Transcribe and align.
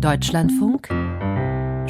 Deutschlandfunk 0.00 0.88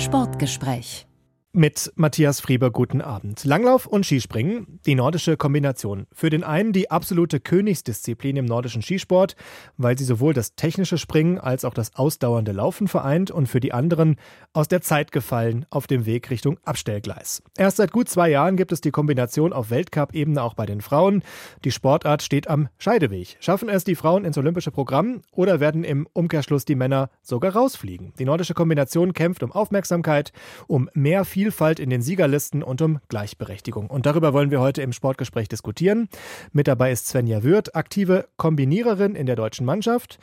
Sportgespräch 0.00 1.07
mit 1.52 1.90
Matthias 1.96 2.40
Frieber 2.40 2.70
guten 2.70 3.00
Abend. 3.00 3.44
Langlauf 3.44 3.86
und 3.86 4.04
Skispringen, 4.04 4.80
die 4.84 4.94
nordische 4.94 5.38
Kombination. 5.38 6.06
Für 6.12 6.28
den 6.28 6.44
einen 6.44 6.74
die 6.74 6.90
absolute 6.90 7.40
Königsdisziplin 7.40 8.36
im 8.36 8.44
nordischen 8.44 8.82
Skisport, 8.82 9.34
weil 9.78 9.96
sie 9.96 10.04
sowohl 10.04 10.34
das 10.34 10.56
technische 10.56 10.98
Springen 10.98 11.38
als 11.38 11.64
auch 11.64 11.72
das 11.72 11.94
ausdauernde 11.94 12.52
Laufen 12.52 12.86
vereint 12.86 13.30
und 13.30 13.46
für 13.46 13.60
die 13.60 13.72
anderen 13.72 14.16
aus 14.52 14.68
der 14.68 14.82
Zeit 14.82 15.10
gefallen 15.10 15.64
auf 15.70 15.86
dem 15.86 16.04
Weg 16.04 16.28
Richtung 16.30 16.58
Abstellgleis. 16.64 17.42
Erst 17.56 17.78
seit 17.78 17.92
gut 17.92 18.10
zwei 18.10 18.28
Jahren 18.28 18.56
gibt 18.56 18.70
es 18.70 18.82
die 18.82 18.90
Kombination 18.90 19.54
auf 19.54 19.70
Weltcup-Ebene 19.70 20.42
auch 20.42 20.54
bei 20.54 20.66
den 20.66 20.82
Frauen. 20.82 21.22
Die 21.64 21.72
Sportart 21.72 22.22
steht 22.22 22.48
am 22.48 22.68
Scheideweg. 22.76 23.38
Schaffen 23.40 23.70
es 23.70 23.84
die 23.84 23.94
Frauen 23.94 24.26
ins 24.26 24.36
olympische 24.36 24.70
Programm 24.70 25.22
oder 25.32 25.60
werden 25.60 25.82
im 25.82 26.06
Umkehrschluss 26.12 26.66
die 26.66 26.74
Männer 26.74 27.08
sogar 27.22 27.54
rausfliegen? 27.54 28.12
Die 28.18 28.26
nordische 28.26 28.54
Kombination 28.54 29.14
kämpft 29.14 29.42
um 29.42 29.50
Aufmerksamkeit, 29.50 30.32
um 30.66 30.90
mehr 30.92 31.24
Vielfalt 31.38 31.78
in 31.78 31.88
den 31.88 32.02
Siegerlisten 32.02 32.64
und 32.64 32.82
um 32.82 32.98
Gleichberechtigung. 33.06 33.86
Und 33.86 34.06
darüber 34.06 34.32
wollen 34.32 34.50
wir 34.50 34.58
heute 34.58 34.82
im 34.82 34.92
Sportgespräch 34.92 35.46
diskutieren. 35.46 36.08
Mit 36.50 36.66
dabei 36.66 36.90
ist 36.90 37.06
Svenja 37.06 37.44
Würth, 37.44 37.76
aktive 37.76 38.26
Kombiniererin 38.38 39.14
in 39.14 39.26
der 39.26 39.36
deutschen 39.36 39.64
Mannschaft. 39.64 40.18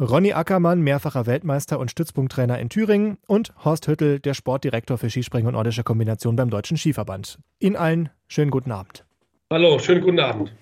Ronny 0.00 0.32
Ackermann, 0.32 0.80
mehrfacher 0.80 1.26
Weltmeister 1.26 1.78
und 1.78 1.92
Stützpunkttrainer 1.92 2.58
in 2.58 2.68
Thüringen 2.68 3.18
und 3.28 3.52
Horst 3.64 3.86
Hüttel, 3.86 4.18
der 4.18 4.34
Sportdirektor 4.34 4.98
für 4.98 5.08
Skispringen 5.08 5.46
und 5.46 5.52
nordische 5.54 5.84
Kombination 5.84 6.34
beim 6.34 6.50
Deutschen 6.50 6.76
Skiverband. 6.76 7.38
Ihnen 7.60 7.76
allen 7.76 8.08
schönen 8.26 8.50
guten 8.50 8.72
Abend. 8.72 9.04
Hallo, 9.52 9.78
schönen 9.78 10.00
guten 10.00 10.18
Abend. 10.18 10.52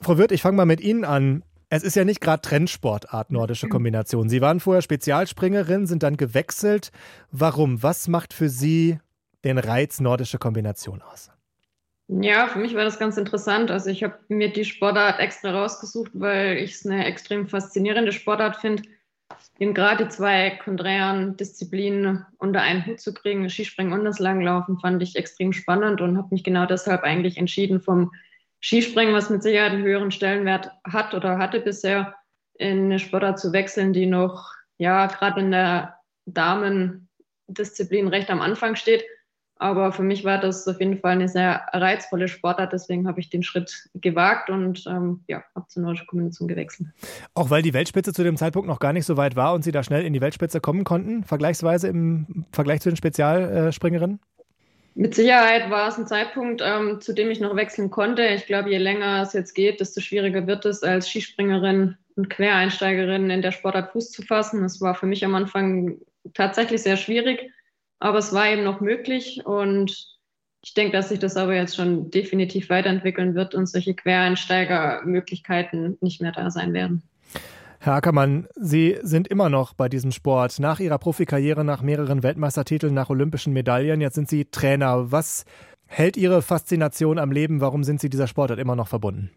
Frau 0.00 0.16
Wirth, 0.16 0.32
ich 0.32 0.40
fange 0.40 0.56
mal 0.56 0.64
mit 0.64 0.80
Ihnen 0.80 1.04
an. 1.04 1.42
Es 1.68 1.82
ist 1.82 1.94
ja 1.94 2.06
nicht 2.06 2.22
gerade 2.22 2.40
Trendsportart, 2.40 3.32
nordische 3.32 3.68
Kombination. 3.68 4.30
Sie 4.30 4.40
waren 4.40 4.60
vorher 4.60 4.80
Spezialspringerin, 4.80 5.86
sind 5.86 6.04
dann 6.04 6.16
gewechselt. 6.16 6.90
Warum? 7.32 7.82
Was 7.82 8.08
macht 8.08 8.32
für 8.32 8.48
Sie 8.48 8.98
den 9.46 9.58
Reiz 9.58 10.00
nordische 10.00 10.38
Kombination 10.38 11.02
aus? 11.02 11.30
Ja, 12.08 12.48
für 12.48 12.58
mich 12.58 12.74
war 12.74 12.84
das 12.84 12.98
ganz 12.98 13.16
interessant. 13.16 13.70
Also 13.70 13.90
ich 13.90 14.02
habe 14.02 14.18
mir 14.28 14.52
die 14.52 14.64
Sportart 14.64 15.20
extra 15.20 15.50
rausgesucht, 15.50 16.10
weil 16.14 16.58
ich 16.58 16.72
es 16.72 16.86
eine 16.86 17.04
extrem 17.04 17.46
faszinierende 17.46 18.12
Sportart 18.12 18.56
finde, 18.56 18.82
eben 19.58 19.74
gerade 19.74 20.08
zwei 20.08 20.50
konträren 20.62 21.36
Disziplinen 21.36 22.26
unter 22.38 22.60
einen 22.60 22.86
Hut 22.86 23.00
zu 23.00 23.12
kriegen, 23.12 23.48
Skispringen 23.48 23.92
und 23.92 24.04
das 24.04 24.18
Langlaufen, 24.18 24.78
fand 24.78 25.02
ich 25.02 25.16
extrem 25.16 25.52
spannend 25.52 26.00
und 26.00 26.16
habe 26.16 26.28
mich 26.30 26.44
genau 26.44 26.66
deshalb 26.66 27.02
eigentlich 27.02 27.38
entschieden, 27.38 27.80
vom 27.80 28.12
Skispringen, 28.60 29.14
was 29.14 29.30
mit 29.30 29.42
Sicherheit 29.42 29.72
einen 29.72 29.84
höheren 29.84 30.10
Stellenwert 30.10 30.70
hat 30.84 31.14
oder 31.14 31.38
hatte 31.38 31.60
bisher, 31.60 32.14
in 32.58 32.86
eine 32.86 32.98
Sportart 32.98 33.38
zu 33.38 33.52
wechseln, 33.52 33.92
die 33.92 34.06
noch, 34.06 34.52
ja, 34.78 35.06
gerade 35.06 35.40
in 35.40 35.50
der 35.50 35.98
Damendisziplin 36.24 38.08
recht 38.08 38.30
am 38.30 38.40
Anfang 38.40 38.76
steht 38.76 39.04
aber 39.58 39.92
für 39.92 40.02
mich 40.02 40.24
war 40.24 40.38
das 40.38 40.68
auf 40.68 40.80
jeden 40.80 40.98
Fall 40.98 41.12
eine 41.12 41.28
sehr 41.28 41.66
reizvolle 41.72 42.28
Sportart, 42.28 42.72
deswegen 42.72 43.08
habe 43.08 43.20
ich 43.20 43.30
den 43.30 43.42
Schritt 43.42 43.88
gewagt 43.94 44.50
und 44.50 44.84
ähm, 44.86 45.20
ja, 45.28 45.42
habe 45.54 45.66
zur 45.68 45.82
nordischen 45.82 46.06
Kombination 46.06 46.48
gewechselt. 46.48 46.88
Auch 47.34 47.48
weil 47.48 47.62
die 47.62 47.72
Weltspitze 47.72 48.12
zu 48.12 48.22
dem 48.22 48.36
Zeitpunkt 48.36 48.68
noch 48.68 48.80
gar 48.80 48.92
nicht 48.92 49.06
so 49.06 49.16
weit 49.16 49.34
war 49.34 49.54
und 49.54 49.64
Sie 49.64 49.72
da 49.72 49.82
schnell 49.82 50.04
in 50.04 50.12
die 50.12 50.20
Weltspitze 50.20 50.60
kommen 50.60 50.84
konnten, 50.84 51.24
vergleichsweise 51.24 51.88
im 51.88 52.44
Vergleich 52.52 52.80
zu 52.80 52.90
den 52.90 52.96
Spezialspringerinnen? 52.96 54.20
Mit 54.94 55.14
Sicherheit 55.14 55.70
war 55.70 55.88
es 55.88 55.98
ein 55.98 56.06
Zeitpunkt, 56.06 56.62
ähm, 56.64 57.00
zu 57.00 57.12
dem 57.12 57.30
ich 57.30 57.40
noch 57.40 57.54
wechseln 57.54 57.90
konnte. 57.90 58.26
Ich 58.28 58.46
glaube, 58.46 58.70
je 58.70 58.78
länger 58.78 59.20
es 59.22 59.34
jetzt 59.34 59.54
geht, 59.54 59.80
desto 59.80 60.00
schwieriger 60.00 60.46
wird 60.46 60.64
es, 60.64 60.82
als 60.82 61.08
Skispringerin 61.08 61.96
und 62.16 62.30
Quereinsteigerin 62.30 63.28
in 63.28 63.42
der 63.42 63.52
Sportart 63.52 63.92
Fuß 63.92 64.10
zu 64.10 64.22
fassen. 64.22 64.62
Das 64.62 64.80
war 64.80 64.94
für 64.94 65.04
mich 65.04 65.22
am 65.22 65.34
Anfang 65.34 65.98
tatsächlich 66.32 66.82
sehr 66.82 66.96
schwierig. 66.96 67.52
Aber 67.98 68.18
es 68.18 68.32
war 68.32 68.48
eben 68.48 68.62
noch 68.64 68.80
möglich 68.80 69.42
und 69.44 70.16
ich 70.62 70.72
denke, 70.74 70.92
dass 70.92 71.08
sich 71.10 71.18
das 71.18 71.36
aber 71.36 71.54
jetzt 71.54 71.76
schon 71.76 72.10
definitiv 72.10 72.70
weiterentwickeln 72.70 73.34
wird 73.34 73.54
und 73.54 73.66
solche 73.66 73.94
Quereinsteigermöglichkeiten 73.94 75.98
nicht 76.00 76.20
mehr 76.20 76.32
da 76.32 76.50
sein 76.50 76.72
werden. 76.72 77.02
Herr 77.78 77.94
Ackermann, 77.94 78.48
Sie 78.56 78.98
sind 79.02 79.28
immer 79.28 79.48
noch 79.48 79.72
bei 79.74 79.88
diesem 79.88 80.10
Sport. 80.10 80.58
Nach 80.58 80.80
Ihrer 80.80 80.98
Profikarriere, 80.98 81.64
nach 81.64 81.82
mehreren 81.82 82.24
Weltmeistertiteln, 82.24 82.94
nach 82.94 83.10
olympischen 83.10 83.52
Medaillen, 83.52 84.00
jetzt 84.00 84.16
sind 84.16 84.28
Sie 84.28 84.46
Trainer. 84.46 85.12
Was 85.12 85.44
hält 85.86 86.16
Ihre 86.16 86.42
Faszination 86.42 87.20
am 87.20 87.30
Leben? 87.30 87.60
Warum 87.60 87.84
sind 87.84 88.00
Sie 88.00 88.10
dieser 88.10 88.26
Sportart 88.26 88.58
immer 88.58 88.74
noch 88.74 88.88
verbunden? 88.88 89.30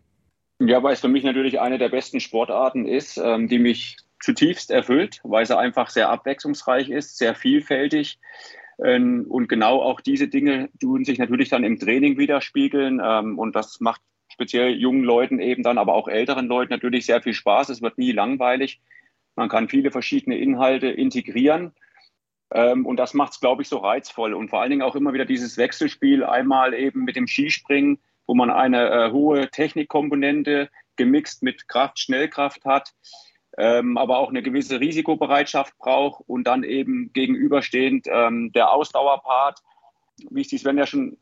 Ja, 0.60 0.82
weil 0.82 0.94
es 0.94 1.02
für 1.02 1.10
mich 1.10 1.24
natürlich 1.24 1.60
eine 1.60 1.78
der 1.78 1.90
besten 1.90 2.20
Sportarten 2.20 2.88
ist, 2.88 3.18
ähm, 3.18 3.48
die 3.48 3.60
mich 3.60 3.98
zutiefst 4.20 4.72
erfüllt, 4.72 5.20
weil 5.24 5.46
sie 5.46 5.58
einfach 5.58 5.90
sehr 5.90 6.10
abwechslungsreich 6.10 6.90
ist, 6.90 7.18
sehr 7.18 7.36
vielfältig. 7.36 8.20
Ähm, 8.84 9.26
und 9.28 9.48
genau 9.48 9.82
auch 9.82 10.02
diese 10.02 10.28
Dinge 10.28 10.70
tun 10.80 11.06
sich 11.06 11.18
natürlich 11.18 11.50
dann 11.50 11.64
im 11.64 11.80
Training 11.80 12.18
widerspiegeln. 12.18 13.02
Ähm, 13.04 13.40
und 13.40 13.56
das 13.56 13.80
macht 13.80 14.02
speziell 14.32 14.76
jungen 14.76 15.04
Leuten 15.04 15.40
eben 15.40 15.64
dann, 15.64 15.78
aber 15.78 15.94
auch 15.94 16.08
älteren 16.08 16.48
Leuten 16.48 16.72
natürlich 16.72 17.06
sehr 17.06 17.22
viel 17.22 17.34
Spaß. 17.34 17.70
Es 17.70 17.82
wird 17.82 17.98
nie 17.98 18.12
langweilig. 18.12 18.82
Man 19.36 19.50
kann 19.50 19.70
viele 19.70 19.92
verschiedene 19.92 20.38
Inhalte 20.38 20.88
integrieren. 20.88 21.74
Ähm, 22.52 22.86
und 22.86 22.98
das 22.98 23.14
macht 23.14 23.34
es, 23.34 23.40
glaube 23.40 23.62
ich, 23.62 23.70
so 23.70 23.78
reizvoll. 23.78 24.34
Und 24.34 24.50
vor 24.50 24.62
allen 24.62 24.72
Dingen 24.72 24.82
auch 24.82 24.96
immer 24.96 25.14
wieder 25.14 25.26
dieses 25.26 25.58
Wechselspiel, 25.58 26.24
einmal 26.24 26.74
eben 26.74 27.04
mit 27.04 27.16
dem 27.16 27.28
Skispringen, 27.28 28.00
wo 28.28 28.36
man 28.36 28.50
eine 28.50 28.90
äh, 28.90 29.12
hohe 29.12 29.50
Technikkomponente 29.50 30.70
gemixt 30.96 31.42
mit 31.42 31.68
Kraft, 31.68 32.00
Schnellkraft 32.00 32.66
hat 32.66 32.94
ähm, 33.58 33.98
aber 33.98 34.20
auch 34.20 34.30
eine 34.30 34.44
gewisse 34.44 34.80
Risikobereitschaft 34.80 35.78
braucht 35.78 36.24
und 36.28 36.46
dann 36.46 36.64
eben 36.64 37.12
gegenüberstehend 37.14 38.08
ähm, 38.10 38.52
der 38.54 38.72
Ausdauerpart. 38.72 39.60
Wie 40.30 40.42
ich 40.42 40.48
die 40.48 40.58
Sven 40.58 40.78
ja 40.78 40.86
schon 40.86 41.18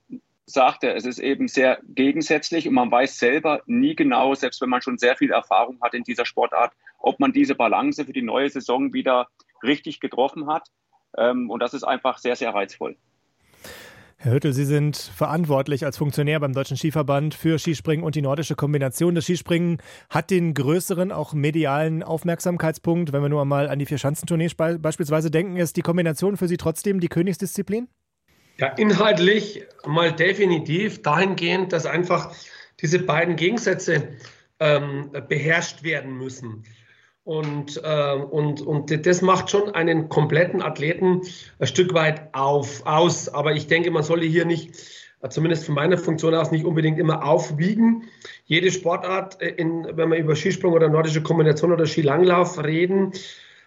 sagte, 0.46 0.94
es 0.94 1.06
ist 1.06 1.20
eben 1.20 1.48
sehr 1.48 1.80
gegensätzlich 1.88 2.68
und 2.68 2.74
man 2.74 2.90
weiß 2.90 3.20
selber 3.20 3.62
nie 3.66 3.96
genau, 3.96 4.34
selbst 4.34 4.62
wenn 4.62 4.70
man 4.70 4.82
schon 4.82 4.98
sehr 4.98 5.18
viel 5.18 5.32
Erfahrung 5.32 5.80
hat 5.82 5.94
in 5.94 6.04
dieser 6.04 6.26
Sportart, 6.26 6.74
ob 7.00 7.20
man 7.20 7.34
diese 7.34 7.54
Balance 7.54 8.06
für 8.06 8.14
die 8.14 8.22
neue 8.22 8.50
Saison 8.50 8.94
wieder 8.94 9.28
richtig 9.62 10.00
getroffen 10.00 10.48
hat. 10.48 10.70
Ähm, 11.18 11.50
und 11.50 11.62
das 11.62 11.74
ist 11.74 11.84
einfach 11.84 12.18
sehr, 12.18 12.36
sehr 12.36 12.54
reizvoll. 12.54 12.98
Herr 14.20 14.34
Hüttel, 14.34 14.52
Sie 14.52 14.66
sind 14.66 14.98
verantwortlich 14.98 15.86
als 15.86 15.96
Funktionär 15.98 16.40
beim 16.40 16.52
Deutschen 16.52 16.76
Skiverband 16.76 17.36
für 17.36 17.60
Skispringen 17.60 18.04
und 18.04 18.16
die 18.16 18.24
nordische 18.24 18.56
Kombination. 18.56 19.14
Das 19.14 19.26
Skispringen 19.26 19.78
hat 20.10 20.32
den 20.32 20.56
größeren, 20.56 21.12
auch 21.12 21.34
medialen 21.34 22.02
Aufmerksamkeitspunkt. 22.02 23.14
Wenn 23.14 23.22
wir 23.22 23.30
nur 23.30 23.44
einmal 23.44 23.70
an 23.70 23.78
die 23.78 23.86
Vier-Schanzentournee 23.86 24.50
beispielsweise 24.80 25.30
denken, 25.30 25.58
ist 25.58 25.78
die 25.78 25.84
Kombination 25.84 26.36
für 26.36 26.48
Sie 26.48 26.58
trotzdem 26.58 27.00
die 27.00 27.10
Königsdisziplin? 27.10 27.90
Ja, 28.58 28.70
inhaltlich 28.70 29.64
mal 29.86 30.12
definitiv 30.12 31.04
dahingehend, 31.04 31.72
dass 31.72 31.86
einfach 31.86 32.34
diese 32.82 32.98
beiden 32.98 33.36
Gegensätze 33.36 34.16
ähm, 34.60 35.12
beherrscht 35.30 35.84
werden 35.84 36.18
müssen. 36.18 36.64
Und, 37.28 37.82
äh, 37.84 38.14
und, 38.14 38.62
und 38.62 39.06
das 39.06 39.22
macht 39.22 39.52
schon 39.52 39.76
einen 39.76 40.08
kompletten 40.08 40.62
Athleten 40.62 41.24
ein 41.60 41.68
Stück 41.68 41.94
weit 41.94 42.34
auf, 42.34 42.86
aus. 42.86 43.28
Aber 43.28 43.52
ich 43.52 43.68
denke, 43.68 43.92
man 43.92 44.04
solle 44.04 44.26
hier 44.26 44.46
nicht, 44.46 44.78
zumindest 45.30 45.66
von 45.66 45.76
meiner 45.76 45.98
Funktion 45.98 46.34
aus, 46.34 46.52
nicht 46.52 46.64
unbedingt 46.64 46.98
immer 47.00 47.26
aufwiegen. 47.26 48.06
Jede 48.46 48.72
Sportart, 48.72 49.42
äh, 49.42 49.50
in, 49.50 49.86
wenn 49.92 50.10
wir 50.10 50.18
über 50.20 50.38
Skisprung 50.38 50.72
oder 50.72 50.88
nordische 50.88 51.22
Kombination 51.22 51.74
oder 51.74 51.86
Skilanglauf 51.86 52.64
reden, 52.64 53.12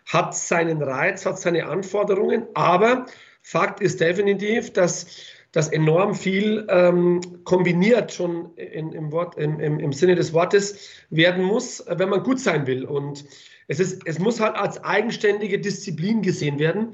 hat 0.07 0.35
seinen 0.35 0.81
Reiz, 0.83 1.27
hat 1.27 1.39
seine 1.39 1.67
Anforderungen. 1.67 2.47
Aber 2.55 3.05
Fakt 3.43 3.83
ist 3.83 4.01
definitiv, 4.01 4.73
dass 4.73 5.07
das 5.53 5.69
enorm 5.69 6.15
viel 6.15 6.67
ähm, 6.71 7.21
kombiniert 7.45 8.13
schon 8.13 8.55
in, 8.57 8.93
im, 8.93 9.13
Wort, 9.13 9.37
im, 9.37 9.61
im, 9.61 9.81
im, 9.81 9.93
Sinne 9.93 10.15
des 10.15 10.33
Wortes 10.33 11.05
werden 11.11 11.45
muss, 11.45 11.85
wenn 11.89 12.09
man 12.09 12.23
gut 12.23 12.41
sein 12.41 12.67
will. 12.67 12.87
Und 12.87 13.25
es, 13.71 13.79
ist, 13.79 14.03
es 14.05 14.19
muss 14.19 14.41
halt 14.41 14.57
als 14.57 14.83
eigenständige 14.83 15.61
Disziplin 15.61 16.23
gesehen 16.23 16.59
werden. 16.59 16.93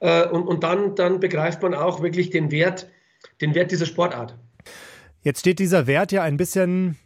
Äh, 0.00 0.26
und 0.26 0.48
und 0.48 0.64
dann, 0.64 0.96
dann 0.96 1.20
begreift 1.20 1.62
man 1.62 1.74
auch 1.74 2.02
wirklich 2.02 2.30
den 2.30 2.50
Wert, 2.50 2.90
den 3.40 3.54
Wert 3.54 3.70
dieser 3.70 3.86
Sportart. 3.86 4.36
Jetzt 5.22 5.40
steht 5.40 5.60
dieser 5.60 5.86
Wert 5.86 6.10
ja 6.10 6.24
ein 6.24 6.36
bisschen, 6.36 6.96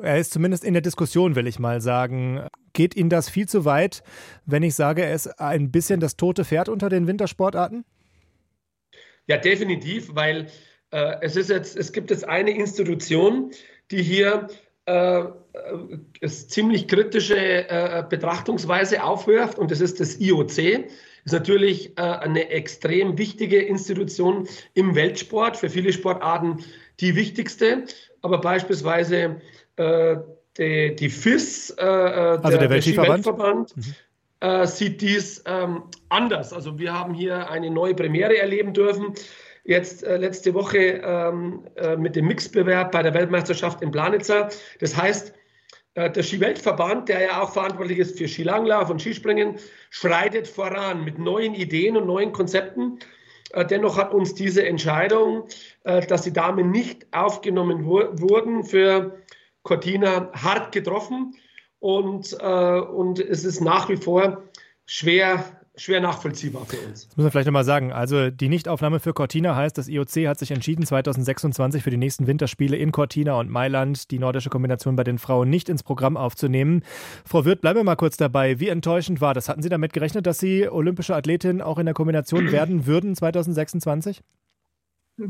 er 0.00 0.16
ist 0.16 0.32
zumindest 0.32 0.64
in 0.64 0.72
der 0.72 0.80
Diskussion, 0.80 1.36
will 1.36 1.46
ich 1.46 1.58
mal 1.58 1.82
sagen. 1.82 2.46
Geht 2.72 2.96
Ihnen 2.96 3.10
das 3.10 3.28
viel 3.28 3.46
zu 3.46 3.66
weit, 3.66 4.02
wenn 4.46 4.62
ich 4.62 4.74
sage, 4.74 5.02
er 5.02 5.14
ist 5.14 5.38
ein 5.38 5.70
bisschen 5.70 6.00
das 6.00 6.16
tote 6.16 6.46
Pferd 6.46 6.70
unter 6.70 6.88
den 6.88 7.06
Wintersportarten? 7.06 7.84
Ja, 9.26 9.36
definitiv, 9.36 10.14
weil 10.14 10.46
äh, 10.92 11.16
es 11.20 11.36
ist 11.36 11.50
jetzt, 11.50 11.76
es 11.76 11.92
gibt 11.92 12.10
jetzt 12.10 12.26
eine 12.26 12.52
Institution, 12.52 13.50
die 13.90 14.02
hier 14.02 14.48
äh, 14.86 15.20
äh 15.20 16.28
ziemlich 16.28 16.88
kritische 16.88 17.36
äh, 17.36 18.04
Betrachtungsweise 18.08 19.02
aufwirft 19.02 19.58
und 19.58 19.70
das 19.70 19.80
ist 19.80 20.00
das 20.00 20.20
IOC. 20.20 20.88
Ist 21.24 21.32
natürlich 21.32 21.96
äh, 21.98 22.02
eine 22.02 22.48
extrem 22.50 23.16
wichtige 23.16 23.60
Institution 23.60 24.48
im 24.74 24.94
Weltsport, 24.94 25.56
für 25.56 25.70
viele 25.70 25.92
Sportarten 25.92 26.64
die 27.00 27.14
wichtigste, 27.14 27.84
aber 28.22 28.40
beispielsweise 28.40 29.40
äh, 29.76 30.16
die, 30.58 30.94
die 30.96 31.08
FIS, 31.08 31.70
also 31.78 32.48
der, 32.48 32.58
der 32.58 32.70
Weltskiverband, 32.70 33.24
Weltverband 33.24 33.76
mhm 33.76 33.94
äh, 34.42 34.66
sieht 34.66 35.00
dies 35.00 35.42
ähm, 35.46 35.84
anders. 36.08 36.52
Also 36.52 36.78
wir 36.78 36.92
haben 36.92 37.14
hier 37.14 37.48
eine 37.48 37.70
neue 37.70 37.94
Premiere 37.94 38.36
erleben 38.38 38.74
dürfen. 38.74 39.14
Jetzt 39.64 40.02
äh, 40.02 40.16
letzte 40.16 40.54
Woche 40.54 41.00
ähm, 41.04 41.64
äh, 41.76 41.96
mit 41.96 42.16
dem 42.16 42.26
Mixbewerb 42.26 42.90
bei 42.90 43.02
der 43.02 43.14
Weltmeisterschaft 43.14 43.80
in 43.80 43.92
Planitzer. 43.92 44.48
Das 44.80 44.96
heißt, 44.96 45.32
äh, 45.94 46.10
der 46.10 46.22
Skiweltverband, 46.22 47.08
der 47.08 47.22
ja 47.22 47.42
auch 47.42 47.52
verantwortlich 47.52 47.98
ist 47.98 48.18
für 48.18 48.26
Skilanglauf 48.26 48.90
und 48.90 49.00
Skispringen, 49.00 49.56
schreitet 49.90 50.48
voran 50.48 51.04
mit 51.04 51.18
neuen 51.18 51.54
Ideen 51.54 51.96
und 51.96 52.06
neuen 52.06 52.32
Konzepten. 52.32 52.98
Äh, 53.52 53.66
dennoch 53.66 53.98
hat 53.98 54.14
uns 54.14 54.34
diese 54.34 54.66
Entscheidung, 54.66 55.44
äh, 55.84 56.04
dass 56.06 56.22
die 56.22 56.32
Damen 56.32 56.70
nicht 56.70 57.06
aufgenommen 57.12 57.84
wurden, 57.84 58.64
für 58.64 59.18
Cortina 59.62 60.32
hart 60.32 60.72
getroffen 60.72 61.36
und, 61.78 62.36
äh, 62.40 62.80
und 62.80 63.20
es 63.20 63.44
ist 63.44 63.60
nach 63.60 63.88
wie 63.88 63.96
vor 63.96 64.42
schwer, 64.86 65.61
schwer 65.74 66.00
nachvollziehbar 66.00 66.66
für 66.66 66.76
uns. 66.78 67.08
Das 67.08 67.16
muss 67.16 67.24
man 67.24 67.30
vielleicht 67.30 67.46
nochmal 67.46 67.64
sagen. 67.64 67.92
Also 67.92 68.30
die 68.30 68.48
Nichtaufnahme 68.48 69.00
für 69.00 69.14
Cortina 69.14 69.56
heißt, 69.56 69.76
das 69.78 69.88
IOC 69.88 70.26
hat 70.26 70.38
sich 70.38 70.50
entschieden, 70.50 70.84
2026 70.84 71.82
für 71.82 71.90
die 71.90 71.96
nächsten 71.96 72.26
Winterspiele 72.26 72.76
in 72.76 72.92
Cortina 72.92 73.38
und 73.38 73.50
Mailand 73.50 74.10
die 74.10 74.18
nordische 74.18 74.50
Kombination 74.50 74.96
bei 74.96 75.04
den 75.04 75.18
Frauen 75.18 75.48
nicht 75.48 75.68
ins 75.68 75.82
Programm 75.82 76.16
aufzunehmen. 76.16 76.84
Frau 77.24 77.44
Wirth, 77.44 77.62
bleiben 77.62 77.78
wir 77.78 77.84
mal 77.84 77.96
kurz 77.96 78.16
dabei. 78.16 78.60
Wie 78.60 78.68
enttäuschend 78.68 79.20
war 79.20 79.34
das? 79.34 79.48
Hatten 79.48 79.62
Sie 79.62 79.70
damit 79.70 79.92
gerechnet, 79.92 80.26
dass 80.26 80.38
Sie 80.38 80.68
olympische 80.68 81.14
Athletin 81.14 81.62
auch 81.62 81.78
in 81.78 81.86
der 81.86 81.94
Kombination 81.94 82.52
werden 82.52 82.86
würden 82.86 83.14
2026? 83.14 84.20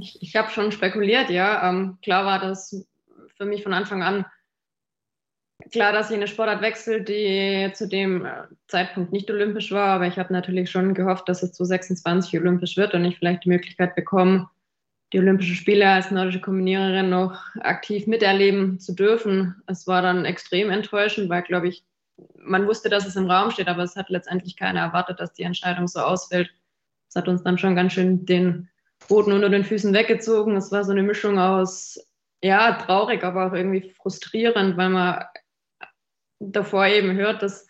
Ich, 0.01 0.19
ich 0.21 0.37
habe 0.37 0.51
schon 0.51 0.73
spekuliert, 0.73 1.31
ja. 1.31 1.69
Ähm, 1.69 1.99
klar 2.03 2.25
war 2.25 2.41
das 2.41 2.87
für 3.37 3.45
mich 3.45 3.63
von 3.63 3.73
Anfang 3.73 4.03
an 4.03 4.25
klar, 5.71 5.93
dass 5.93 6.11
ich 6.11 6.17
eine 6.17 6.27
Sportart 6.27 6.63
wechsle, 6.63 7.03
die 7.03 7.71
zu 7.75 7.89
dem 7.89 8.25
äh, 8.25 8.43
Zeitpunkt 8.69 9.13
nicht 9.13 9.31
olympisch 9.31 9.71
war, 9.73 9.89
aber 9.89 10.07
ich 10.07 10.19
habe 10.19 10.33
natürlich 10.33 10.71
schon 10.71 10.95
gehofft, 10.95 11.29
dass 11.29 11.43
es 11.43 11.53
zu 11.53 11.65
26 11.65 12.39
olympisch 12.41 12.77
wird 12.77 12.95
und 12.95 13.05
ich 13.05 13.19
vielleicht 13.19 13.45
die 13.45 13.51
Möglichkeit 13.51 13.95
bekomme, 13.95 14.49
die 15.13 15.19
Olympischen 15.19 15.57
Spiele 15.57 15.89
als 15.89 16.11
nordische 16.11 16.41
Kombiniererin 16.41 17.11
noch 17.11 17.39
aktiv 17.61 18.07
miterleben 18.07 18.81
zu 18.81 18.95
dürfen. 18.95 19.63
Es 19.67 19.87
war 19.87 20.01
dann 20.03 20.25
extrem 20.25 20.71
enttäuschend, 20.71 21.29
weil, 21.29 21.43
glaube 21.43 21.69
ich, 21.69 21.85
man 22.37 22.67
wusste, 22.67 22.89
dass 22.89 23.07
es 23.07 23.17
im 23.17 23.31
Raum 23.31 23.51
steht, 23.51 23.69
aber 23.69 23.83
es 23.83 23.97
hat 23.97 24.09
letztendlich 24.09 24.57
keiner 24.57 24.81
erwartet, 24.81 25.21
dass 25.21 25.33
die 25.33 25.43
Entscheidung 25.43 25.87
so 25.87 26.01
ausfällt. 26.01 26.51
Es 27.09 27.17
hat 27.17 27.29
uns 27.29 27.43
dann 27.43 27.59
schon 27.59 27.77
ganz 27.77 27.93
schön 27.93 28.25
den 28.25 28.69
Boden 29.09 29.33
unter 29.33 29.51
den 29.51 29.65
Füßen 29.65 29.93
weggezogen. 29.93 30.57
Es 30.57 30.73
war 30.73 30.85
so 30.85 30.93
eine 30.93 31.03
Mischung 31.03 31.39
aus, 31.39 31.99
ja, 32.43 32.73
traurig, 32.73 33.23
aber 33.23 33.47
auch 33.47 33.53
irgendwie 33.53 33.91
frustrierend, 33.91 34.77
weil 34.77 34.89
man 34.89 35.25
davor 36.51 36.87
eben 36.87 37.15
hört, 37.15 37.43
dass 37.43 37.67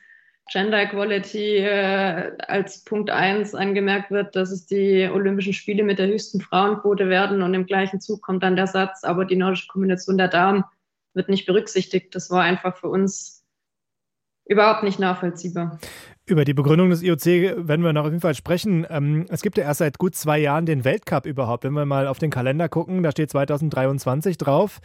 Gender 0.51 0.83
Equality 0.83 1.59
äh, 1.59 2.33
als 2.47 2.85
Punkt 2.85 3.11
1 3.11 3.55
angemerkt 3.55 4.11
wird, 4.11 4.35
dass 4.35 4.51
es 4.51 4.67
die 4.67 5.09
Olympischen 5.13 5.53
Spiele 5.53 5.85
mit 5.85 5.99
der 5.99 6.09
höchsten 6.09 6.41
Frauenquote 6.41 7.09
werden 7.09 7.43
und 7.43 7.55
im 7.55 7.67
gleichen 7.67 8.01
Zug 8.01 8.23
kommt 8.23 8.43
dann 8.43 8.57
der 8.57 8.67
Satz, 8.67 9.05
aber 9.05 9.25
die 9.25 9.37
nordische 9.37 9.69
Kombination 9.69 10.19
der 10.19 10.29
Damen 10.29 10.65
wird 11.15 11.29
nicht 11.29 11.47
berücksichtigt. 11.47 12.15
Das 12.15 12.31
war 12.31 12.43
einfach 12.43 12.77
für 12.77 12.89
uns 12.89 13.45
überhaupt 14.45 14.83
nicht 14.83 14.99
nachvollziehbar. 14.99 15.79
Über 16.27 16.45
die 16.45 16.55
Begründung 16.55 16.91
des 16.91 17.03
IOC 17.03 17.67
werden 17.69 17.85
wir 17.85 17.93
noch 17.93 18.05
auf 18.05 18.11
jeden 18.11 18.21
Fall 18.21 18.35
sprechen. 18.35 18.87
Ähm, 18.91 19.27
es 19.29 19.43
gibt 19.43 19.59
ja 19.59 19.65
erst 19.65 19.79
seit 19.79 19.99
gut 19.99 20.15
zwei 20.15 20.39
Jahren 20.39 20.67
den 20.67 20.85
Weltcup 20.85 21.27
überhaupt. 21.27 21.65
Wenn 21.65 21.73
wir 21.73 21.87
mal 21.87 22.07
auf 22.07 22.19
den 22.19 22.31
Kalender 22.31 22.69
gucken, 22.69 23.03
da 23.03 23.11
steht 23.11 23.31
2023 23.31 24.39
drauf. 24.39 24.81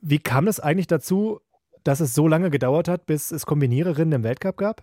Wie 0.00 0.18
kam 0.18 0.46
es 0.46 0.60
eigentlich 0.60 0.86
dazu, 0.86 1.40
dass 1.88 2.00
es 2.00 2.14
so 2.14 2.28
lange 2.28 2.50
gedauert 2.50 2.86
hat, 2.86 3.06
bis 3.06 3.30
es 3.30 3.46
Kombiniererinnen 3.46 4.12
im 4.12 4.22
Weltcup 4.22 4.58
gab? 4.58 4.82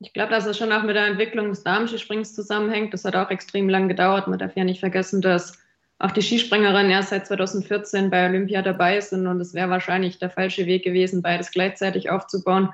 Ich 0.00 0.12
glaube, 0.12 0.30
dass 0.30 0.44
es 0.44 0.58
schon 0.58 0.72
auch 0.72 0.82
mit 0.82 0.96
der 0.96 1.06
Entwicklung 1.06 1.50
des 1.50 1.62
Damenskisprings 1.62 2.34
zusammenhängt. 2.34 2.92
Das 2.92 3.04
hat 3.04 3.14
auch 3.14 3.30
extrem 3.30 3.68
lang 3.68 3.86
gedauert. 3.86 4.26
Man 4.26 4.40
darf 4.40 4.56
ja 4.56 4.64
nicht 4.64 4.80
vergessen, 4.80 5.22
dass 5.22 5.56
auch 6.00 6.10
die 6.10 6.22
Skispringerinnen 6.22 6.90
erst 6.90 7.10
seit 7.10 7.28
2014 7.28 8.10
bei 8.10 8.28
Olympia 8.28 8.60
dabei 8.60 9.00
sind 9.00 9.28
und 9.28 9.40
es 9.40 9.54
wäre 9.54 9.70
wahrscheinlich 9.70 10.18
der 10.18 10.28
falsche 10.28 10.66
Weg 10.66 10.82
gewesen, 10.82 11.22
beides 11.22 11.52
gleichzeitig 11.52 12.10
aufzubauen, 12.10 12.70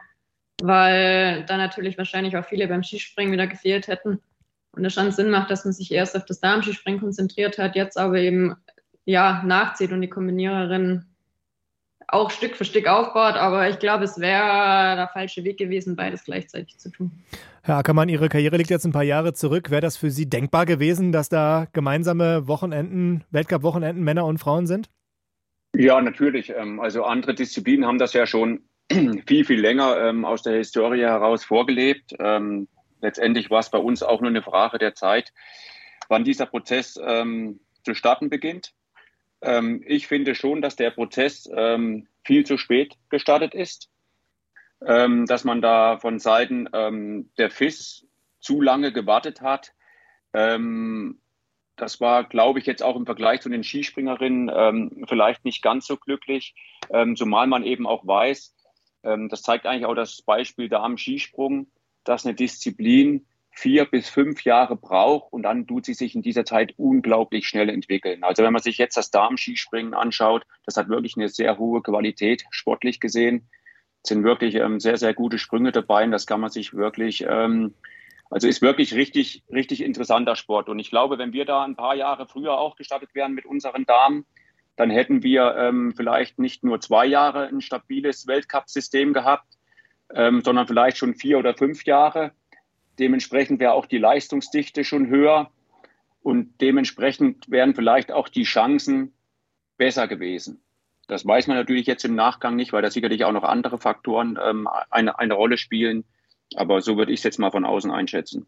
weil 0.63 1.45
da 1.45 1.59
natürlich 1.59 1.99
wahrscheinlich 1.99 2.39
auch 2.39 2.47
viele 2.47 2.67
beim 2.69 2.83
Skispringen 2.83 3.33
wieder 3.33 3.47
gefehlt 3.47 3.87
hätten. 3.87 4.19
Und 4.75 4.87
es 4.87 4.95
schon 4.95 5.13
Sinn 5.13 5.31
macht, 5.31 5.51
dass 5.51 5.67
man 5.67 5.75
sich 5.75 5.93
erst 5.93 6.17
auf 6.17 6.25
das 6.25 6.41
Damenskispringen 6.41 7.01
konzentriert 7.01 7.59
hat, 7.59 7.77
jetzt 7.77 7.99
aber 7.99 8.17
eben 8.17 8.57
ja 9.05 9.43
nachzieht 9.45 9.93
und 9.93 10.01
die 10.01 10.09
Kombiniererinnen 10.09 11.12
auch 12.13 12.31
Stück 12.31 12.57
für 12.57 12.65
Stück 12.65 12.87
aufbaut, 12.87 13.35
aber 13.35 13.69
ich 13.69 13.79
glaube, 13.79 14.05
es 14.05 14.21
wäre 14.21 14.97
der 14.97 15.09
falsche 15.13 15.45
Weg 15.45 15.59
gewesen, 15.59 15.97
beides 15.97 16.25
gleichzeitig 16.25 16.79
zu 16.79 16.91
tun. 16.91 17.11
Herr 17.63 17.77
Ackermann, 17.77 18.09
Ihre 18.09 18.29
Karriere 18.29 18.57
liegt 18.57 18.71
jetzt 18.71 18.85
ein 18.85 18.93
paar 18.93 19.03
Jahre 19.03 19.33
zurück. 19.33 19.71
Wäre 19.71 19.81
das 19.81 19.97
für 19.97 20.11
Sie 20.11 20.29
denkbar 20.29 20.67
gewesen, 20.67 21.13
dass 21.13 21.29
da 21.29 21.67
gemeinsame 21.73 22.49
Wochenenden, 22.49 23.25
Weltcup-Wochenenden 23.31 24.03
Männer 24.03 24.27
und 24.27 24.39
Frauen 24.39 24.67
sind? 24.67 24.91
Ja, 25.75 26.01
natürlich. 26.03 26.51
Ähm, 26.51 26.81
also 26.81 27.05
andere 27.05 27.35
Disziplinen 27.35 27.87
haben 27.87 27.99
das 27.99 28.13
ja 28.13 28.27
schon 28.27 28.61
viel, 29.27 29.45
viel 29.45 29.61
länger 29.61 29.97
ähm, 29.99 30.25
aus 30.25 30.43
der 30.43 30.57
Historie 30.57 31.01
heraus 31.01 31.45
vorgelebt. 31.45 32.15
Ähm, 32.19 32.69
letztendlich 33.01 33.49
war 33.49 33.61
es 33.61 33.71
bei 33.71 33.79
uns 33.79 34.03
auch 34.03 34.21
nur 34.21 34.31
eine 34.31 34.43
Frage 34.43 34.79
der 34.79 34.95
Zeit, 34.95 35.33
wann 36.09 36.25
dieser 36.25 36.47
Prozess 36.47 36.93
zu 36.93 37.95
starten 37.95 38.29
beginnt. 38.29 38.75
Ähm, 39.43 39.83
ich 39.87 40.07
finde 40.07 40.35
schon, 40.35 40.63
dass 40.63 40.77
der 40.77 40.91
Prozess 40.91 41.51
ähm, 41.55 42.07
viel 42.25 42.47
zu 42.47 42.57
spät 42.57 42.97
gestartet 43.11 43.55
ist, 43.55 43.91
ähm, 44.87 45.27
dass 45.27 45.45
man 45.45 45.61
da 45.61 45.99
von 45.99 46.19
Seiten 46.21 46.69
ähm, 46.73 47.31
der 47.39 47.51
FIS 47.51 48.07
zu 48.41 48.61
lange 48.61 48.93
gewartet 48.93 49.41
hat. 49.41 49.73
Ähm, 50.33 51.21
das 51.77 52.01
war, 52.01 52.25
glaube 52.25 52.61
ich, 52.61 52.67
jetzt 52.67 52.83
auch 52.83 52.97
im 52.97 53.07
Vergleich 53.07 53.41
zu 53.41 53.49
den 53.49 53.65
Skispringerinnen 53.65 54.51
ähm, 54.55 55.05
vielleicht 55.09 55.45
nicht 55.45 55.63
ganz 55.63 55.87
so 55.87 55.97
glücklich, 55.97 56.55
zumal 57.15 57.47
man 57.47 57.65
eben 57.65 57.87
auch 57.87 58.07
weiß, 58.07 58.55
das 59.03 59.43
zeigt 59.43 59.67
eigentlich 59.67 59.87
auch 59.87 59.95
das 59.95 60.21
Beispiel 60.21 60.69
da 60.69 60.83
am 60.83 60.99
Skisprung, 60.99 61.69
dass 62.05 62.27
eine 62.27 62.35
Disziplin 62.35 63.27
vier 63.55 63.85
bis 63.85 64.09
fünf 64.09 64.45
Jahre 64.45 64.77
braucht 64.77 65.33
und 65.33 65.43
dann 65.43 65.67
tut 65.67 65.85
sie 65.85 65.95
sich 65.95 66.15
in 66.15 66.23
dieser 66.23 66.45
Zeit 66.45 66.73
unglaublich 66.79 67.47
schnell 67.47 67.69
entwickeln. 67.69 68.25
Also 68.25 68.43
wenn 68.43 68.53
man 68.53 68.63
sich 68.63 68.79
jetzt 68.79 68.97
das 68.97 69.11
Darmskispringen 69.11 69.95
anschaut, 69.95 70.45
das 70.65 70.77
hat 70.77 70.89
wirklich 70.89 71.17
eine 71.17 71.29
sehr 71.29 71.59
hohe 71.59 71.83
Qualität, 71.83 72.45
sportlich 72.51 72.99
gesehen. 72.99 73.49
Es 74.03 74.09
sind 74.09 74.25
wirklich 74.25 74.55
ähm, 74.55 74.81
sehr, 74.81 74.97
sehr 74.97 75.13
gute 75.15 75.39
Sprünge 75.39 75.71
dabei 75.71 76.05
und 76.05 76.13
das 76.13 76.27
kann 76.27 76.41
man 76.41 76.51
sich 76.51 76.73
wirklich, 76.73 77.25
ähm, 77.29 77.75
also 78.31 78.49
ist 78.49 78.63
wirklich 78.63 78.95
richtig, 78.95 79.45
richtig 79.53 79.83
interessanter 79.83 80.35
Sport. 80.35 80.71
Und 80.71 80.79
ich 80.79 80.91
glaube, 80.91 81.19
wenn 81.19 81.35
wir 81.35 81.45
da 81.45 81.63
ein 81.63 81.77
paar 81.77 81.95
Jahre 81.95 82.27
früher 82.27 82.59
auch 82.59 82.77
gestartet 82.77 83.15
wären 83.15 83.35
mit 83.35 83.45
unseren 83.45 83.85
Damen, 83.85 84.25
dann 84.77 84.89
hätten 84.89 85.23
wir 85.23 85.55
ähm, 85.57 85.93
vielleicht 85.95 86.39
nicht 86.39 86.65
nur 86.65 86.81
zwei 86.81 87.05
Jahre 87.05 87.49
ein 87.49 87.61
stabiles 87.61 88.27
Weltcup-System 88.27 89.13
gehabt, 89.13 89.59
ähm, 90.15 90.41
sondern 90.41 90.67
vielleicht 90.67 90.97
schon 90.97 91.15
vier 91.15 91.39
oder 91.39 91.55
fünf 91.55 91.85
Jahre. 91.85 92.33
Dementsprechend 92.99 93.61
wäre 93.61 93.73
auch 93.73 93.87
die 93.87 93.99
Leistungsdichte 93.99 94.85
schon 94.85 95.09
höher 95.09 95.51
und 96.23 96.61
dementsprechend 96.61 97.51
wären 97.51 97.75
vielleicht 97.75 98.13
auch 98.13 98.29
die 98.29 98.45
Chancen 98.45 99.13
besser 99.77 100.07
gewesen. 100.09 100.63
Das 101.09 101.27
weiß 101.27 101.47
man 101.47 101.57
natürlich 101.57 101.87
jetzt 101.87 102.05
im 102.05 102.15
Nachgang 102.15 102.57
nicht, 102.57 102.73
weil 102.73 102.83
da 102.83 102.91
sicherlich 102.91 103.25
auch 103.25 103.33
noch 103.33 103.43
andere 103.43 103.79
Faktoren 103.79 104.39
ähm, 104.43 104.69
eine, 104.91 105.19
eine 105.19 105.35
Rolle 105.35 105.59
spielen. 105.59 106.05
Aber 106.55 106.81
so 106.81 106.97
würde 106.97 107.13
ich 107.13 107.21
es 107.21 107.25
jetzt 107.25 107.39
mal 107.39 107.51
von 107.51 107.65
außen 107.65 107.91
einschätzen. 107.91 108.47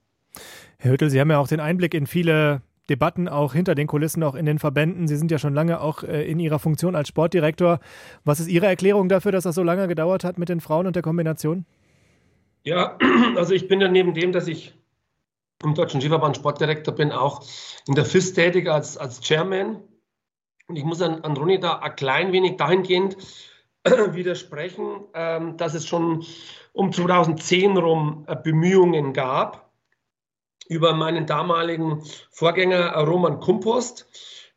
Herr 0.79 0.93
Hüttel, 0.93 1.11
Sie 1.11 1.21
haben 1.21 1.31
ja 1.31 1.39
auch 1.39 1.49
den 1.49 1.61
Einblick 1.61 1.95
in 1.95 2.07
viele 2.07 2.63
Debatten 2.91 3.29
auch 3.29 3.55
hinter 3.55 3.75
den 3.75 3.87
Kulissen, 3.87 4.23
auch 4.23 4.35
in 4.35 4.47
den 4.47 4.59
Verbänden. 4.59 5.09
Sie 5.09 5.17
sind 5.17 5.31
ja 5.31 5.39
schon 5.39 5.55
lange 5.55 5.81
auch 5.81 6.03
äh, 6.03 6.31
in 6.31 6.39
Ihrer 6.39 6.59
Funktion 6.59 6.95
als 6.95 7.09
Sportdirektor. 7.09 7.81
Was 8.25 8.41
ist 8.41 8.49
Ihre 8.49 8.67
Erklärung 8.67 9.09
dafür, 9.09 9.33
dass 9.33 9.45
das 9.45 9.55
so 9.55 9.63
lange 9.63 9.89
gedauert 9.89 10.23
hat 10.23 10.39
mit 10.39 10.49
den 10.49 10.61
Frauen 10.61 10.87
und 10.87 10.95
der 10.95 11.03
Kombination? 11.03 11.65
Ja, 12.65 12.99
also 13.37 13.55
ich 13.55 13.69
bin 13.69 13.81
ja 13.81 13.89
neben 13.89 14.15
dem, 14.15 14.33
dass 14.33 14.49
ich 14.49 14.75
im 15.63 15.75
Deutschen 15.75 16.01
Skiverband 16.01 16.37
Sportdirektor 16.37 16.95
bin, 16.95 17.13
auch 17.13 17.45
in 17.87 17.95
der 17.95 18.05
FIS 18.05 18.33
tätig 18.33 18.69
als, 18.69 18.97
als 18.97 19.21
Chairman. 19.21 19.83
Und 20.67 20.77
ich 20.77 20.85
muss 20.85 21.03
an, 21.03 21.21
an 21.21 21.37
Ronny 21.37 21.61
da 21.61 21.79
ein 21.79 21.95
klein 21.95 22.33
wenig 22.33 22.57
dahingehend 22.57 23.17
widersprechen, 23.85 25.05
ähm, 25.15 25.57
dass 25.59 25.75
es 25.75 25.87
schon 25.87 26.25
um 26.73 26.91
2010 26.91 27.77
rum 27.77 28.25
äh, 28.27 28.37
Bemühungen 28.37 29.13
gab, 29.13 29.71
über 30.69 30.95
meinen 30.95 31.27
damaligen 31.27 32.03
Vorgänger 32.31 32.77
äh, 32.77 33.01
Roman 33.01 33.41
Kumpost 33.41 34.07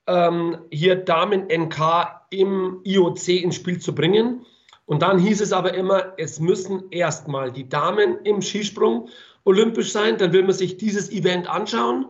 ähm, 0.08 0.66
hier 0.72 0.96
Damen 0.96 1.48
NK 1.48 2.28
im 2.30 2.80
IOC 2.86 3.28
ins 3.28 3.56
Spiel 3.56 3.80
zu 3.80 3.94
bringen. 3.94 4.46
Und 4.88 5.02
dann 5.02 5.20
hieß 5.20 5.42
es 5.42 5.52
aber 5.52 5.74
immer, 5.74 6.14
es 6.18 6.40
müssen 6.40 6.90
erstmal 6.92 7.52
die 7.52 7.68
Damen 7.68 8.20
im 8.24 8.42
Skisprung 8.42 9.10
olympisch 9.44 9.92
sein. 9.92 10.18
Dann 10.18 10.32
will 10.32 10.44
man 10.44 10.54
sich 10.54 10.78
dieses 10.78 11.12
Event 11.12 11.48
anschauen. 11.48 12.06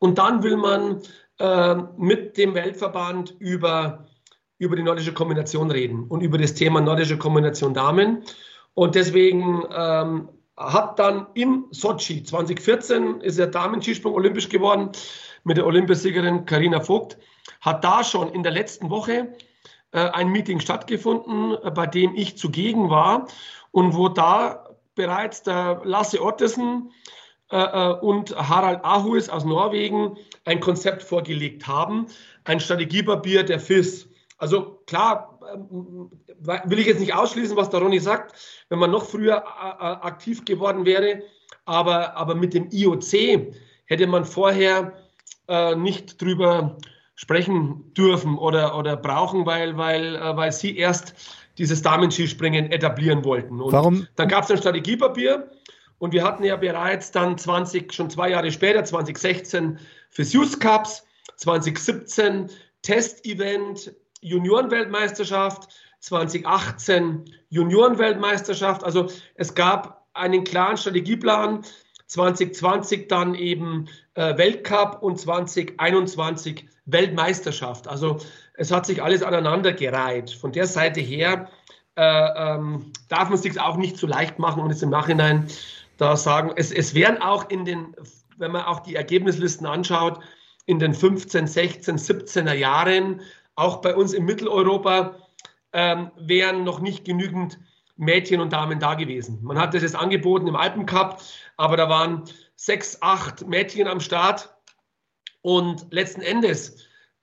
Und 0.00 0.18
dann 0.18 0.42
will 0.42 0.56
man 0.56 1.00
äh, 1.38 1.76
mit 1.96 2.36
dem 2.36 2.54
Weltverband 2.54 3.36
über, 3.38 4.06
über 4.58 4.74
die 4.74 4.82
nordische 4.82 5.14
Kombination 5.14 5.70
reden 5.70 6.06
und 6.08 6.20
über 6.20 6.38
das 6.38 6.54
Thema 6.54 6.80
nordische 6.80 7.18
Kombination 7.18 7.72
Damen. 7.72 8.24
Und 8.74 8.96
deswegen 8.96 9.62
ähm, 9.72 10.28
hat 10.56 10.98
dann 10.98 11.28
in 11.34 11.66
Sochi 11.70 12.24
2014 12.24 13.20
ist 13.20 13.38
er 13.38 13.46
Damen-Skisprung 13.46 14.12
olympisch 14.12 14.48
geworden 14.48 14.90
mit 15.44 15.56
der 15.56 15.66
Olympiasiegerin 15.66 16.46
Karina 16.46 16.80
Vogt, 16.80 17.16
hat 17.60 17.84
da 17.84 18.02
schon 18.02 18.28
in 18.30 18.42
der 18.42 18.50
letzten 18.50 18.90
Woche 18.90 19.34
ein 19.96 20.28
Meeting 20.28 20.60
stattgefunden, 20.60 21.56
äh, 21.62 21.70
bei 21.70 21.86
dem 21.86 22.14
ich 22.14 22.36
zugegen 22.36 22.90
war 22.90 23.28
und 23.70 23.96
wo 23.96 24.08
da 24.08 24.68
bereits 24.94 25.42
der 25.42 25.80
Lasse 25.84 26.22
Ottesen 26.22 26.90
äh, 27.50 27.56
äh 27.56 27.98
und 28.00 28.36
Harald 28.36 28.84
Ahuis 28.84 29.28
aus 29.28 29.44
Norwegen 29.44 30.16
ein 30.44 30.60
Konzept 30.60 31.02
vorgelegt 31.02 31.66
haben, 31.66 32.06
ein 32.44 32.60
Strategiepapier 32.60 33.44
der 33.44 33.60
FIS. 33.60 34.08
Also 34.38 34.82
klar, 34.86 35.38
ähm, 35.52 36.10
will 36.64 36.78
ich 36.78 36.86
jetzt 36.86 37.00
nicht 37.00 37.14
ausschließen, 37.14 37.56
was 37.56 37.70
der 37.70 37.80
Ronny 37.80 37.98
sagt, 37.98 38.34
wenn 38.68 38.78
man 38.78 38.90
noch 38.90 39.04
früher 39.04 39.36
äh, 39.36 39.84
aktiv 39.84 40.44
geworden 40.44 40.84
wäre, 40.84 41.22
aber, 41.64 42.16
aber 42.16 42.34
mit 42.34 42.54
dem 42.54 42.68
IOC 42.70 43.54
hätte 43.86 44.06
man 44.06 44.24
vorher 44.24 44.92
äh, 45.48 45.74
nicht 45.74 46.20
drüber 46.20 46.76
sprechen 47.18 47.92
dürfen 47.94 48.38
oder, 48.38 48.78
oder 48.78 48.96
brauchen, 48.96 49.44
weil, 49.44 49.76
weil, 49.76 50.14
äh, 50.14 50.36
weil 50.36 50.52
sie 50.52 50.76
erst 50.76 51.14
dieses 51.58 51.82
Damenskispringen 51.82 52.70
etablieren 52.70 53.24
wollten. 53.24 53.60
Und 53.60 53.72
Warum? 53.72 54.06
Dann 54.14 54.28
gab 54.28 54.44
es 54.44 54.52
ein 54.52 54.58
Strategiepapier 54.58 55.50
und 55.98 56.12
wir 56.12 56.22
hatten 56.22 56.44
ja 56.44 56.54
bereits 56.54 57.10
dann 57.10 57.36
20, 57.36 57.92
schon 57.92 58.08
zwei 58.08 58.30
Jahre 58.30 58.52
später, 58.52 58.84
2016 58.84 59.80
fürs 60.10 60.32
Youth 60.32 60.60
Cups, 60.60 61.04
2017 61.34 62.50
Test-Event, 62.82 63.92
Juniorenweltmeisterschaft, 64.20 65.70
2018 65.98 67.24
Juniorenweltmeisterschaft. 67.48 68.84
Also 68.84 69.08
es 69.34 69.56
gab 69.56 70.06
einen 70.12 70.44
klaren 70.44 70.76
Strategieplan, 70.76 71.64
2020 72.06 73.08
dann 73.08 73.34
eben 73.34 73.88
äh, 74.14 74.38
Weltcup 74.38 75.02
und 75.02 75.18
2021 75.18 76.68
Weltmeisterschaft. 76.88 77.86
Also 77.88 78.18
es 78.54 78.70
hat 78.70 78.86
sich 78.86 79.02
alles 79.02 79.22
aneinandergereiht. 79.22 80.30
Von 80.30 80.52
der 80.52 80.66
Seite 80.66 81.00
her 81.00 81.48
äh, 81.96 82.02
ähm, 82.02 82.92
darf 83.08 83.24
man 83.24 83.34
es 83.34 83.42
sich 83.42 83.60
auch 83.60 83.76
nicht 83.76 83.96
zu 83.96 84.06
leicht 84.06 84.38
machen 84.38 84.62
und 84.62 84.70
es 84.70 84.82
im 84.82 84.90
Nachhinein 84.90 85.48
da 85.96 86.16
sagen, 86.16 86.52
es, 86.56 86.72
es 86.72 86.94
wären 86.94 87.20
auch 87.20 87.50
in 87.50 87.64
den, 87.64 87.94
wenn 88.36 88.52
man 88.52 88.62
auch 88.62 88.80
die 88.80 88.94
Ergebnislisten 88.94 89.66
anschaut, 89.66 90.20
in 90.66 90.78
den 90.78 90.94
15, 90.94 91.46
16, 91.46 91.98
17er 91.98 92.52
Jahren, 92.52 93.20
auch 93.54 93.80
bei 93.80 93.94
uns 93.94 94.12
in 94.12 94.24
Mitteleuropa, 94.24 95.16
ähm, 95.72 96.10
wären 96.16 96.64
noch 96.64 96.80
nicht 96.80 97.04
genügend 97.04 97.58
Mädchen 97.96 98.40
und 98.40 98.52
Damen 98.52 98.78
da 98.78 98.94
gewesen. 98.94 99.40
Man 99.42 99.58
hat 99.58 99.74
das 99.74 99.82
jetzt 99.82 99.96
angeboten 99.96 100.46
im 100.46 100.56
Alpencup, 100.56 101.20
aber 101.56 101.76
da 101.76 101.88
waren 101.88 102.24
sechs, 102.54 103.02
acht 103.02 103.46
Mädchen 103.46 103.88
am 103.88 104.00
Start. 104.00 104.54
Und 105.42 105.86
letzten 105.90 106.20
Endes 106.20 106.76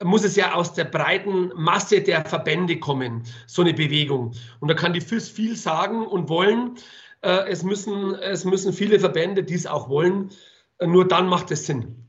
muss 0.03 0.24
es 0.24 0.36
ja 0.36 0.53
aus 0.53 0.74
der 0.74 0.86
breiten 0.86 1.51
Masse 1.55 2.01
der 2.01 2.25
Verbände 2.25 2.79
kommen, 2.79 3.24
so 3.48 3.62
eine 3.62 3.74
Bewegung. 3.74 4.34
Und 4.60 4.67
da 4.67 4.74
kann 4.74 4.93
die 4.93 5.01
FIS 5.01 5.29
viel 5.29 5.55
sagen 5.55 6.05
und 6.05 6.29
wollen. 6.29 6.75
Äh, 7.22 7.50
es, 7.50 7.63
müssen, 7.63 8.15
es 8.15 8.45
müssen 8.45 8.74
viele 8.74 9.00
Verbände 9.00 9.43
dies 9.43 9.65
auch 9.65 9.89
wollen. 9.89 10.31
Nur 10.81 11.07
dann 11.07 11.27
macht 11.27 11.51
es 11.51 11.65
Sinn. 11.65 12.04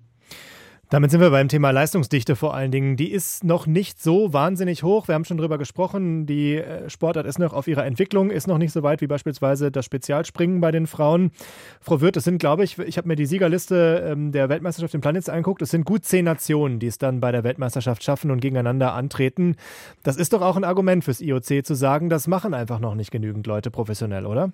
Damit 0.89 1.11
sind 1.11 1.21
wir 1.21 1.31
beim 1.31 1.49
Thema 1.49 1.73
Leistungsdichte 1.73 2.37
vor 2.37 2.55
allen 2.55 2.71
Dingen. 2.71 2.97
Die 2.97 3.11
ist 3.11 3.43
noch 3.43 3.67
nicht 3.67 4.01
so 4.01 4.33
wahnsinnig 4.33 4.85
hoch. 4.85 5.09
Wir 5.09 5.17
haben 5.17 5.25
schon 5.25 5.37
drüber 5.37 5.59
gesprochen. 5.59 6.27
Die 6.27 6.59
äh, 6.59 6.89
Sportart 6.89 7.27
ist 7.27 7.41
noch 7.41 7.53
auf 7.55 7.67
ihrer 7.67 7.85
Entwicklung, 7.85 8.31
ist 8.31 8.47
noch 8.47 8.57
nicht 8.57 8.71
so 8.71 8.85
weit 8.85 9.01
wie 9.01 9.09
beispielsweise 9.09 9.73
das 9.73 9.85
Spezialspringen 9.85 10.61
bei 10.61 10.71
den 10.71 10.87
Frauen. 10.87 11.33
Frau 11.81 12.01
Wirth, 12.01 12.17
es 12.17 12.23
sind, 12.23 12.39
glaube 12.39 12.63
ich, 12.63 12.79
ich 12.79 12.99
habe 12.99 13.09
mir 13.09 13.17
die 13.17 13.27
Siegerliste 13.27 14.07
ähm, 14.13 14.31
der 14.31 14.49
Weltmeisterschaft 14.49 14.95
im 14.95 15.01
Planet 15.01 15.29
angeguckt. 15.29 15.61
Es 15.61 15.71
sind 15.71 15.85
gut 15.85 16.05
zehn 16.05 16.25
Nationen, 16.25 16.79
die 16.79 16.87
es 16.87 16.99
dann 16.99 17.19
bei 17.19 17.33
der 17.33 17.43
Weltmeisterschaft 17.43 18.05
schaffen 18.05 18.31
und 18.31 18.41
gegeneinander 18.41 18.95
antreten. 18.95 19.57
Das 20.05 20.17
ist 20.17 20.35
doch 20.35 20.41
auch 20.41 20.57
ein 20.57 20.63
Argument 20.63 21.03
fürs 21.03 21.21
IOC 21.21 21.67
zu 21.67 21.75
sagen, 21.75 22.11
das 22.11 22.29
machen 22.29 22.55
einfach 22.55 22.79
noch 22.79 22.95
nicht 22.95 23.11
genügend 23.11 23.49
Leute 23.49 23.73
professionell, 23.73 24.25
oder? 24.25 24.53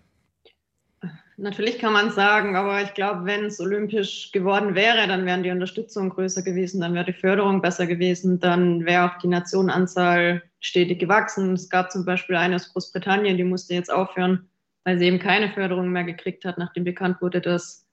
Natürlich 1.42 1.80
kann 1.80 1.92
man 1.92 2.12
sagen, 2.12 2.54
aber 2.54 2.82
ich 2.82 2.94
glaube, 2.94 3.24
wenn 3.24 3.46
es 3.46 3.58
olympisch 3.58 4.30
geworden 4.30 4.76
wäre, 4.76 5.08
dann 5.08 5.26
wären 5.26 5.42
die 5.42 5.50
Unterstützung 5.50 6.10
größer 6.10 6.42
gewesen, 6.42 6.80
dann 6.80 6.94
wäre 6.94 7.06
die 7.06 7.12
Förderung 7.12 7.60
besser 7.60 7.88
gewesen, 7.88 8.38
dann 8.38 8.84
wäre 8.84 9.10
auch 9.10 9.18
die 9.18 9.26
Nationenanzahl 9.26 10.44
stetig 10.60 11.00
gewachsen. 11.00 11.54
Es 11.54 11.68
gab 11.68 11.90
zum 11.90 12.04
Beispiel 12.04 12.36
eine 12.36 12.54
aus 12.54 12.72
Großbritannien, 12.72 13.36
die 13.36 13.42
musste 13.42 13.74
jetzt 13.74 13.92
aufhören, 13.92 14.48
weil 14.84 15.00
sie 15.00 15.06
eben 15.06 15.18
keine 15.18 15.50
Förderung 15.50 15.90
mehr 15.90 16.04
gekriegt 16.04 16.44
hat, 16.44 16.58
nachdem 16.58 16.84
bekannt 16.84 17.20
wurde, 17.20 17.40
dass 17.40 17.88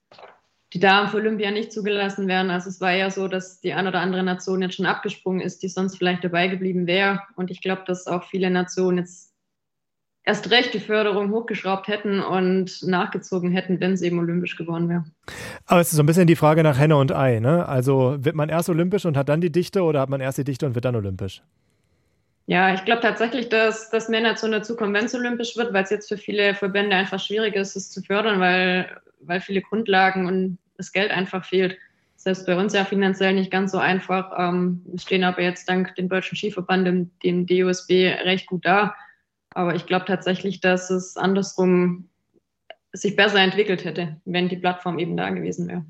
die 0.72 0.78
Damen 0.78 1.08
für 1.08 1.16
Olympia 1.16 1.50
nicht 1.50 1.72
zugelassen 1.72 2.28
werden. 2.28 2.52
Also 2.52 2.68
es 2.68 2.80
war 2.80 2.92
ja 2.92 3.10
so, 3.10 3.26
dass 3.26 3.60
die 3.60 3.72
eine 3.72 3.88
oder 3.88 3.98
andere 3.98 4.22
Nation 4.22 4.62
jetzt 4.62 4.76
schon 4.76 4.86
abgesprungen 4.86 5.40
ist, 5.40 5.64
die 5.64 5.68
sonst 5.68 5.96
vielleicht 5.96 6.22
dabei 6.22 6.46
geblieben 6.46 6.86
wäre. 6.86 7.20
Und 7.34 7.50
ich 7.50 7.62
glaube, 7.62 7.82
dass 7.84 8.06
auch 8.06 8.22
viele 8.22 8.48
Nationen 8.48 8.98
jetzt 8.98 9.29
erst 10.24 10.50
recht 10.50 10.74
die 10.74 10.80
Förderung 10.80 11.30
hochgeschraubt 11.30 11.88
hätten 11.88 12.20
und 12.20 12.82
nachgezogen 12.82 13.50
hätten, 13.50 13.80
wenn 13.80 13.92
es 13.92 14.02
eben 14.02 14.18
olympisch 14.18 14.56
geworden 14.56 14.88
wäre. 14.88 15.04
Aber 15.66 15.80
es 15.80 15.88
ist 15.88 15.96
so 15.96 16.02
ein 16.02 16.06
bisschen 16.06 16.26
die 16.26 16.36
Frage 16.36 16.62
nach 16.62 16.78
Henne 16.78 16.96
und 16.96 17.12
Ei. 17.12 17.40
Ne? 17.40 17.66
Also 17.66 18.16
wird 18.18 18.36
man 18.36 18.48
erst 18.48 18.68
olympisch 18.68 19.06
und 19.06 19.16
hat 19.16 19.28
dann 19.28 19.40
die 19.40 19.52
Dichte 19.52 19.82
oder 19.82 20.00
hat 20.00 20.08
man 20.08 20.20
erst 20.20 20.38
die 20.38 20.44
Dichte 20.44 20.66
und 20.66 20.74
wird 20.74 20.84
dann 20.84 20.96
olympisch? 20.96 21.42
Ja, 22.46 22.74
ich 22.74 22.84
glaube 22.84 23.00
tatsächlich, 23.00 23.48
dass, 23.48 23.90
dass 23.90 24.08
mehr 24.08 24.22
dazukommen, 24.22 24.92
wenn 24.94 25.04
es 25.04 25.14
olympisch 25.14 25.56
wird, 25.56 25.72
weil 25.72 25.84
es 25.84 25.90
jetzt 25.90 26.08
für 26.08 26.16
viele 26.16 26.54
Verbände 26.54 26.96
einfach 26.96 27.20
schwierig 27.20 27.54
ist, 27.54 27.76
es 27.76 27.90
zu 27.90 28.02
fördern, 28.02 28.40
weil, 28.40 29.00
weil 29.20 29.40
viele 29.40 29.62
Grundlagen 29.62 30.26
und 30.26 30.58
das 30.76 30.90
Geld 30.90 31.12
einfach 31.12 31.44
fehlt. 31.44 31.78
Selbst 32.16 32.46
bei 32.46 32.56
uns 32.56 32.74
ja 32.74 32.84
finanziell 32.84 33.34
nicht 33.34 33.50
ganz 33.50 33.72
so 33.72 33.78
einfach. 33.78 34.32
Ähm, 34.36 34.82
wir 34.84 34.98
stehen 34.98 35.24
aber 35.24 35.42
jetzt 35.42 35.68
dank 35.68 35.94
dem 35.94 36.08
Deutschen 36.08 36.36
Skiverband, 36.36 36.86
dem, 36.86 37.10
dem 37.22 37.46
DOSB, 37.46 38.16
recht 38.24 38.46
gut 38.46 38.66
da. 38.66 38.94
Aber 39.54 39.74
ich 39.74 39.86
glaube 39.86 40.04
tatsächlich, 40.04 40.60
dass 40.60 40.90
es 40.90 41.16
andersrum 41.16 42.08
sich 42.92 43.16
besser 43.16 43.40
entwickelt 43.40 43.84
hätte, 43.84 44.16
wenn 44.24 44.48
die 44.48 44.56
Plattform 44.56 44.98
eben 44.98 45.16
da 45.16 45.30
gewesen 45.30 45.68
wäre. 45.68 45.84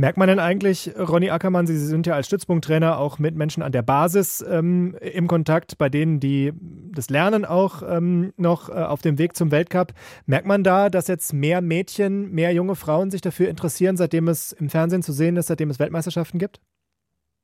Merkt 0.00 0.16
man 0.16 0.28
denn 0.28 0.38
eigentlich, 0.38 0.92
Ronny 0.96 1.30
Ackermann, 1.30 1.66
Sie 1.66 1.76
sind 1.76 2.06
ja 2.06 2.14
als 2.14 2.28
Stützpunkttrainer 2.28 2.98
auch 2.98 3.18
mit 3.18 3.34
Menschen 3.34 3.64
an 3.64 3.72
der 3.72 3.82
Basis 3.82 4.44
ähm, 4.48 4.96
im 5.00 5.26
Kontakt, 5.26 5.76
bei 5.76 5.88
denen 5.88 6.20
die 6.20 6.52
das 6.92 7.10
Lernen 7.10 7.44
auch 7.44 7.82
ähm, 7.82 8.32
noch 8.36 8.68
äh, 8.68 8.74
auf 8.74 9.02
dem 9.02 9.18
Weg 9.18 9.34
zum 9.34 9.50
Weltcup. 9.50 9.92
Merkt 10.24 10.46
man 10.46 10.62
da, 10.62 10.88
dass 10.88 11.08
jetzt 11.08 11.32
mehr 11.32 11.60
Mädchen, 11.62 12.30
mehr 12.30 12.52
junge 12.52 12.76
Frauen 12.76 13.10
sich 13.10 13.22
dafür 13.22 13.48
interessieren, 13.48 13.96
seitdem 13.96 14.28
es 14.28 14.52
im 14.52 14.70
Fernsehen 14.70 15.02
zu 15.02 15.12
sehen 15.12 15.36
ist, 15.36 15.48
seitdem 15.48 15.68
es 15.68 15.80
Weltmeisterschaften 15.80 16.38
gibt? 16.38 16.60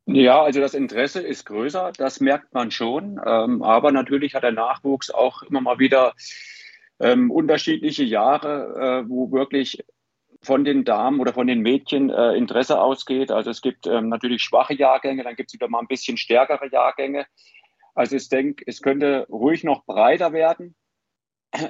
Ja, 0.07 0.43
also 0.43 0.61
das 0.61 0.75
Interesse 0.75 1.23
ist 1.23 1.47
größer, 1.47 1.93
das 1.97 2.21
merkt 2.21 2.53
man 2.53 2.71
schon. 2.71 3.21
Ähm, 3.25 3.63
aber 3.63 3.91
natürlich 3.91 4.35
hat 4.35 4.43
der 4.43 4.53
Nachwuchs 4.53 5.11
auch 5.11 5.43
immer 5.43 5.63
mal 5.63 5.79
wieder 5.79 6.15
ähm, 7.01 7.31
unterschiedliche 7.31 8.05
Jahre, 8.05 9.05
äh, 9.05 9.09
wo 9.09 9.33
wirklich 9.33 9.83
von 10.43 10.65
den 10.65 10.85
Damen 10.85 11.21
oder 11.21 11.33
von 11.33 11.47
den 11.47 11.61
Mädchen 11.61 12.11
äh, 12.11 12.35
Interesse 12.35 12.81
ausgeht. 12.81 13.31
Also 13.31 13.51
es 13.51 13.63
gibt 13.63 13.87
ähm, 13.87 14.11
natürlich 14.11 14.43
schwache 14.43 14.75
Jahrgänge, 14.75 15.25
dann 15.25 15.37
gibt 15.37 15.49
es 15.51 15.55
wieder 15.55 15.69
mal 15.69 15.81
ein 15.81 15.89
bisschen 15.89 16.19
stärkere 16.19 16.71
Jahrgänge. 16.71 17.27
Also 17.95 18.17
ich 18.17 18.29
denke, 18.29 18.63
es 18.67 18.83
könnte 18.83 19.27
ruhig 19.31 19.65
noch 19.65 19.87
breiter 19.87 20.35
werden 20.35 20.75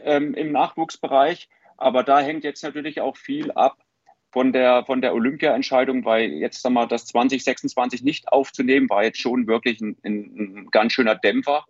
ähm, 0.02 0.34
im 0.34 0.50
Nachwuchsbereich. 0.50 1.48
Aber 1.76 2.02
da 2.02 2.20
hängt 2.20 2.42
jetzt 2.42 2.64
natürlich 2.64 3.00
auch 3.00 3.16
viel 3.16 3.52
ab 3.52 3.83
von 4.34 4.52
der, 4.52 4.84
von 4.84 5.00
der 5.00 5.14
Olympia-Entscheidung, 5.14 6.04
weil 6.04 6.32
jetzt 6.32 6.60
sag 6.60 6.72
mal, 6.72 6.88
das 6.88 7.06
2026 7.06 8.02
nicht 8.02 8.32
aufzunehmen, 8.32 8.90
war 8.90 9.04
jetzt 9.04 9.20
schon 9.20 9.46
wirklich 9.46 9.80
ein, 9.80 9.96
ein, 10.02 10.16
ein 10.36 10.70
ganz 10.72 10.92
schöner 10.92 11.14
Dämpfer, 11.14 11.64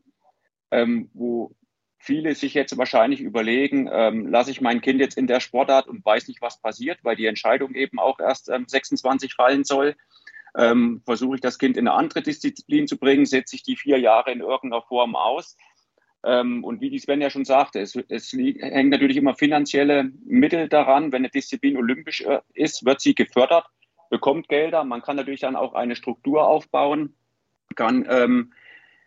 ähm, 0.70 1.10
wo 1.12 1.54
viele 1.98 2.34
sich 2.34 2.54
jetzt 2.54 2.78
wahrscheinlich 2.78 3.20
überlegen, 3.20 3.90
ähm, 3.92 4.28
lasse 4.28 4.50
ich 4.50 4.62
mein 4.62 4.80
Kind 4.80 4.98
jetzt 4.98 5.18
in 5.18 5.26
der 5.26 5.40
Sportart 5.40 5.88
und 5.88 6.06
weiß 6.06 6.26
nicht, 6.28 6.40
was 6.40 6.62
passiert, 6.62 7.00
weil 7.02 7.16
die 7.16 7.26
Entscheidung 7.26 7.74
eben 7.74 7.98
auch 7.98 8.18
erst 8.18 8.48
ähm, 8.48 8.64
26 8.66 9.34
fallen 9.34 9.64
soll. 9.64 9.94
Ähm, 10.56 11.02
versuche 11.04 11.34
ich 11.34 11.42
das 11.42 11.58
Kind 11.58 11.76
in 11.76 11.86
eine 11.86 11.98
andere 11.98 12.22
Disziplin 12.22 12.88
zu 12.88 12.96
bringen, 12.96 13.26
setze 13.26 13.56
ich 13.56 13.62
die 13.62 13.76
vier 13.76 13.98
Jahre 13.98 14.32
in 14.32 14.40
irgendeiner 14.40 14.80
Form 14.80 15.16
aus. 15.16 15.58
Ähm, 16.24 16.64
und 16.64 16.80
wie 16.80 16.90
die 16.90 16.98
Sven 16.98 17.20
ja 17.20 17.28
schon 17.28 17.44
sagte, 17.44 17.80
es, 17.80 17.96
es 18.08 18.32
hängt 18.32 18.90
natürlich 18.90 19.16
immer 19.16 19.34
finanzielle 19.34 20.10
Mittel 20.24 20.68
daran. 20.68 21.12
Wenn 21.12 21.22
eine 21.22 21.28
Disziplin 21.28 21.76
olympisch 21.76 22.22
äh, 22.22 22.40
ist, 22.54 22.84
wird 22.84 23.00
sie 23.00 23.14
gefördert, 23.14 23.66
bekommt 24.10 24.48
Gelder. 24.48 24.84
Man 24.84 25.02
kann 25.02 25.16
natürlich 25.16 25.40
dann 25.40 25.56
auch 25.56 25.74
eine 25.74 25.96
Struktur 25.96 26.46
aufbauen, 26.46 27.14
kann 27.76 28.06
ähm, 28.08 28.52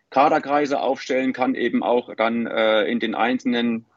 Kaderkreise 0.10 0.80
aufstellen, 0.80 1.34
kann 1.34 1.56
eben 1.56 1.84
auch 1.84 2.14
dann 2.16 2.46
äh, 2.46 2.84
in 2.84 3.00
den 3.00 3.16
einzelnen 3.16 3.88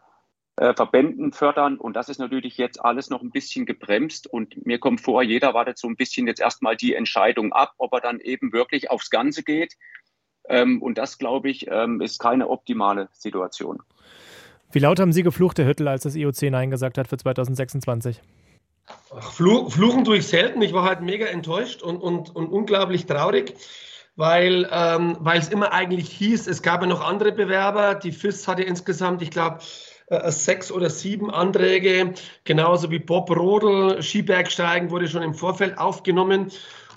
äh, 0.56 0.72
Verbänden 0.74 1.32
fördern. 1.32 1.76
Und 1.76 1.96
das 1.96 2.08
ist 2.08 2.18
natürlich 2.18 2.56
jetzt 2.56 2.82
alles 2.82 3.10
noch 3.10 3.22
ein 3.22 3.30
bisschen 3.30 3.66
gebremst. 3.66 4.26
Und 4.26 4.66
mir 4.66 4.78
kommt 4.78 5.02
vor, 5.02 5.22
jeder 5.22 5.52
wartet 5.52 5.78
so 5.78 5.88
ein 5.88 5.96
bisschen 5.96 6.26
jetzt 6.26 6.40
erstmal 6.40 6.76
die 6.76 6.94
Entscheidung 6.94 7.52
ab, 7.52 7.74
ob 7.76 7.92
er 7.92 8.00
dann 8.00 8.18
eben 8.20 8.52
wirklich 8.52 8.90
aufs 8.90 9.10
Ganze 9.10 9.42
geht 9.42 9.76
und 10.50 10.98
das, 10.98 11.18
glaube 11.18 11.50
ich, 11.50 11.68
ähm, 11.70 12.00
ist 12.00 12.18
keine 12.18 12.48
optimale 12.48 13.08
Situation. 13.12 13.80
Wie 14.72 14.78
laut 14.78 15.00
haben 15.00 15.12
Sie 15.12 15.22
geflucht, 15.22 15.58
Herr 15.58 15.66
Hüttel, 15.66 15.88
als 15.88 16.04
das 16.04 16.14
IOC 16.14 16.42
Nein 16.50 16.70
gesagt 16.70 16.98
hat 16.98 17.08
für 17.08 17.16
2026? 17.16 18.20
Ach, 19.16 19.32
fluchen 19.32 20.04
tue 20.04 20.18
ich 20.18 20.26
selten. 20.26 20.62
Ich 20.62 20.72
war 20.72 20.84
halt 20.84 21.00
mega 21.00 21.26
enttäuscht 21.26 21.82
und, 21.82 21.98
und, 21.98 22.34
und 22.34 22.48
unglaublich 22.48 23.06
traurig, 23.06 23.54
weil 24.16 24.68
ähm, 24.70 25.18
es 25.34 25.48
immer 25.48 25.72
eigentlich 25.72 26.08
hieß, 26.10 26.46
es 26.46 26.62
gab 26.62 26.82
ja 26.82 26.86
noch 26.86 27.00
andere 27.00 27.32
Bewerber. 27.32 27.94
Die 27.94 28.12
FIS 28.12 28.46
hatte 28.46 28.62
insgesamt, 28.62 29.22
ich 29.22 29.30
glaube, 29.30 29.58
äh, 30.06 30.30
sechs 30.30 30.70
oder 30.70 30.90
sieben 30.90 31.30
Anträge, 31.30 32.14
genauso 32.44 32.90
wie 32.90 32.98
Bob 32.98 33.30
Rodel, 33.30 34.02
Skibergsteigen 34.02 34.90
wurde 34.90 35.08
schon 35.08 35.22
im 35.22 35.34
Vorfeld 35.34 35.78
aufgenommen. 35.78 36.50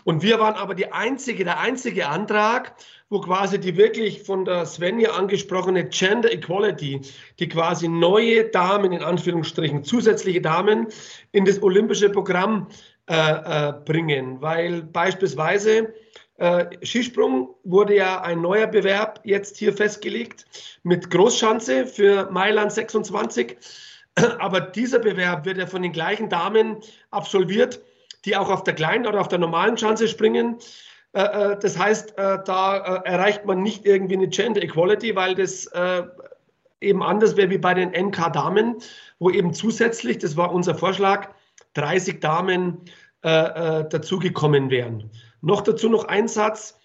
Und 0.04 0.22
wir 0.22 0.40
waren 0.40 0.56
aber 0.56 0.76
die 0.76 0.92
einzige, 0.92 1.44
der 1.44 1.60
einzige 1.60 2.10
Antrag, 2.10 2.76
wo 3.14 3.22
quasi 3.22 3.60
die 3.60 3.78
wirklich 3.78 4.24
von 4.24 4.44
der 4.44 4.66
Svenja 4.66 5.12
angesprochene 5.12 5.88
Gender 5.88 6.34
Equality, 6.34 7.00
die 7.40 7.48
quasi 7.48 7.88
neue 7.88 8.46
Damen 8.46 8.92
in 8.92 9.04
Anführungsstrichen, 9.04 9.84
zusätzliche 9.84 10.42
Damen 10.42 10.88
in 11.32 11.46
das 11.46 11.62
olympische 11.62 12.10
Programm 12.10 12.68
äh, 13.08 13.14
äh, 13.14 13.74
bringen. 13.86 14.42
Weil 14.42 14.82
beispielsweise 14.82 15.94
äh, 16.38 16.66
Skisprung 16.84 17.54
wurde 17.64 17.96
ja 17.96 18.22
ein 18.22 18.42
neuer 18.42 18.66
Bewerb 18.66 19.20
jetzt 19.24 19.58
hier 19.58 19.74
festgelegt 19.74 20.46
mit 20.82 21.12
Großschanze 21.12 21.86
für 21.86 22.32
Mailand 22.32 22.72
26. 22.72 23.58
Aber 24.40 24.60
dieser 24.60 24.98
Bewerb 24.98 25.46
wird 25.46 25.60
ja 25.60 25.68
von 25.68 25.84
den 25.84 25.92
gleichen 25.92 26.30
Damen 26.30 26.78
absolviert, 27.12 27.80
die 28.26 28.36
auch 28.36 28.50
auf 28.50 28.64
der 28.64 28.74
kleinen 28.74 29.06
oder 29.06 29.22
auf 29.22 29.28
der 29.28 29.38
normalen 29.38 29.78
Schanze 29.78 30.08
springen. 30.08 30.58
Äh, 31.14 31.22
äh, 31.22 31.60
das 31.60 31.78
heißt, 31.78 32.18
äh, 32.18 32.40
da 32.44 32.78
erreicht 32.78 33.46
man 33.46 33.62
nicht 33.62 33.86
irgendwie 33.86 34.16
eine 34.16 34.28
Gender 34.28 34.62
Equality, 34.62 35.16
weil 35.16 35.36
das 35.36 35.70
eben 36.82 37.02
anders 37.02 37.38
wäre 37.38 37.50
wie 37.50 37.58
bei 37.58 37.74
den 37.74 37.92
NK-Damen, 37.92 38.76
wo 39.20 39.30
eben 39.30 39.54
zusätzlich, 39.54 40.18
das 40.18 40.36
war 40.36 40.52
unser 40.52 40.76
Vorschlag, 40.76 41.30
30 41.76 42.20
Damen 42.20 42.82
dazugekommen 43.22 44.70
wären. 44.70 45.10
Noch 45.40 45.62
dazu 45.62 45.88
noch 45.88 46.04
ein 46.04 46.28
Satz. 46.28 46.78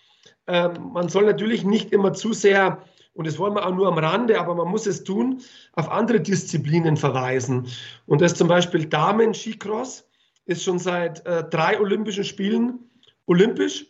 Ähm, 0.46 0.92
man 0.92 1.08
soll 1.08 1.24
natürlich 1.24 1.64
nicht 1.64 1.90
immer 1.90 2.12
zu 2.12 2.32
sehr, 2.32 2.80
und 3.14 3.26
das 3.26 3.40
wollen 3.40 3.54
wir 3.54 3.66
auch 3.66 3.74
nur 3.74 3.88
am 3.88 3.98
Rande, 3.98 4.38
aber 4.38 4.54
man 4.54 4.68
muss 4.68 4.86
es 4.86 5.02
tun, 5.02 5.42
auf 5.72 5.90
andere 5.90 6.20
Disziplinen 6.20 6.96
verweisen. 6.96 7.66
Und 8.06 8.20
das 8.20 8.34
zum 8.34 8.46
Beispiel 8.46 8.84
Damen-Skicross 8.84 10.08
ist 10.46 10.62
schon 10.62 10.78
seit 10.78 11.26
drei 11.26 11.80
Olympischen 11.80 12.22
Spielen 12.22 12.78
olympisch. 13.26 13.84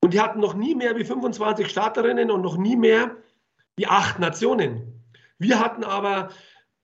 Und 0.00 0.14
die 0.14 0.20
hatten 0.20 0.40
noch 0.40 0.54
nie 0.54 0.74
mehr 0.74 0.96
wie 0.96 1.04
25 1.04 1.68
Starterinnen 1.68 2.30
und 2.30 2.42
noch 2.42 2.56
nie 2.56 2.76
mehr 2.76 3.16
wie 3.76 3.86
acht 3.86 4.18
Nationen. 4.18 5.04
Wir 5.38 5.60
hatten 5.60 5.84
aber 5.84 6.30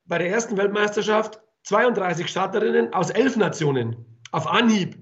bei 0.05 0.19
der 0.19 0.31
ersten 0.31 0.57
Weltmeisterschaft 0.57 1.41
32 1.65 2.29
Starterinnen 2.29 2.93
aus 2.93 3.11
elf 3.11 3.37
Nationen 3.37 4.21
auf 4.33 4.47
Anhieb. 4.47 4.97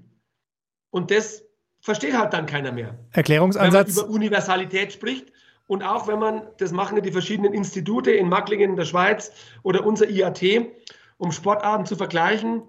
Und 0.91 1.11
das 1.11 1.43
versteht 1.81 2.17
halt 2.17 2.33
dann 2.33 2.45
keiner 2.45 2.71
mehr. 2.71 2.97
Erklärungsansatz. 3.11 3.89
Wenn 3.89 3.95
man 3.95 4.05
über 4.05 4.13
Universalität 4.13 4.93
spricht 4.93 5.31
und 5.67 5.83
auch 5.83 6.07
wenn 6.07 6.19
man, 6.19 6.47
das 6.57 6.71
machen 6.71 6.95
ja 6.95 7.01
die 7.01 7.11
verschiedenen 7.11 7.53
Institute 7.53 8.11
in 8.11 8.29
Macklingen 8.29 8.71
in 8.71 8.75
der 8.75 8.85
Schweiz 8.85 9.31
oder 9.63 9.85
unser 9.85 10.09
IAT, 10.09 10.41
um 11.17 11.31
Sportarten 11.31 11.85
zu 11.85 11.95
vergleichen, 11.95 12.63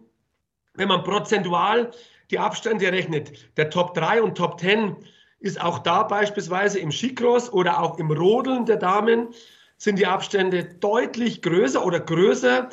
wenn 0.75 0.89
man 0.89 1.05
prozentual 1.05 1.93
die 2.31 2.39
Abstände 2.39 2.91
rechnet, 2.91 3.57
der 3.57 3.71
Top 3.71 3.95
3 3.95 4.23
und 4.23 4.37
Top 4.37 4.59
10 4.59 4.97
ist 5.45 5.61
auch 5.61 5.81
da 5.81 6.05
beispielsweise 6.05 6.79
im 6.79 6.91
Skicross 6.91 7.53
oder 7.53 7.83
auch 7.83 7.99
im 7.99 8.11
Rodeln 8.11 8.65
der 8.65 8.77
Damen 8.77 9.29
sind 9.77 9.99
die 9.99 10.07
Abstände 10.07 10.65
deutlich 10.65 11.43
größer 11.43 11.85
oder 11.85 12.01
größer, 12.01 12.71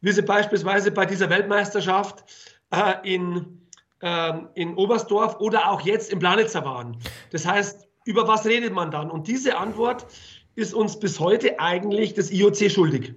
wie 0.00 0.10
sie 0.10 0.22
beispielsweise 0.22 0.90
bei 0.90 1.04
dieser 1.04 1.28
Weltmeisterschaft 1.28 2.24
äh, 2.70 2.94
in, 3.04 3.60
äh, 4.00 4.32
in 4.54 4.74
Oberstdorf 4.74 5.38
oder 5.38 5.70
auch 5.70 5.82
jetzt 5.82 6.10
im 6.10 6.18
Planitzer 6.18 6.64
waren. 6.64 6.96
Das 7.30 7.46
heißt, 7.46 7.86
über 8.06 8.26
was 8.26 8.46
redet 8.46 8.72
man 8.72 8.90
dann? 8.90 9.10
Und 9.10 9.28
diese 9.28 9.58
Antwort 9.58 10.06
ist 10.54 10.72
uns 10.72 10.98
bis 10.98 11.20
heute 11.20 11.60
eigentlich 11.60 12.14
das 12.14 12.30
IOC 12.30 12.70
schuldig. 12.70 13.12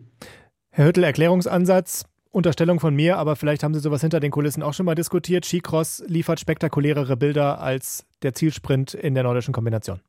Herr 0.72 0.88
Hüttel, 0.88 1.06
Erklärungsansatz. 1.06 2.04
Unterstellung 2.32 2.80
von 2.80 2.96
mir, 2.96 3.18
aber 3.18 3.36
vielleicht 3.36 3.64
haben 3.64 3.74
Sie 3.74 3.80
sowas 3.80 4.02
hinter 4.02 4.20
den 4.20 4.32
Kulissen 4.32 4.64
auch 4.64 4.74
schon 4.74 4.86
mal 4.86 4.96
diskutiert. 4.96 5.46
Skicross 5.46 6.04
liefert 6.08 6.40
spektakulärere 6.40 7.18
Bilder 7.18 7.60
als 7.60 8.06
der 8.22 8.34
Zielsprint 8.34 8.94
in 8.94 9.14
der 9.14 9.24
nordischen 9.24 9.54
Kombination. 9.54 10.02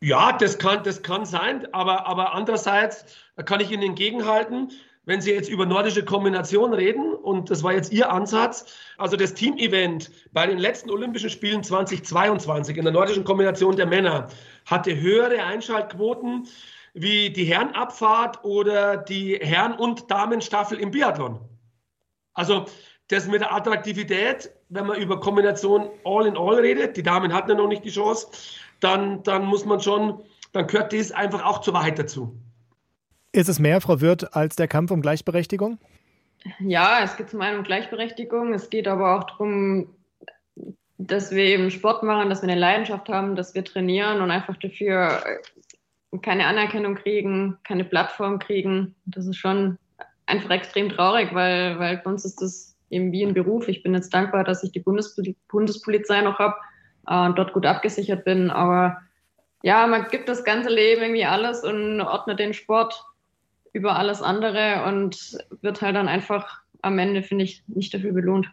Ja, 0.00 0.32
das 0.32 0.58
kann, 0.58 0.84
das 0.84 1.02
kann 1.02 1.24
sein, 1.24 1.66
aber, 1.72 2.06
aber 2.06 2.34
andererseits 2.34 3.04
kann 3.44 3.60
ich 3.60 3.70
Ihnen 3.72 3.82
entgegenhalten, 3.82 4.70
wenn 5.06 5.20
Sie 5.20 5.32
jetzt 5.32 5.48
über 5.48 5.66
nordische 5.66 6.04
Kombination 6.04 6.74
reden, 6.74 7.14
und 7.14 7.50
das 7.50 7.62
war 7.62 7.72
jetzt 7.72 7.92
Ihr 7.92 8.12
Ansatz, 8.12 8.66
also 8.98 9.16
das 9.16 9.34
Team-Event 9.34 10.10
bei 10.32 10.46
den 10.46 10.58
letzten 10.58 10.90
Olympischen 10.90 11.30
Spielen 11.30 11.64
2022 11.64 12.76
in 12.76 12.84
der 12.84 12.92
nordischen 12.92 13.24
Kombination 13.24 13.74
der 13.74 13.86
Männer 13.86 14.28
hatte 14.66 15.00
höhere 15.00 15.42
Einschaltquoten 15.42 16.46
wie 17.00 17.30
die 17.30 17.44
Herrenabfahrt 17.44 18.44
oder 18.44 18.96
die 18.96 19.38
Herren- 19.40 19.78
und 19.78 20.10
Damenstaffel 20.10 20.78
im 20.78 20.90
Biathlon. 20.90 21.40
Also 22.34 22.66
das 23.08 23.26
mit 23.26 23.40
der 23.40 23.52
Attraktivität, 23.52 24.50
wenn 24.68 24.86
man 24.86 25.00
über 25.00 25.18
Kombination 25.18 25.88
All-in-All 26.04 26.60
redet, 26.60 26.96
die 26.96 27.02
Damen 27.02 27.32
hatten 27.32 27.50
ja 27.50 27.56
noch 27.56 27.68
nicht 27.68 27.84
die 27.84 27.90
Chance, 27.90 28.28
dann, 28.80 29.22
dann 29.22 29.46
muss 29.46 29.64
man 29.64 29.80
schon, 29.80 30.22
dann 30.52 30.66
gehört 30.66 30.92
das 30.92 31.10
einfach 31.10 31.44
auch 31.44 31.60
zur 31.60 31.74
Wahrheit 31.74 31.98
dazu. 31.98 32.36
Ist 33.32 33.48
es 33.48 33.58
mehr, 33.58 33.80
Frau 33.80 34.00
Wirth, 34.00 34.34
als 34.34 34.56
der 34.56 34.68
Kampf 34.68 34.90
um 34.90 35.02
Gleichberechtigung? 35.02 35.78
Ja, 36.60 37.00
es 37.02 37.16
geht 37.16 37.30
zum 37.30 37.40
einen 37.40 37.58
um 37.58 37.64
Gleichberechtigung, 37.64 38.54
es 38.54 38.70
geht 38.70 38.86
aber 38.86 39.16
auch 39.16 39.24
darum, 39.24 39.88
dass 40.98 41.30
wir 41.30 41.44
eben 41.44 41.70
Sport 41.70 42.02
machen, 42.02 42.28
dass 42.28 42.42
wir 42.42 42.48
eine 42.48 42.60
Leidenschaft 42.60 43.08
haben, 43.08 43.36
dass 43.36 43.54
wir 43.54 43.64
trainieren 43.64 44.20
und 44.20 44.30
einfach 44.30 44.56
dafür 44.56 45.22
keine 46.22 46.46
Anerkennung 46.46 46.94
kriegen, 46.94 47.58
keine 47.64 47.84
Plattform 47.84 48.38
kriegen. 48.38 48.94
Das 49.06 49.26
ist 49.26 49.36
schon 49.36 49.78
einfach 50.26 50.50
extrem 50.50 50.88
traurig, 50.88 51.34
weil, 51.34 51.78
weil 51.78 52.00
für 52.00 52.08
uns 52.08 52.24
ist 52.24 52.40
das 52.40 52.76
eben 52.90 53.12
wie 53.12 53.24
ein 53.24 53.34
Beruf. 53.34 53.68
Ich 53.68 53.82
bin 53.82 53.94
jetzt 53.94 54.12
dankbar, 54.14 54.44
dass 54.44 54.62
ich 54.62 54.72
die 54.72 54.80
Bundespol 54.80 55.34
Bundespolizei 55.48 56.20
noch 56.22 56.38
habe 56.38 56.56
äh, 57.06 57.26
und 57.26 57.38
dort 57.38 57.52
gut 57.52 57.66
abgesichert 57.66 58.24
bin. 58.24 58.50
Aber 58.50 58.98
ja, 59.62 59.86
man 59.86 60.08
gibt 60.08 60.28
das 60.28 60.44
ganze 60.44 60.70
Leben 60.70 61.02
irgendwie 61.02 61.24
alles 61.24 61.64
und 61.64 62.00
ordnet 62.00 62.38
den 62.38 62.54
Sport 62.54 63.04
über 63.72 63.96
alles 63.96 64.22
andere 64.22 64.84
und 64.86 65.38
wird 65.60 65.82
halt 65.82 65.96
dann 65.96 66.08
einfach 66.08 66.62
am 66.82 66.98
Ende, 66.98 67.22
finde 67.22 67.44
ich, 67.44 67.62
nicht 67.66 67.92
dafür 67.92 68.12
belohnt. 68.12 68.50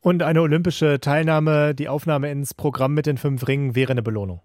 Und 0.00 0.22
eine 0.22 0.40
olympische 0.40 0.98
Teilnahme, 1.00 1.74
die 1.74 1.88
Aufnahme 1.88 2.30
ins 2.30 2.54
Programm 2.54 2.94
mit 2.94 3.06
den 3.06 3.18
fünf 3.18 3.46
Ringen 3.46 3.74
wäre 3.74 3.92
eine 3.92 4.02
Belohnung. 4.02 4.40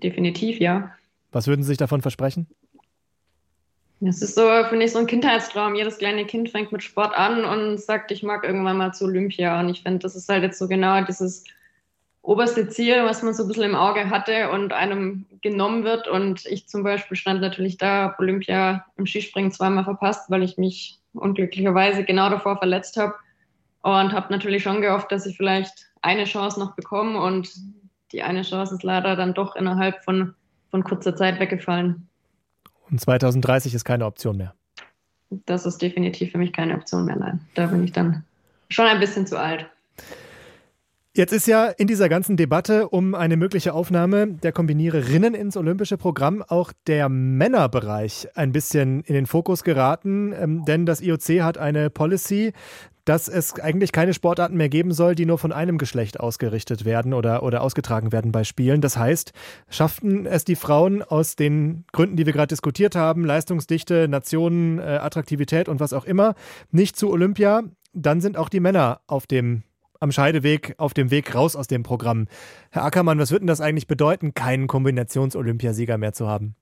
Definitiv, 0.00 0.58
ja. 0.58 0.92
Was 1.32 1.46
würden 1.46 1.62
Sie 1.62 1.68
sich 1.68 1.78
davon 1.78 2.02
versprechen? 2.02 2.46
Das 4.00 4.20
ist 4.20 4.34
so, 4.34 4.48
finde 4.68 4.84
ich, 4.84 4.92
so 4.92 4.98
ein 4.98 5.06
Kindheitstraum. 5.06 5.74
Jedes 5.74 5.98
kleine 5.98 6.26
Kind 6.26 6.50
fängt 6.50 6.72
mit 6.72 6.82
Sport 6.82 7.16
an 7.16 7.44
und 7.44 7.80
sagt, 7.80 8.10
ich 8.10 8.22
mag 8.22 8.44
irgendwann 8.44 8.76
mal 8.76 8.92
zu 8.92 9.04
Olympia. 9.04 9.58
Und 9.60 9.68
ich 9.68 9.82
finde, 9.82 10.00
das 10.00 10.14
ist 10.14 10.28
halt 10.28 10.42
jetzt 10.42 10.58
so 10.58 10.68
genau 10.68 11.02
dieses 11.04 11.44
oberste 12.22 12.68
Ziel, 12.68 13.04
was 13.04 13.22
man 13.22 13.34
so 13.34 13.44
ein 13.44 13.48
bisschen 13.48 13.64
im 13.64 13.74
Auge 13.74 14.10
hatte 14.10 14.50
und 14.50 14.72
einem 14.72 15.26
genommen 15.42 15.84
wird. 15.84 16.08
Und 16.08 16.44
ich 16.46 16.66
zum 16.66 16.82
Beispiel 16.82 17.16
stand 17.16 17.40
natürlich 17.40 17.78
da, 17.78 18.14
Olympia 18.18 18.84
im 18.96 19.06
Skispringen 19.06 19.52
zweimal 19.52 19.84
verpasst, 19.84 20.30
weil 20.30 20.42
ich 20.42 20.58
mich 20.58 20.98
unglücklicherweise 21.14 22.04
genau 22.04 22.28
davor 22.28 22.58
verletzt 22.58 22.96
habe. 22.96 23.14
Und 23.82 24.12
habe 24.12 24.32
natürlich 24.32 24.62
schon 24.62 24.80
gehofft, 24.80 25.12
dass 25.12 25.26
ich 25.26 25.36
vielleicht 25.36 25.86
eine 26.02 26.24
Chance 26.24 26.58
noch 26.58 26.74
bekomme. 26.74 27.20
Und 27.20 27.50
die 28.12 28.22
eine 28.22 28.42
Chance 28.42 28.74
ist 28.74 28.82
leider 28.82 29.16
dann 29.16 29.34
doch 29.34 29.56
innerhalb 29.56 30.04
von, 30.04 30.34
von 30.70 30.84
kurzer 30.84 31.16
Zeit 31.16 31.40
weggefallen. 31.40 32.08
Und 32.90 33.00
2030 33.00 33.74
ist 33.74 33.84
keine 33.84 34.06
Option 34.06 34.36
mehr. 34.36 34.54
Das 35.46 35.66
ist 35.66 35.82
definitiv 35.82 36.32
für 36.32 36.38
mich 36.38 36.52
keine 36.52 36.74
Option 36.74 37.06
mehr, 37.06 37.16
nein. 37.16 37.40
Da 37.54 37.66
bin 37.66 37.82
ich 37.82 37.92
dann 37.92 38.24
schon 38.68 38.86
ein 38.86 39.00
bisschen 39.00 39.26
zu 39.26 39.38
alt. 39.38 39.66
Jetzt 41.16 41.32
ist 41.32 41.46
ja 41.46 41.66
in 41.66 41.86
dieser 41.86 42.08
ganzen 42.08 42.36
Debatte 42.36 42.88
um 42.88 43.14
eine 43.14 43.36
mögliche 43.36 43.72
Aufnahme 43.72 44.26
der 44.26 44.50
Kombiniererinnen 44.50 45.32
ins 45.34 45.56
olympische 45.56 45.96
Programm 45.96 46.42
auch 46.42 46.72
der 46.88 47.08
Männerbereich 47.08 48.26
ein 48.34 48.50
bisschen 48.50 49.02
in 49.02 49.14
den 49.14 49.26
Fokus 49.26 49.62
geraten, 49.62 50.32
ähm, 50.32 50.64
denn 50.64 50.86
das 50.86 51.00
IOC 51.00 51.42
hat 51.42 51.56
eine 51.56 51.88
Policy, 51.88 52.52
dass 53.04 53.28
es 53.28 53.58
eigentlich 53.60 53.92
keine 53.92 54.14
Sportarten 54.14 54.56
mehr 54.56 54.68
geben 54.68 54.92
soll, 54.92 55.14
die 55.14 55.26
nur 55.26 55.38
von 55.38 55.52
einem 55.52 55.78
Geschlecht 55.78 56.20
ausgerichtet 56.20 56.84
werden 56.84 57.12
oder, 57.12 57.42
oder 57.42 57.62
ausgetragen 57.62 58.12
werden 58.12 58.32
bei 58.32 58.44
Spielen. 58.44 58.80
Das 58.80 58.96
heißt, 58.96 59.32
schafften 59.68 60.26
es 60.26 60.44
die 60.44 60.56
Frauen 60.56 61.02
aus 61.02 61.36
den 61.36 61.84
Gründen, 61.92 62.16
die 62.16 62.26
wir 62.26 62.32
gerade 62.32 62.48
diskutiert 62.48 62.96
haben, 62.96 63.24
Leistungsdichte, 63.24 64.08
Nationen, 64.08 64.78
äh, 64.78 64.82
Attraktivität 64.82 65.68
und 65.68 65.80
was 65.80 65.92
auch 65.92 66.04
immer, 66.04 66.34
nicht 66.70 66.96
zu 66.96 67.10
Olympia, 67.10 67.62
dann 67.92 68.20
sind 68.20 68.36
auch 68.36 68.48
die 68.48 68.60
Männer 68.60 69.00
auf 69.06 69.26
dem 69.26 69.62
am 70.00 70.12
Scheideweg, 70.12 70.74
auf 70.76 70.92
dem 70.92 71.10
Weg 71.10 71.34
raus 71.34 71.56
aus 71.56 71.66
dem 71.66 71.82
Programm. 71.82 72.26
Herr 72.70 72.84
Ackermann, 72.84 73.18
was 73.18 73.30
wird 73.30 73.40
denn 73.40 73.46
das 73.46 73.62
eigentlich 73.62 73.86
bedeuten, 73.86 74.34
keinen 74.34 74.66
Kombinations-Olympiasieger 74.66 75.96
mehr 75.96 76.12
zu 76.12 76.28
haben? 76.28 76.56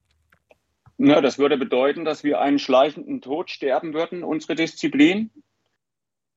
Na, 0.97 1.21
das 1.21 1.39
würde 1.39 1.57
bedeuten, 1.57 2.05
dass 2.05 2.23
wir 2.23 2.41
einen 2.41 2.61
schleichenden 2.61 3.21
Tod 3.21 3.51
sterben 3.51 3.95
würden, 3.95 4.23
unsere 4.23 4.55
Disziplin. 4.55 5.31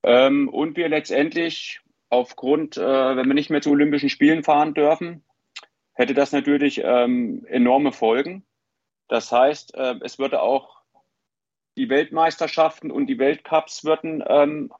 Ähm, 0.05 0.49
und 0.49 0.77
wir 0.77 0.87
letztendlich 0.87 1.81
aufgrund, 2.09 2.77
äh, 2.77 3.15
wenn 3.15 3.27
wir 3.27 3.33
nicht 3.33 3.49
mehr 3.49 3.61
zu 3.61 3.71
Olympischen 3.71 4.09
Spielen 4.09 4.43
fahren 4.43 4.75
dürfen, 4.75 5.23
hätte 5.93 6.13
das 6.13 6.31
natürlich 6.31 6.81
ähm, 6.83 7.43
enorme 7.47 7.91
Folgen. 7.91 8.45
Das 9.07 9.31
heißt, 9.31 9.73
äh, 9.73 9.95
es 10.01 10.19
würde 10.19 10.41
auch 10.41 10.81
die 11.75 11.89
Weltmeisterschaften 11.89 12.91
und 12.91 13.07
die 13.07 13.17
Weltcups 13.17 13.83
würden 13.83 14.23
ähm, 14.27 14.71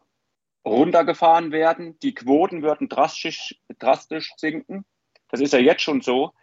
runtergefahren 0.63 1.51
werden. 1.51 1.97
Die 1.99 2.13
Quoten 2.13 2.61
würden 2.61 2.87
drastisch, 2.87 3.55
drastisch 3.79 4.31
sinken. 4.37 4.85
Das 5.29 5.41
ist 5.41 5.53
ja 5.53 5.59
jetzt 5.59 5.81
schon 5.81 6.01
so. 6.01 6.33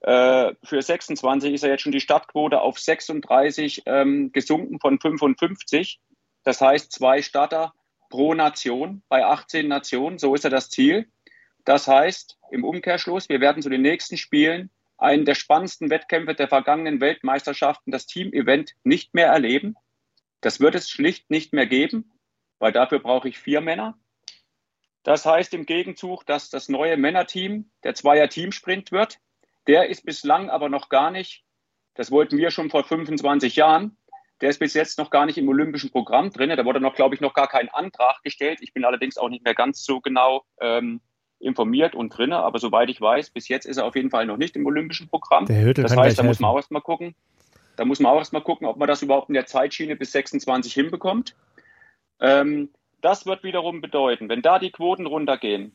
Äh, 0.00 0.54
für 0.64 0.80
26 0.80 1.52
ist 1.52 1.62
ja 1.62 1.68
jetzt 1.68 1.82
schon 1.82 1.92
die 1.92 2.00
Startquote 2.00 2.62
auf 2.62 2.78
36 2.78 3.82
ähm, 3.84 4.32
gesunken 4.32 4.80
von 4.80 4.98
55. 4.98 6.00
Das 6.42 6.62
heißt, 6.62 6.90
zwei 6.90 7.20
Starter 7.20 7.74
pro 8.10 8.34
Nation 8.34 9.02
bei 9.08 9.24
18 9.24 9.66
Nationen. 9.66 10.18
So 10.18 10.34
ist 10.34 10.44
ja 10.44 10.50
das 10.50 10.68
Ziel. 10.68 11.10
Das 11.64 11.88
heißt, 11.88 12.38
im 12.50 12.64
Umkehrschluss, 12.64 13.28
wir 13.28 13.40
werden 13.40 13.62
zu 13.62 13.70
den 13.70 13.82
nächsten 13.82 14.18
Spielen 14.18 14.70
einen 14.98 15.24
der 15.24 15.34
spannendsten 15.34 15.88
Wettkämpfe 15.88 16.34
der 16.34 16.48
vergangenen 16.48 17.00
Weltmeisterschaften, 17.00 17.90
das 17.90 18.06
Team-Event, 18.06 18.74
nicht 18.84 19.14
mehr 19.14 19.28
erleben. 19.28 19.76
Das 20.42 20.60
wird 20.60 20.74
es 20.74 20.90
schlicht 20.90 21.30
nicht 21.30 21.54
mehr 21.54 21.66
geben, 21.66 22.12
weil 22.58 22.72
dafür 22.72 22.98
brauche 22.98 23.28
ich 23.28 23.38
vier 23.38 23.62
Männer. 23.62 23.98
Das 25.02 25.24
heißt 25.24 25.54
im 25.54 25.64
Gegenzug, 25.64 26.26
dass 26.26 26.50
das 26.50 26.68
neue 26.68 26.98
Männerteam 26.98 27.70
der 27.84 27.94
Zweier-Teamsprint 27.94 28.92
wird. 28.92 29.18
Der 29.66 29.88
ist 29.88 30.04
bislang 30.04 30.50
aber 30.50 30.68
noch 30.68 30.90
gar 30.90 31.10
nicht, 31.10 31.44
das 31.94 32.10
wollten 32.10 32.36
wir 32.36 32.50
schon 32.50 32.70
vor 32.70 32.84
25 32.84 33.56
Jahren, 33.56 33.96
der 34.40 34.50
ist 34.50 34.58
bis 34.58 34.74
jetzt 34.74 34.98
noch 34.98 35.10
gar 35.10 35.26
nicht 35.26 35.38
im 35.38 35.48
olympischen 35.48 35.90
Programm 35.90 36.30
drin. 36.30 36.50
Da 36.50 36.64
wurde 36.64 36.80
noch, 36.80 36.94
glaube 36.94 37.14
ich, 37.14 37.20
noch 37.20 37.34
gar 37.34 37.48
kein 37.48 37.68
Antrag 37.68 38.22
gestellt. 38.22 38.60
Ich 38.62 38.72
bin 38.72 38.84
allerdings 38.84 39.18
auch 39.18 39.28
nicht 39.28 39.44
mehr 39.44 39.54
ganz 39.54 39.84
so 39.84 40.00
genau 40.00 40.44
ähm, 40.60 41.00
informiert 41.38 41.94
und 41.94 42.16
drin, 42.16 42.32
aber 42.32 42.58
soweit 42.58 42.90
ich 42.90 43.00
weiß, 43.00 43.30
bis 43.30 43.48
jetzt 43.48 43.64
ist 43.64 43.78
er 43.78 43.86
auf 43.86 43.96
jeden 43.96 44.10
Fall 44.10 44.26
noch 44.26 44.36
nicht 44.36 44.56
im 44.56 44.66
olympischen 44.66 45.08
Programm. 45.08 45.46
das 45.82 45.96
heißt, 45.96 46.18
da 46.18 46.22
muss 46.22 46.40
man 46.40 46.50
auch 46.50 46.56
erstmal 46.56 46.82
gucken. 46.82 47.14
Da 47.76 47.84
muss 47.84 48.00
man 48.00 48.12
auch 48.12 48.18
erstmal 48.18 48.42
gucken, 48.42 48.66
ob 48.66 48.76
man 48.76 48.88
das 48.88 49.02
überhaupt 49.02 49.28
in 49.28 49.34
der 49.34 49.46
Zeitschiene 49.46 49.96
bis 49.96 50.12
26 50.12 50.72
hinbekommt. 50.72 51.34
Ähm, 52.20 52.70
das 53.00 53.24
wird 53.24 53.42
wiederum 53.42 53.80
bedeuten, 53.80 54.28
wenn 54.28 54.42
da 54.42 54.58
die 54.58 54.70
Quoten 54.70 55.06
runtergehen, 55.06 55.74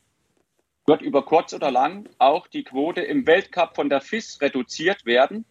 wird 0.86 1.02
über 1.02 1.26
kurz 1.26 1.54
oder 1.54 1.72
lang 1.72 2.08
auch 2.20 2.46
die 2.46 2.64
Quote 2.64 3.02
im 3.02 3.26
Weltcup 3.26 3.76
von 3.76 3.90
der 3.90 4.02
FIS 4.02 4.40
reduziert 4.42 5.06
werden. 5.06 5.46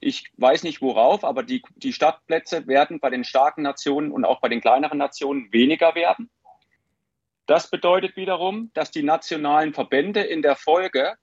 Ich 0.00 0.32
weiß 0.38 0.62
nicht 0.62 0.80
worauf, 0.80 1.24
aber 1.24 1.42
die, 1.42 1.62
die 1.76 1.92
Startplätze 1.92 2.66
werden 2.66 3.00
bei 3.00 3.10
den 3.10 3.22
starken 3.22 3.62
Nationen 3.62 4.12
und 4.12 4.24
auch 4.24 4.40
bei 4.40 4.48
den 4.48 4.62
kleineren 4.62 4.98
Nationen 4.98 5.52
weniger 5.52 5.94
werden. 5.94 6.30
Das 7.46 7.68
bedeutet 7.68 8.16
wiederum, 8.16 8.70
dass 8.74 8.90
die 8.90 9.02
nationalen 9.02 9.74
Verbände 9.74 10.22
in 10.22 10.40
der 10.40 10.56
Folge 10.56 11.14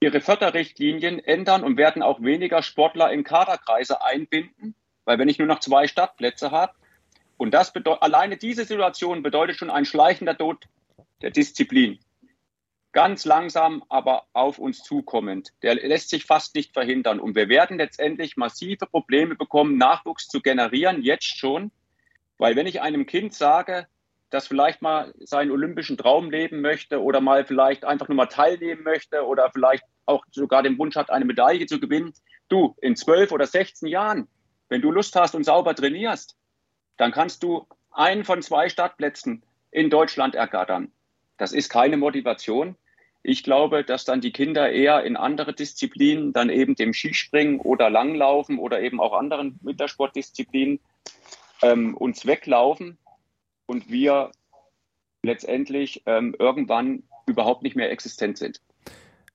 ihre 0.00 0.20
Förderrichtlinien 0.20 1.20
ändern 1.20 1.64
und 1.64 1.76
werden 1.76 2.02
auch 2.02 2.20
weniger 2.20 2.62
Sportler 2.62 3.12
in 3.12 3.24
Kaderkreise 3.24 4.04
einbinden, 4.04 4.74
weil 5.04 5.18
wenn 5.18 5.28
ich 5.28 5.38
nur 5.38 5.48
noch 5.48 5.60
zwei 5.60 5.86
Startplätze 5.86 6.50
habe, 6.50 6.74
und 7.38 7.54
das 7.54 7.72
bedeutet, 7.72 8.02
alleine 8.02 8.36
diese 8.36 8.64
Situation 8.64 9.22
bedeutet 9.22 9.56
schon 9.56 9.70
ein 9.70 9.84
schleichender 9.84 10.36
Tod 10.36 10.66
der 11.22 11.30
Disziplin. 11.30 11.98
Ganz 12.92 13.24
langsam, 13.24 13.82
aber 13.88 14.26
auf 14.34 14.58
uns 14.58 14.82
zukommend. 14.82 15.52
Der 15.62 15.74
lässt 15.74 16.10
sich 16.10 16.26
fast 16.26 16.54
nicht 16.54 16.74
verhindern. 16.74 17.20
Und 17.20 17.34
wir 17.34 17.48
werden 17.48 17.78
letztendlich 17.78 18.36
massive 18.36 18.86
Probleme 18.86 19.34
bekommen, 19.34 19.78
Nachwuchs 19.78 20.28
zu 20.28 20.42
generieren, 20.42 21.02
jetzt 21.02 21.38
schon. 21.38 21.72
Weil 22.36 22.54
wenn 22.54 22.66
ich 22.66 22.82
einem 22.82 23.06
Kind 23.06 23.32
sage, 23.32 23.86
das 24.28 24.46
vielleicht 24.46 24.82
mal 24.82 25.14
seinen 25.20 25.50
olympischen 25.50 25.96
Traum 25.96 26.30
leben 26.30 26.60
möchte 26.60 27.02
oder 27.02 27.20
mal 27.20 27.44
vielleicht 27.44 27.84
einfach 27.84 28.08
nur 28.08 28.16
mal 28.16 28.26
teilnehmen 28.26 28.82
möchte 28.82 29.26
oder 29.26 29.50
vielleicht 29.52 29.84
auch 30.06 30.24
sogar 30.30 30.62
den 30.62 30.78
Wunsch 30.78 30.96
hat, 30.96 31.10
eine 31.10 31.24
Medaille 31.24 31.66
zu 31.66 31.80
gewinnen, 31.80 32.12
du, 32.48 32.76
in 32.80 32.96
zwölf 32.96 33.32
oder 33.32 33.46
16 33.46 33.88
Jahren, 33.88 34.28
wenn 34.68 34.82
du 34.82 34.90
Lust 34.90 35.16
hast 35.16 35.34
und 35.34 35.44
sauber 35.44 35.74
trainierst, 35.74 36.36
dann 36.96 37.12
kannst 37.12 37.42
du 37.42 37.66
einen 37.90 38.24
von 38.24 38.42
zwei 38.42 38.68
Startplätzen 38.68 39.42
in 39.70 39.90
Deutschland 39.90 40.34
ergattern. 40.34 40.92
Das 41.36 41.52
ist 41.52 41.68
keine 41.68 41.96
Motivation. 41.96 42.76
Ich 43.22 43.44
glaube, 43.44 43.84
dass 43.84 44.04
dann 44.04 44.20
die 44.20 44.32
Kinder 44.32 44.70
eher 44.70 45.04
in 45.04 45.16
andere 45.16 45.52
Disziplinen, 45.52 46.32
dann 46.32 46.50
eben 46.50 46.74
dem 46.74 46.92
Skispringen 46.92 47.60
oder 47.60 47.88
Langlaufen 47.88 48.58
oder 48.58 48.80
eben 48.80 49.00
auch 49.00 49.12
anderen 49.12 49.58
Wintersportdisziplinen 49.62 50.80
ähm, 51.62 51.96
uns 51.96 52.26
weglaufen 52.26 52.98
und 53.66 53.90
wir 53.90 54.32
letztendlich 55.22 56.02
ähm, 56.06 56.34
irgendwann 56.38 57.04
überhaupt 57.26 57.62
nicht 57.62 57.76
mehr 57.76 57.92
existent 57.92 58.38
sind. 58.38 58.60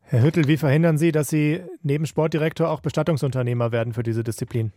Herr 0.02 0.24
Hüttel, 0.24 0.48
wie 0.48 0.58
verhindern 0.58 0.98
Sie, 0.98 1.12
dass 1.12 1.30
Sie 1.30 1.62
neben 1.82 2.06
Sportdirektor 2.06 2.70
auch 2.70 2.82
Bestattungsunternehmer 2.82 3.72
werden 3.72 3.94
für 3.94 4.04
diese 4.04 4.24
Disziplin? 4.24 4.72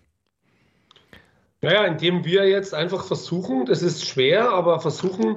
Naja, 1.62 1.84
indem 1.84 2.24
wir 2.24 2.48
jetzt 2.48 2.74
einfach 2.74 3.04
versuchen, 3.04 3.66
das 3.66 3.82
ist 3.82 4.06
schwer, 4.06 4.50
aber 4.50 4.80
versuchen, 4.80 5.36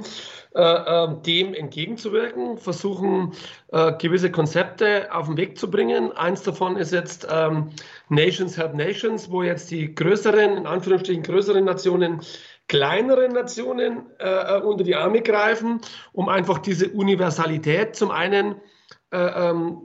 dem 0.56 1.54
entgegenzuwirken, 1.56 2.58
versuchen, 2.58 3.32
äh, 3.72 3.94
gewisse 3.94 4.32
Konzepte 4.32 5.08
auf 5.12 5.26
den 5.26 5.36
Weg 5.38 5.58
zu 5.58 5.72
bringen. 5.72 6.12
Eins 6.12 6.44
davon 6.44 6.78
ist 6.78 6.94
jetzt 6.94 7.28
ähm, 7.32 7.72
Nations 8.10 8.56
Help 8.58 8.76
Nations, 8.76 9.32
wo 9.32 9.42
jetzt 9.42 9.72
die 9.72 9.96
größeren, 9.96 10.58
in 10.58 10.68
Anführungsstrichen 10.68 11.24
größeren 11.24 11.66
Nationen 11.66 12.22
kleinere 12.68 13.30
Nationen 13.30 14.04
äh, 14.20 14.58
äh, 14.58 14.62
unter 14.62 14.84
die 14.84 14.96
Arme 14.96 15.22
greifen, 15.22 15.82
um 16.12 16.30
einfach 16.30 16.60
diese 16.60 16.89
Universalität 16.89 17.96
zum 17.96 18.12
einen 18.12 18.56
äh, 19.12 19.18
ähm, 19.18 19.78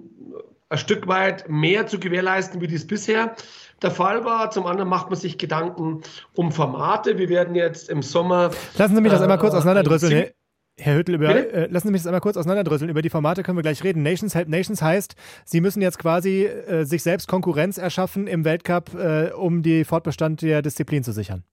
ein 0.70 0.78
Stück 0.78 1.08
weit 1.08 1.48
mehr 1.48 1.86
zu 1.86 1.98
gewährleisten, 1.98 2.60
wie 2.60 2.66
dies 2.66 2.86
bisher 2.86 3.34
der 3.80 3.90
Fall 3.90 4.24
war. 4.24 4.50
Zum 4.50 4.66
anderen 4.66 4.88
macht 4.90 5.08
man 5.08 5.18
sich 5.18 5.38
Gedanken 5.38 6.02
um 6.34 6.52
Formate. 6.52 7.16
Wir 7.16 7.28
werden 7.28 7.54
jetzt 7.54 7.88
im 7.88 8.02
Sommer. 8.02 8.50
Lassen 8.76 8.94
Sie 8.94 9.00
mich 9.00 9.12
das 9.12 9.22
einmal 9.22 9.38
kurz 9.38 9.54
äh, 9.54 9.58
auseinanderdrüsseln. 9.58 10.30
Herr 10.78 10.96
Hüttel, 10.96 11.16
über, 11.16 11.28
äh, 11.34 11.66
lassen 11.70 11.88
Sie 11.88 11.92
mich 11.92 12.02
das 12.02 12.06
einmal 12.06 12.20
kurz 12.20 12.36
auseinanderdrüsseln. 12.36 12.90
Über 12.90 13.02
die 13.02 13.10
Formate 13.10 13.42
können 13.42 13.58
wir 13.58 13.62
gleich 13.62 13.82
reden. 13.82 14.02
Nations 14.02 14.34
Help 14.34 14.48
Nations 14.48 14.80
heißt, 14.80 15.14
Sie 15.44 15.60
müssen 15.60 15.82
jetzt 15.82 15.98
quasi 15.98 16.44
äh, 16.44 16.84
sich 16.84 17.02
selbst 17.02 17.28
Konkurrenz 17.28 17.78
erschaffen 17.78 18.26
im 18.26 18.44
Weltcup, 18.44 18.94
äh, 18.94 19.30
um 19.32 19.62
die 19.62 19.84
Fortbestand 19.84 20.42
der 20.42 20.62
Disziplin 20.62 21.02
zu 21.02 21.12
sichern. 21.12 21.44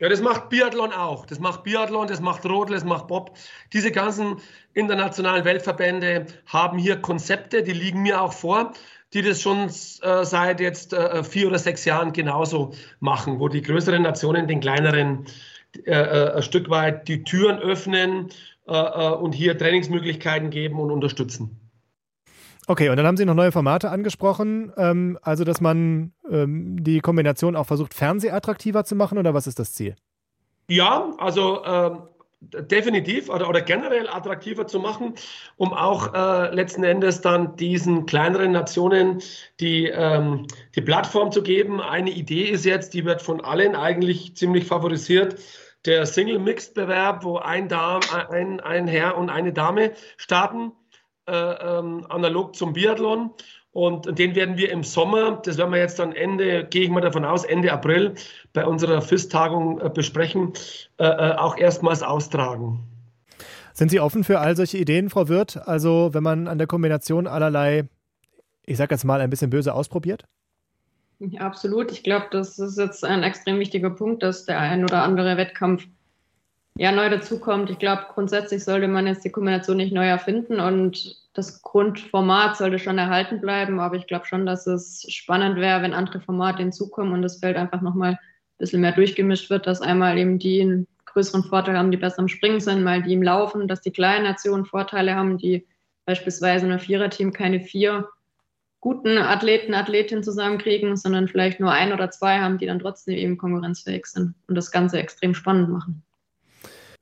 Ja, 0.00 0.08
das 0.08 0.20
macht 0.20 0.48
Biathlon 0.48 0.92
auch. 0.92 1.24
Das 1.24 1.38
macht 1.38 1.62
Biathlon, 1.62 2.08
das 2.08 2.20
macht 2.20 2.44
Rodel, 2.44 2.74
das 2.74 2.84
macht 2.84 3.06
Bob. 3.06 3.36
Diese 3.72 3.92
ganzen 3.92 4.36
internationalen 4.72 5.44
Weltverbände 5.44 6.26
haben 6.46 6.78
hier 6.78 6.96
Konzepte, 6.96 7.62
die 7.62 7.72
liegen 7.72 8.02
mir 8.02 8.20
auch 8.20 8.32
vor 8.32 8.72
die 9.14 9.22
das 9.22 9.40
schon 9.40 9.68
äh, 9.68 10.24
seit 10.24 10.60
jetzt 10.60 10.92
äh, 10.92 11.22
vier 11.22 11.46
oder 11.46 11.58
sechs 11.58 11.84
Jahren 11.84 12.12
genauso 12.12 12.74
machen, 12.98 13.38
wo 13.38 13.48
die 13.48 13.62
größeren 13.62 14.02
Nationen 14.02 14.48
den 14.48 14.60
kleineren 14.60 15.26
äh, 15.86 15.92
äh 15.92 16.34
ein 16.34 16.42
Stück 16.42 16.68
weit 16.68 17.06
die 17.06 17.22
Türen 17.22 17.58
öffnen 17.60 18.30
und 18.66 19.32
hier 19.32 19.58
Trainingsmöglichkeiten 19.58 20.50
geben 20.50 20.80
und 20.80 20.90
unterstützen. 20.90 21.64
Okay, 22.66 22.88
und 22.88 22.96
dann 22.96 23.06
haben 23.06 23.16
Sie 23.16 23.26
noch 23.26 23.34
neue 23.34 23.52
Formate 23.52 23.90
angesprochen, 23.90 24.72
ähm, 24.76 25.18
also 25.20 25.44
dass 25.44 25.60
man 25.60 26.12
ähm, 26.30 26.82
die 26.82 27.00
Kombination 27.00 27.56
auch 27.56 27.66
versucht, 27.66 27.92
Fernsehattraktiver 27.92 28.84
zu 28.84 28.96
machen 28.96 29.18
oder 29.18 29.34
was 29.34 29.46
ist 29.46 29.58
das 29.58 29.74
Ziel? 29.74 29.96
Ja, 30.68 31.12
also 31.18 31.62
ähm, 31.64 31.98
definitiv 32.40 33.28
oder, 33.28 33.50
oder 33.50 33.60
generell 33.60 34.08
attraktiver 34.08 34.66
zu 34.66 34.80
machen, 34.80 35.14
um 35.56 35.74
auch 35.74 36.14
äh, 36.14 36.54
letzten 36.54 36.84
Endes 36.84 37.20
dann 37.20 37.56
diesen 37.56 38.06
kleineren 38.06 38.52
Nationen 38.52 39.22
die, 39.60 39.86
ähm, 39.86 40.46
die 40.74 40.80
Plattform 40.80 41.32
zu 41.32 41.42
geben. 41.42 41.82
Eine 41.82 42.10
Idee 42.10 42.44
ist 42.44 42.64
jetzt, 42.64 42.94
die 42.94 43.04
wird 43.04 43.20
von 43.20 43.42
allen 43.42 43.76
eigentlich 43.76 44.36
ziemlich 44.36 44.64
favorisiert, 44.64 45.36
der 45.86 46.06
Single-Mixed-Bewerb, 46.06 47.24
wo 47.24 47.38
ein, 47.38 47.68
Dame, 47.68 48.00
ein, 48.30 48.60
ein 48.60 48.88
Herr 48.88 49.16
und 49.16 49.30
eine 49.30 49.52
Dame 49.52 49.92
starten, 50.16 50.72
äh, 51.26 51.32
ähm, 51.32 52.06
analog 52.08 52.56
zum 52.56 52.72
Biathlon. 52.72 53.30
Und 53.72 54.18
den 54.18 54.36
werden 54.36 54.56
wir 54.56 54.70
im 54.70 54.84
Sommer, 54.84 55.40
das 55.44 55.58
werden 55.58 55.72
wir 55.72 55.80
jetzt 55.80 55.98
dann 55.98 56.12
Ende, 56.12 56.64
gehe 56.64 56.84
ich 56.84 56.90
mal 56.90 57.00
davon 57.00 57.24
aus, 57.24 57.44
Ende 57.44 57.72
April 57.72 58.14
bei 58.52 58.64
unserer 58.64 59.02
FIS-Tagung 59.02 59.80
äh, 59.80 59.90
besprechen, 59.90 60.52
äh, 60.98 61.04
äh, 61.04 61.32
auch 61.34 61.56
erstmals 61.56 62.04
austragen. 62.04 62.84
Sind 63.72 63.90
Sie 63.90 63.98
offen 63.98 64.22
für 64.22 64.38
all 64.38 64.54
solche 64.54 64.78
Ideen, 64.78 65.10
Frau 65.10 65.28
Wirth? 65.28 65.56
Also 65.66 66.10
wenn 66.14 66.22
man 66.22 66.46
an 66.46 66.58
der 66.58 66.68
Kombination 66.68 67.26
allerlei, 67.26 67.88
ich 68.64 68.76
sage 68.76 68.94
jetzt 68.94 69.04
mal 69.04 69.20
ein 69.20 69.30
bisschen 69.30 69.50
böse, 69.50 69.74
ausprobiert? 69.74 70.24
Ja, 71.18 71.40
absolut. 71.42 71.92
Ich 71.92 72.02
glaube, 72.02 72.26
das 72.30 72.58
ist 72.58 72.78
jetzt 72.78 73.04
ein 73.04 73.22
extrem 73.22 73.58
wichtiger 73.58 73.90
Punkt, 73.90 74.22
dass 74.22 74.44
der 74.44 74.58
ein 74.58 74.84
oder 74.84 75.02
andere 75.02 75.36
Wettkampf 75.36 75.86
ja, 76.76 76.90
neu 76.90 77.08
dazukommt. 77.08 77.70
Ich 77.70 77.78
glaube, 77.78 78.06
grundsätzlich 78.12 78.64
sollte 78.64 78.88
man 78.88 79.06
jetzt 79.06 79.24
die 79.24 79.30
Kombination 79.30 79.76
nicht 79.76 79.92
neu 79.92 80.06
erfinden 80.06 80.58
und 80.58 81.16
das 81.32 81.62
Grundformat 81.62 82.56
sollte 82.56 82.78
schon 82.78 82.98
erhalten 82.98 83.40
bleiben. 83.40 83.78
Aber 83.78 83.96
ich 83.96 84.06
glaube 84.06 84.26
schon, 84.26 84.44
dass 84.44 84.66
es 84.66 85.06
spannend 85.08 85.56
wäre, 85.56 85.82
wenn 85.82 85.94
andere 85.94 86.20
Formate 86.20 86.62
hinzukommen 86.62 87.12
und 87.12 87.22
das 87.22 87.38
Feld 87.38 87.56
einfach 87.56 87.80
nochmal 87.80 88.12
ein 88.12 88.18
bisschen 88.58 88.80
mehr 88.80 88.92
durchgemischt 88.92 89.50
wird, 89.50 89.66
dass 89.66 89.82
einmal 89.82 90.18
eben 90.18 90.38
die 90.38 90.62
einen 90.62 90.86
größeren 91.06 91.44
Vorteil 91.44 91.78
haben, 91.78 91.92
die 91.92 91.96
besser 91.96 92.20
im 92.20 92.28
Springen 92.28 92.60
sind, 92.60 92.82
mal 92.82 93.02
die 93.02 93.12
im 93.12 93.22
Laufen, 93.22 93.68
dass 93.68 93.80
die 93.80 93.92
kleinen 93.92 94.24
Nationen 94.24 94.64
Vorteile 94.64 95.14
haben, 95.14 95.38
die 95.38 95.64
beispielsweise 96.06 96.66
in 96.66 96.72
einem 96.72 96.80
Viererteam 96.80 97.32
keine 97.32 97.60
vier 97.60 98.08
guten 98.84 99.16
Athleten, 99.16 99.72
Athletinnen 99.72 100.22
zusammenkriegen, 100.22 100.98
sondern 100.98 101.26
vielleicht 101.26 101.58
nur 101.58 101.72
ein 101.72 101.94
oder 101.94 102.10
zwei 102.10 102.40
haben, 102.40 102.58
die 102.58 102.66
dann 102.66 102.80
trotzdem 102.80 103.14
eben 103.14 103.38
konkurrenzfähig 103.38 104.04
sind 104.04 104.34
und 104.46 104.56
das 104.56 104.70
Ganze 104.70 104.98
extrem 104.98 105.34
spannend 105.34 105.70
machen. 105.70 106.02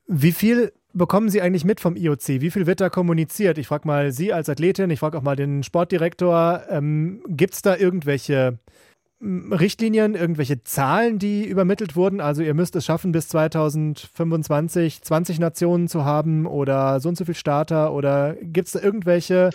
Wie 0.06 0.30
viel 0.30 0.72
bekommen 0.92 1.28
Sie 1.28 1.42
eigentlich 1.42 1.64
mit 1.64 1.80
vom 1.80 1.96
IOC? 1.96 2.40
Wie 2.40 2.52
viel 2.52 2.68
wird 2.68 2.80
da 2.80 2.88
kommuniziert? 2.88 3.58
Ich 3.58 3.66
frage 3.66 3.88
mal 3.88 4.12
Sie 4.12 4.32
als 4.32 4.48
Athletin, 4.48 4.90
ich 4.90 5.00
frage 5.00 5.18
auch 5.18 5.22
mal 5.22 5.34
den 5.34 5.64
Sportdirektor. 5.64 6.62
Ähm, 6.68 7.24
Gibt 7.26 7.54
es 7.54 7.62
da 7.62 7.76
irgendwelche 7.76 8.60
hm, 9.18 9.52
Richtlinien, 9.52 10.14
irgendwelche 10.14 10.62
Zahlen, 10.62 11.18
die 11.18 11.44
übermittelt 11.44 11.96
wurden? 11.96 12.20
Also 12.20 12.42
ihr 12.42 12.54
müsst 12.54 12.76
es 12.76 12.84
schaffen, 12.84 13.10
bis 13.10 13.26
2025 13.26 15.02
20 15.02 15.40
Nationen 15.40 15.88
zu 15.88 16.04
haben 16.04 16.46
oder 16.46 17.00
so 17.00 17.08
und 17.08 17.16
so 17.16 17.24
viel 17.24 17.34
Starter? 17.34 17.92
Oder 17.92 18.36
gibt 18.40 18.68
es 18.68 18.74
da 18.74 18.80
irgendwelche 18.80 19.50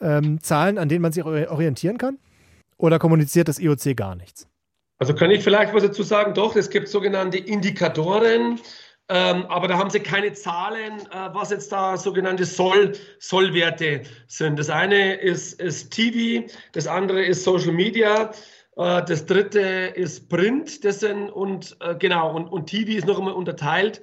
ähm, 0.00 0.42
Zahlen, 0.42 0.78
an 0.78 0.88
denen 0.88 1.02
man 1.02 1.12
sich 1.12 1.24
orientieren 1.24 1.98
kann? 1.98 2.18
Oder 2.76 2.98
kommuniziert 2.98 3.48
das 3.48 3.58
IOC 3.58 3.96
gar 3.96 4.14
nichts? 4.14 4.46
Also 4.98 5.14
kann 5.14 5.30
ich 5.30 5.42
vielleicht 5.42 5.72
was 5.72 5.82
dazu 5.82 6.02
sagen? 6.02 6.34
Doch, 6.34 6.56
es 6.56 6.70
gibt 6.70 6.88
sogenannte 6.88 7.38
Indikatoren. 7.38 8.60
Ähm, 9.12 9.44
aber 9.46 9.66
da 9.66 9.76
haben 9.76 9.90
sie 9.90 9.98
keine 9.98 10.32
Zahlen, 10.34 11.00
äh, 11.10 11.34
was 11.34 11.50
jetzt 11.50 11.72
da 11.72 11.96
sogenannte 11.96 12.44
Soll, 12.44 12.92
Sollwerte 13.18 14.02
sind. 14.28 14.56
Das 14.56 14.70
eine 14.70 15.14
ist, 15.14 15.60
ist 15.60 15.90
TV, 15.90 16.46
das 16.72 16.86
andere 16.86 17.24
ist 17.24 17.42
Social 17.42 17.72
Media, 17.72 18.30
äh, 18.76 19.02
das 19.04 19.26
dritte 19.26 19.58
ist 19.58 20.28
Print, 20.28 20.84
das 20.84 21.02
und 21.02 21.76
äh, 21.80 21.96
genau, 21.96 22.36
und, 22.36 22.46
und 22.46 22.66
TV 22.66 22.92
ist 22.92 23.06
noch 23.08 23.18
einmal 23.18 23.34
unterteilt. 23.34 24.00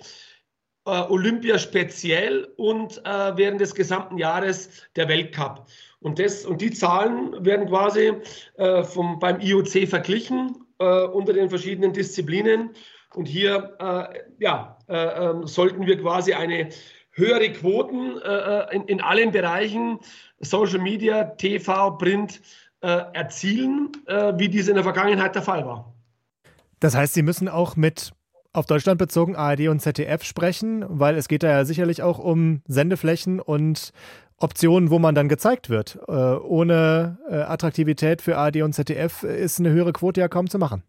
Äh, 0.86 0.90
Olympia 0.90 1.58
speziell 1.58 2.46
und 2.58 2.98
äh, 3.06 3.38
während 3.38 3.62
des 3.62 3.76
gesamten 3.76 4.18
Jahres 4.18 4.70
der 4.98 5.08
Weltcup. 5.08 5.68
Und, 6.00 6.20
das, 6.20 6.46
und 6.46 6.62
die 6.62 6.72
Zahlen 6.72 7.44
werden 7.44 7.68
quasi 7.68 8.14
äh, 8.58 8.84
vom, 8.84 9.20
beim 9.20 9.40
IOC 9.40 9.88
verglichen 9.88 10.56
unter 10.80 11.34
den 11.34 11.50
verschiedenen 11.50 11.92
Disziplinen. 11.92 12.70
Und 13.16 13.26
hier 13.26 13.76
äh, 13.80 14.20
ja, 14.40 14.78
äh, 14.88 14.96
ähm, 14.96 15.48
sollten 15.48 15.86
wir 15.88 16.00
quasi 16.00 16.34
eine 16.34 16.70
höhere 17.12 17.52
Quoten 17.52 18.22
äh, 18.22 18.76
in, 18.76 18.84
in 18.84 19.02
allen 19.02 19.32
Bereichen, 19.32 20.00
Social 20.40 20.80
Media, 20.80 21.24
TV, 21.24 21.92
Print, 21.98 22.42
erzielen, 22.80 23.92
wie 24.36 24.50
dies 24.50 24.68
in 24.68 24.76
der 24.76 24.84
Vergangenheit 24.84 25.34
der 25.34 25.42
Fall 25.42 25.66
war. 25.66 25.96
Das 26.80 26.96
heißt, 26.96 27.16
Sie 27.16 27.24
müssen 27.24 27.50
auch 27.50 27.76
mit 27.76 28.12
auf 28.54 28.68
Deutschland 28.68 29.00
bezogen 29.00 29.36
ARD 29.36 29.68
und 29.70 29.80
ZDF 29.80 30.24
sprechen, 30.24 30.86
weil 30.88 31.16
es 31.16 31.28
geht 31.28 31.42
da 31.42 31.50
ja 31.50 31.66
sicherlich 31.66 32.04
auch 32.04 32.20
um 32.20 32.62
Sendeflächen 32.68 33.40
und 33.40 33.94
Optionen, 34.40 34.92
wo 34.92 35.00
man 35.00 35.16
dann 35.16 35.30
gezeigt 35.30 35.70
wird. 35.70 36.00
Äh, 36.08 36.12
ohne 36.12 37.18
äh, 37.30 37.36
Attraktivität 37.36 38.22
für 38.22 38.38
ARD 38.38 38.62
und 38.62 38.74
ZDF 38.74 39.24
ist 39.24 39.60
eine 39.60 39.72
höhere 39.72 39.94
Quote 39.94 40.22
ja 40.22 40.28
kaum 40.28 40.50
zu 40.50 40.60
machen. 40.60 40.84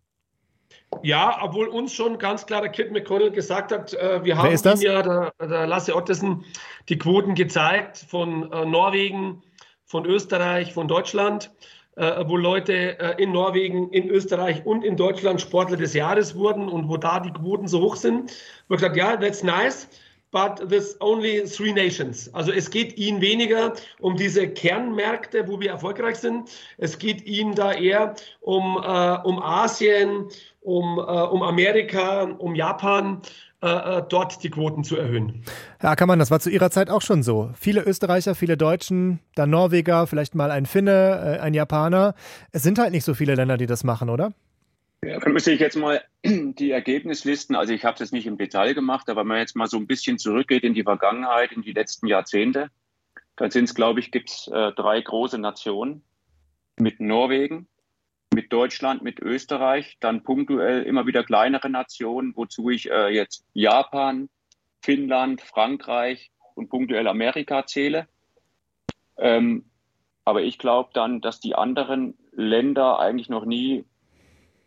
Ja, 1.03 1.39
obwohl 1.43 1.69
uns 1.69 1.93
schon 1.93 2.19
ganz 2.19 2.47
klar 2.47 2.63
der 2.63 2.71
Kit 2.71 2.93
McConnell 2.93 3.31
gesagt 3.31 3.73
hat, 3.73 3.93
äh, 3.95 4.25
wir 4.25 4.37
haben 4.37 4.51
ihm 4.51 4.81
ja, 4.81 5.03
der, 5.03 5.33
der, 5.41 5.67
Lasse 5.67 5.95
Ottesen, 5.95 6.45
die 6.89 6.99
Quoten 6.99 7.35
gezeigt 7.35 7.99
von 7.99 8.51
äh, 8.53 8.65
Norwegen, 8.65 9.43
von 9.85 10.07
Österreich, 10.07 10.73
von 10.73 10.89
Deutschland, 10.89 11.51
äh, 11.97 12.25
wo 12.27 12.37
Leute 12.37 12.99
äh, 12.99 13.23
in 13.23 13.33
Norwegen, 13.33 13.91
in 13.91 14.09
Österreich 14.09 14.65
und 14.65 14.85
in 14.85 14.97
Deutschland 14.97 15.41
Sportler 15.41 15.77
des 15.77 15.95
Jahres 15.95 16.35
wurden 16.35 16.69
und 16.69 16.89
wo 16.89 16.97
da 16.97 17.21
die 17.21 17.33
Quoten 17.33 17.69
so 17.69 17.81
hoch 17.81 17.97
sind. 17.97 18.33
Wir 18.69 18.77
gesagt, 18.77 18.97
ja, 18.97 19.17
that's 19.17 19.43
nice. 19.43 19.89
But 20.31 20.69
there's 20.69 20.97
only 21.01 21.47
three 21.47 21.73
nations. 21.73 22.33
Also 22.35 22.53
es 22.53 22.71
geht 22.71 22.99
ihnen 22.99 23.21
weniger 23.21 23.73
um 24.01 24.17
diese 24.17 24.49
Kernmärkte, 24.49 25.49
wo 25.49 25.59
wir 25.59 25.71
erfolgreich 25.71 26.17
sind. 26.17 26.51
Es 26.77 26.99
geht 26.99 27.25
ihnen 27.25 27.55
da 27.55 27.73
eher 27.73 28.15
um, 28.41 28.77
äh, 28.77 29.19
um 29.25 29.43
Asien, 29.43 30.29
um, 30.61 30.99
äh, 30.99 31.03
um 31.03 31.43
Amerika, 31.43 32.25
um 32.25 32.55
Japan, 32.55 33.23
äh, 33.61 33.99
äh, 33.99 34.03
dort 34.09 34.45
die 34.45 34.51
Quoten 34.51 34.85
zu 34.85 34.97
erhöhen. 34.97 35.43
Herr 35.81 35.91
Ackermann, 35.91 36.21
das 36.21 36.31
war 36.31 36.39
zu 36.39 36.49
Ihrer 36.49 36.71
Zeit 36.71 36.91
auch 36.91 37.03
schon 37.03 37.25
so. 37.25 37.51
Viele 37.59 37.83
Österreicher, 37.83 38.37
viele 38.37 38.57
Deutschen, 38.57 39.19
dann 39.35 39.51
Norweger, 39.51 40.07
vielleicht 40.07 40.37
mal 40.37 40.53
ein 40.53 40.65
Finne, 40.65 41.39
äh, 41.39 41.41
ein 41.41 41.55
Japaner. 41.55 42.15
Es 42.53 42.63
sind 42.63 42.79
halt 42.79 42.93
nicht 42.93 43.05
so 43.05 43.15
viele 43.15 43.35
Länder, 43.35 43.57
die 43.57 43.67
das 43.67 43.83
machen, 43.83 44.11
oder? 44.11 44.33
Ja, 45.05 45.21
dann 45.21 45.33
müsste 45.33 45.53
ich 45.53 45.61
jetzt 45.61 45.77
mal 45.77 46.03
die 46.25 46.71
Ergebnislisten, 46.71 47.55
also 47.55 47.73
ich 47.73 47.85
habe 47.85 47.99
das 47.99 48.13
nicht 48.13 48.27
im 48.27 48.37
Detail 48.37 48.75
gemacht, 48.75 49.09
aber 49.09 49.21
wenn 49.21 49.29
man 49.29 49.39
jetzt 49.39 49.57
mal 49.57 49.69
so 49.69 49.77
ein 49.77 49.87
bisschen 49.87 50.19
zurückgeht 50.19 50.65
in 50.65 50.75
die 50.75 50.83
Vergangenheit, 50.83 51.53
in 51.53 51.63
die 51.63 51.73
letzten 51.73 52.07
Jahrzehnte, 52.07 52.71
dann 53.37 53.51
sind 53.51 53.65
es, 53.65 53.75
glaube 53.75 54.01
ich, 54.01 54.11
gibt 54.11 54.31
es 54.31 54.49
äh, 54.49 54.73
drei 54.73 55.01
große 55.01 55.39
Nationen 55.39 56.03
mit 56.79 57.01
Norwegen, 57.01 57.69
mit 58.35 58.53
Deutschland, 58.53 59.03
mit 59.03 59.21
Österreich, 59.21 59.97
dann 60.01 60.25
punktuell 60.25 60.83
immer 60.83 61.07
wieder 61.07 61.23
kleinere 61.23 61.71
Nationen, 61.71 62.35
wozu 62.37 62.69
ich 62.71 62.91
äh, 62.91 63.09
jetzt 63.09 63.47
Japan, 63.55 64.29
Finnland, 64.83 65.41
Frankreich 65.41 66.33
und 66.55 66.69
punktuell 66.69 67.07
Amerika 67.07 67.67
zähle. 67.67 68.09
Ähm, 69.17 69.65
aber 70.25 70.43
ich 70.43 70.59
glaube 70.59 70.91
dann, 70.93 71.21
dass 71.21 71.41
die 71.41 71.55
anderen 71.55 72.19
Länder 72.33 72.99
eigentlich 72.99 73.29
noch 73.29 73.45
nie 73.45 73.85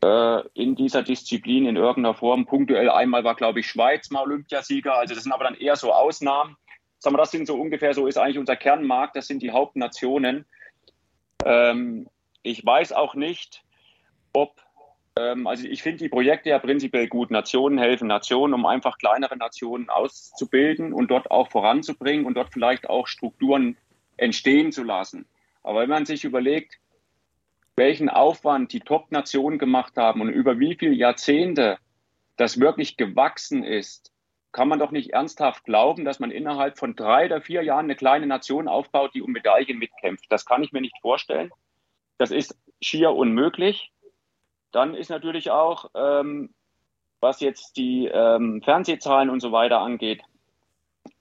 in 0.04 0.76
dieser 0.76 1.04
Disziplin 1.04 1.68
in 1.68 1.76
irgendeiner 1.76 2.16
Form, 2.16 2.48
punktuell 2.48 2.90
einmal 2.90 3.24
war, 3.24 3.36
glaube 3.36 3.60
ich, 3.60 3.68
Schweiz 3.68 4.10
mal 4.10 4.24
Olympiasieger, 4.24 4.96
also 4.96 5.14
das 5.14 5.24
sind 5.24 5.32
aber 5.32 5.44
dann 5.44 5.54
eher 5.54 5.76
so 5.76 5.94
Ausnahmen. 5.94 6.58
Sagen 6.98 7.16
wir, 7.16 7.20
das 7.20 7.32
sind 7.32 7.46
so 7.46 7.56
ungefähr, 7.56 7.94
so 7.94 8.08
ist 8.08 8.18
eigentlich 8.18 8.40
unser 8.40 8.56
Kernmarkt, 8.56 9.16
das 9.16 9.28
sind 9.28 9.44
die 9.44 9.52
Hauptnationen. 9.52 10.46
Ähm, 11.46 12.08
ich 12.44 12.66
weiß 12.66 12.94
auch 12.94 13.16
nicht, 13.16 13.64
ob, 14.34 14.62
ähm, 15.18 15.48
also 15.48 15.68
ich 15.68 15.84
finde 15.84 16.00
die 16.00 16.10
Projekte 16.10 16.50
ja 16.50 16.60
prinzipiell 16.60 17.08
gut. 17.08 17.32
Nationen 17.32 17.78
helfen 17.78 18.08
Nationen, 18.08 18.54
um 18.54 18.66
einfach 18.66 18.98
kleinere 18.98 19.38
Nationen 19.38 19.90
auszubilden 19.90 20.94
und 20.94 21.10
dort 21.10 21.30
auch 21.30 21.50
voranzubringen 21.50 22.26
und 22.26 22.36
dort 22.36 22.52
vielleicht 22.52 22.90
auch 22.90 23.08
Strukturen 23.08 23.78
entstehen 24.18 24.72
zu 24.72 24.84
lassen. 24.84 25.26
Aber 25.64 25.82
wenn 25.82 25.90
man 25.90 26.06
sich 26.06 26.24
überlegt, 26.24 26.80
welchen 27.82 28.10
Aufwand 28.10 28.74
die 28.74 28.80
Top-Nationen 28.82 29.58
gemacht 29.58 29.98
haben 29.98 30.22
und 30.22 30.30
über 30.30 30.60
wie 30.60 30.76
viele 30.76 30.94
Jahrzehnte 30.94 31.80
das 32.38 32.60
wirklich 32.60 32.96
gewachsen 32.96 33.63
ist, 33.63 34.12
kann 34.52 34.67
man 34.67 34.78
doch 34.78 34.91
nicht 34.91 35.13
ernsthaft 35.13 35.63
glauben, 35.63 36.06
dass 36.06 36.20
man 36.20 36.30
innerhalb 36.30 36.78
von 36.78 36.96
drei 36.96 37.26
oder 37.26 37.41
vier 37.41 37.63
Jahren 37.63 37.86
eine 37.86 37.96
kleine 37.96 38.28
Nation 38.28 38.67
aufbaut, 38.67 39.15
die 39.15 39.24
um 39.24 39.32
Medaillen 39.32 39.80
mitkämpft. 39.80 40.26
Das 40.30 40.46
kann 40.46 40.62
ich 40.62 40.72
mir 40.72 40.82
nicht 40.82 40.96
vorstellen. 41.02 41.50
Das 42.20 42.30
ist 42.30 42.56
schier 42.84 43.13
unmöglich. 43.13 43.91
Dann 44.72 44.94
ist 44.94 45.10
natürlich 45.10 45.50
auch, 45.50 45.89
ähm, 45.96 46.54
was 47.20 47.39
jetzt 47.39 47.78
die 47.78 48.06
ähm, 48.06 48.62
Fernsehzahlen 48.62 49.32
und 49.32 49.39
so 49.39 49.52
weiter 49.52 49.80
angeht, 49.80 50.22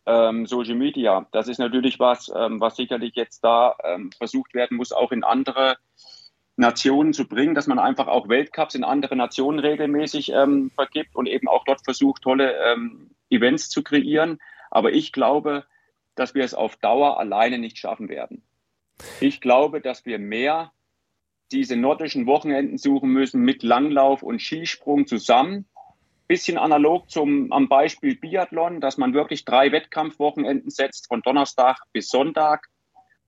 ähm, 0.05 0.45
Social 0.45 0.75
Media, 0.75 1.27
das 1.33 1.49
ist 1.49 1.59
natürlich 1.59 1.99
was, 1.99 2.31
ähm, 2.37 2.61
was 2.61 2.77
sicherlich 2.77 3.15
jetzt 3.15 3.41
da 3.45 3.77
ähm, 3.83 4.11
versucht 4.13 4.53
werden 4.53 4.77
muss, 4.77 4.93
auch 4.93 5.11
in 5.11 5.25
andere 5.25 5.79
Nationen 6.61 7.13
zu 7.13 7.27
bringen, 7.27 7.55
dass 7.55 7.67
man 7.67 7.79
einfach 7.79 8.07
auch 8.07 8.29
Weltcups 8.29 8.75
in 8.75 8.85
andere 8.85 9.17
Nationen 9.17 9.59
regelmäßig 9.59 10.33
ähm, 10.33 10.71
vergibt 10.75 11.17
und 11.17 11.27
eben 11.27 11.49
auch 11.49 11.65
dort 11.65 11.83
versucht, 11.83 12.23
tolle 12.23 12.55
Events 13.31 13.71
zu 13.71 13.83
kreieren. 13.83 14.39
Aber 14.71 14.93
ich 14.93 15.13
glaube, 15.13 15.65
dass 16.15 16.35
wir 16.35 16.45
es 16.45 16.55
auf 16.55 16.77
Dauer 16.77 17.19
alleine 17.19 17.59
nicht 17.59 17.79
schaffen 17.79 18.09
werden. 18.09 18.43
Ich 19.21 19.41
glaube, 19.41 19.81
dass 19.81 20.05
wir 20.05 20.19
mehr 20.19 20.73
diese 21.51 21.77
nordischen 21.77 22.27
Wochenenden 22.27 22.79
suchen 22.79 23.11
müssen 23.11 23.41
mit 23.41 23.63
Langlauf 23.63 24.23
und 24.23 24.41
Skisprung 24.41 25.07
zusammen. 25.07 25.67
Bisschen 26.29 26.59
analog 26.59 27.11
zum 27.11 27.53
am 27.53 27.69
Beispiel 27.69 28.15
Biathlon, 28.15 28.81
dass 28.81 28.99
man 28.99 29.15
wirklich 29.15 29.45
drei 29.45 29.73
Wettkampfwochenenden 29.73 30.71
setzt, 30.71 31.09
von 31.09 31.23
Donnerstag 31.23 31.79
bis 31.93 32.09
Sonntag 32.09 32.69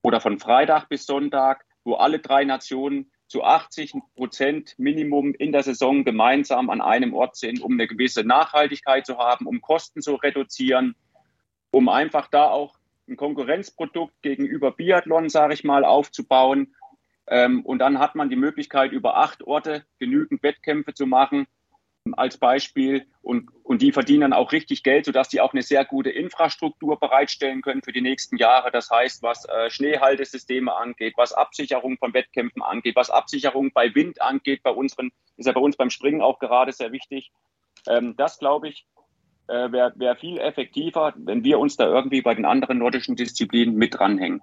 oder 0.03 0.21
von 0.21 0.38
Freitag 0.38 0.88
bis 0.88 1.07
Sonntag, 1.07 1.64
wo 1.85 1.95
alle 1.95 2.21
drei 2.21 2.45
Nationen 2.45 3.11
zu 3.33 3.42
80 3.42 3.95
Prozent 4.14 4.75
Minimum 4.79 5.33
in 5.33 5.53
der 5.53 5.62
Saison 5.62 6.05
gemeinsam 6.05 6.68
an 6.68 6.83
einem 6.83 7.14
Ort 7.14 7.37
sind, 7.37 7.62
um 7.62 7.73
eine 7.73 7.87
gewisse 7.87 8.25
Nachhaltigkeit 8.25 9.07
zu 9.07 9.16
haben, 9.16 9.47
um 9.47 9.62
Kosten 9.62 10.03
zu 10.03 10.16
reduzieren, 10.16 10.95
um 11.71 11.88
einfach 11.88 12.29
da 12.29 12.51
auch 12.51 12.77
ein 13.09 13.16
Konkurrenzprodukt 13.16 14.21
gegenüber 14.21 14.71
Biathlon, 14.71 15.31
sage 15.31 15.55
ich 15.55 15.64
mal, 15.64 15.83
aufzubauen 15.83 16.75
ähm, 17.27 17.64
und 17.64 17.79
dann 17.79 17.99
hat 17.99 18.16
man 18.16 18.29
die 18.29 18.37
Möglichkeit, 18.37 18.92
über 18.92 19.16
acht 19.16 19.42
Orte 19.45 19.87
genügend 19.99 20.42
Wettkämpfe 20.42 20.92
zu 20.92 21.07
machen. 21.07 21.47
Als 22.12 22.37
Beispiel 22.37 23.07
und, 23.23 23.49
und 23.62 23.81
die 23.81 23.93
verdienen 23.93 24.23
dann 24.23 24.33
auch 24.33 24.53
richtig 24.53 24.83
Geld, 24.83 25.05
sodass 25.05 25.29
die 25.29 25.41
auch 25.41 25.53
eine 25.53 25.62
sehr 25.62 25.85
gute 25.85 26.11
Infrastruktur 26.11 26.99
bereitstellen 26.99 27.62
können 27.62 27.83
für 27.83 27.93
die 27.93 28.01
nächsten 28.01 28.37
Jahre. 28.37 28.71
Das 28.73 28.91
heißt, 28.91 29.23
was 29.23 29.45
äh, 29.45 29.71
Schneehaltesysteme 29.71 30.75
angeht, 30.75 31.15
was 31.17 31.33
Absicherung 31.33 31.99
von 31.99 32.12
Wettkämpfen 32.12 32.62
angeht, 32.62 32.97
was 32.97 33.11
Absicherung 33.11 33.71
bei 33.73 33.95
Wind 33.95 34.21
angeht, 34.21 34.62
bei 34.62 34.71
unseren, 34.71 35.12
ist 35.37 35.47
ja 35.47 35.53
bei 35.53 35.61
uns 35.61 35.77
beim 35.77 35.91
Springen 35.91 36.23
auch 36.23 36.38
gerade 36.41 36.73
sehr 36.73 36.91
wichtig. 36.91 37.31
Ähm, 37.87 38.15
das, 38.17 38.38
glaube 38.38 38.69
ich, 38.69 38.87
äh, 39.47 39.71
wäre 39.71 39.93
wär 39.97 40.17
viel 40.17 40.38
effektiver, 40.38 41.15
wenn 41.17 41.45
wir 41.45 41.61
uns 41.61 41.77
da 41.77 41.87
irgendwie 41.87 42.23
bei 42.23 42.35
den 42.35 42.45
anderen 42.45 42.79
nordischen 42.79 43.15
Disziplinen 43.15 43.77
mit 43.77 43.95
dranhängen. 43.95 44.41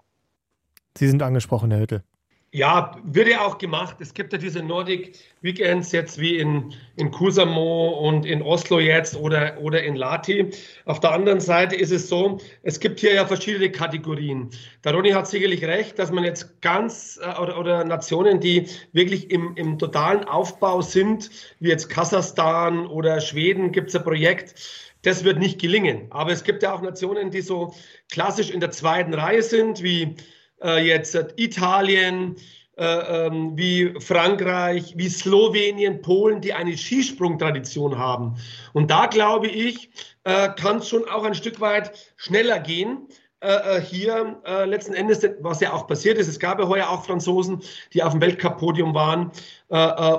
Sie 0.97 1.07
sind 1.07 1.21
angesprochen, 1.21 1.71
Herr 1.71 1.81
Hüttel. 1.81 2.03
Ja, 2.51 2.97
wird 3.03 3.27
ja 3.27 3.45
auch 3.45 3.59
gemacht. 3.59 3.97
Es 3.99 4.11
gibt 4.11 4.33
ja 4.33 4.39
diese 4.39 4.63
Nordic 4.63 5.15
Weekends 5.41 5.91
jetzt 5.91 6.19
wie 6.19 6.37
in, 6.39 6.73
in 6.95 7.11
Kusamo 7.11 7.89
und 7.89 8.25
in 8.25 8.41
Oslo 8.41 8.79
jetzt 8.79 9.15
oder, 9.15 9.59
oder 9.61 9.83
in 9.83 9.95
Lati. 9.95 10.49
Auf 10.85 10.99
der 10.99 11.11
anderen 11.11 11.41
Seite 11.41 11.75
ist 11.75 11.91
es 11.91 12.09
so, 12.09 12.39
es 12.63 12.79
gibt 12.79 13.01
hier 13.01 13.13
ja 13.13 13.27
verschiedene 13.27 13.71
Kategorien. 13.71 14.49
Der 14.83 14.95
Ronny 14.95 15.11
hat 15.11 15.27
sicherlich 15.27 15.63
recht, 15.63 15.99
dass 15.99 16.11
man 16.11 16.23
jetzt 16.23 16.59
ganz 16.61 17.19
äh, 17.21 17.39
oder, 17.39 17.59
oder 17.59 17.83
Nationen, 17.83 18.39
die 18.39 18.65
wirklich 18.93 19.29
im, 19.29 19.55
im 19.55 19.77
totalen 19.77 20.23
Aufbau 20.23 20.81
sind, 20.81 21.29
wie 21.59 21.69
jetzt 21.69 21.87
Kasachstan 21.87 22.87
oder 22.87 23.21
Schweden, 23.21 23.71
gibt 23.71 23.89
es 23.89 23.95
ein 23.95 24.03
Projekt. 24.03 24.55
Das 25.03 25.23
wird 25.23 25.37
nicht 25.37 25.61
gelingen. 25.61 26.07
Aber 26.09 26.31
es 26.31 26.43
gibt 26.43 26.63
ja 26.63 26.73
auch 26.73 26.81
Nationen, 26.81 27.29
die 27.29 27.41
so 27.41 27.75
klassisch 28.11 28.49
in 28.49 28.59
der 28.59 28.71
zweiten 28.71 29.13
Reihe 29.13 29.43
sind, 29.43 29.83
wie 29.83 30.15
äh, 30.63 30.85
jetzt 30.85 31.17
Italien, 31.37 32.35
äh, 32.79 33.25
ähm, 33.25 33.57
wie 33.57 33.93
Frankreich, 33.99 34.93
wie 34.95 35.09
Slowenien, 35.09 36.01
Polen, 36.01 36.39
die 36.39 36.53
eine 36.53 36.77
Skisprungtradition 36.77 37.97
haben. 37.97 38.37
Und 38.71 38.89
da 38.89 39.07
glaube 39.07 39.47
ich, 39.47 39.89
äh, 40.23 40.47
kann 40.57 40.77
es 40.77 40.87
schon 40.87 41.03
auch 41.09 41.25
ein 41.25 41.35
Stück 41.35 41.59
weit 41.59 41.91
schneller 42.15 42.59
gehen. 42.59 43.09
Äh, 43.41 43.81
hier 43.81 44.41
letzten 44.65 44.93
Endes, 44.93 45.27
was 45.41 45.59
ja 45.59 45.73
auch 45.73 45.87
passiert 45.87 46.17
ist, 46.17 46.29
es 46.29 46.39
gab 46.39 46.59
ja 46.59 46.67
heuer 46.69 46.89
auch 46.89 47.05
Franzosen, 47.05 47.61
die 47.93 48.01
auf 48.01 48.13
dem 48.13 48.21
Weltcup-Podium 48.21 48.93
waren, 48.93 49.31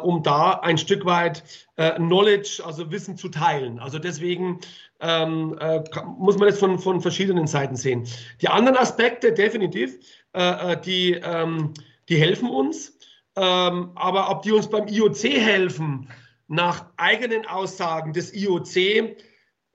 um 0.03 0.23
da 0.23 0.61
ein 0.63 0.79
Stück 0.79 1.05
weit 1.05 1.43
Knowledge, 1.97 2.63
also 2.65 2.91
Wissen 2.91 3.19
zu 3.19 3.29
teilen. 3.29 3.79
Also 3.79 3.99
deswegen 3.99 4.61
ähm, 5.01 5.59
muss 6.19 6.39
man 6.39 6.49
das 6.49 6.59
von, 6.59 6.79
von 6.79 7.03
verschiedenen 7.03 7.47
Seiten 7.47 7.77
sehen. 7.77 8.07
Die 8.41 8.49
anderen 8.49 8.79
Aspekte, 8.79 9.35
definitiv, 9.35 9.99
die, 10.33 11.13
ähm, 11.23 11.75
die 12.09 12.17
helfen 12.17 12.49
uns. 12.49 12.97
Ähm, 13.37 13.93
aber 13.95 14.31
ob 14.31 14.43
die 14.43 14.53
uns 14.53 14.69
beim 14.69 14.87
IOC 14.87 15.25
helfen, 15.25 16.09
nach 16.47 16.87
eigenen 16.97 17.47
Aussagen 17.47 18.13
des 18.13 18.35
IOC, 18.35 19.17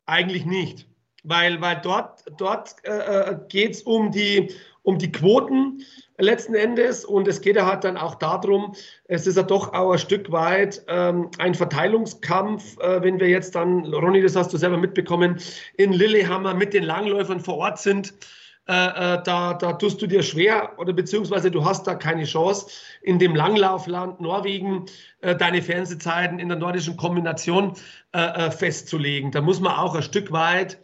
eigentlich 0.06 0.46
nicht 0.46 0.88
weil, 1.26 1.60
weil 1.62 1.80
dort, 1.82 2.24
dort 2.38 2.76
äh, 2.84 2.92
äh 2.92 3.38
geht 3.50 3.74
es 3.74 3.82
um 3.82 4.12
die, 4.12 4.52
um 4.84 4.98
die 4.98 5.12
Quoten 5.12 5.82
letzten 6.18 6.56
Endes 6.56 7.04
und 7.04 7.28
es 7.28 7.42
geht 7.42 7.56
ja 7.56 7.66
halt 7.66 7.84
dann 7.84 7.98
auch 7.98 8.16
darum, 8.16 8.74
es 9.06 9.28
ist 9.28 9.36
ja 9.36 9.44
doch 9.44 9.74
auch 9.74 9.92
ein 9.92 10.00
Stück 10.00 10.32
weit 10.32 10.84
ähm, 10.88 11.30
ein 11.40 11.56
Verteilungskampf, 11.56 12.78
äh, 12.80 13.04
wenn 13.04 13.20
wir 13.20 13.28
jetzt 13.28 13.56
dann, 13.56 13.94
Ronny, 13.94 14.22
das 14.22 14.36
hast 14.36 14.54
du 14.54 14.58
selber 14.58 14.78
mitbekommen, 14.78 15.40
in 15.76 15.92
Lillehammer 15.92 16.54
mit 16.54 16.74
den 16.74 16.84
Langläufern 16.84 17.40
vor 17.40 17.58
Ort 17.58 17.80
sind. 17.80 18.14
Äh, 18.68 18.74
äh, 18.74 19.24
da, 19.24 19.54
da 19.54 19.74
tust 19.74 20.02
du 20.02 20.08
dir 20.08 20.24
schwer 20.24 20.74
oder 20.78 20.92
beziehungsweise 20.92 21.52
du 21.52 21.64
hast 21.64 21.86
da 21.86 21.94
keine 21.94 22.24
Chance, 22.24 22.68
in 23.04 23.20
dem 23.20 23.36
Langlaufland 23.36 24.20
Norwegen 24.20 24.88
äh, 25.22 25.36
deine 25.36 25.62
Fernsehzeiten 25.62 26.40
in 26.40 26.50
der 26.50 26.58
nordischen 26.58 26.98
Kombination 26.98 27.74
äh, 28.14 28.48
äh, 28.48 28.52
festzulegen. 28.52 29.32
Da 29.32 29.42
muss 29.42 29.60
man 29.60 29.76
auch 29.76 29.94
ein 29.94 30.02
Stück 30.02 30.32
weit 30.32 30.80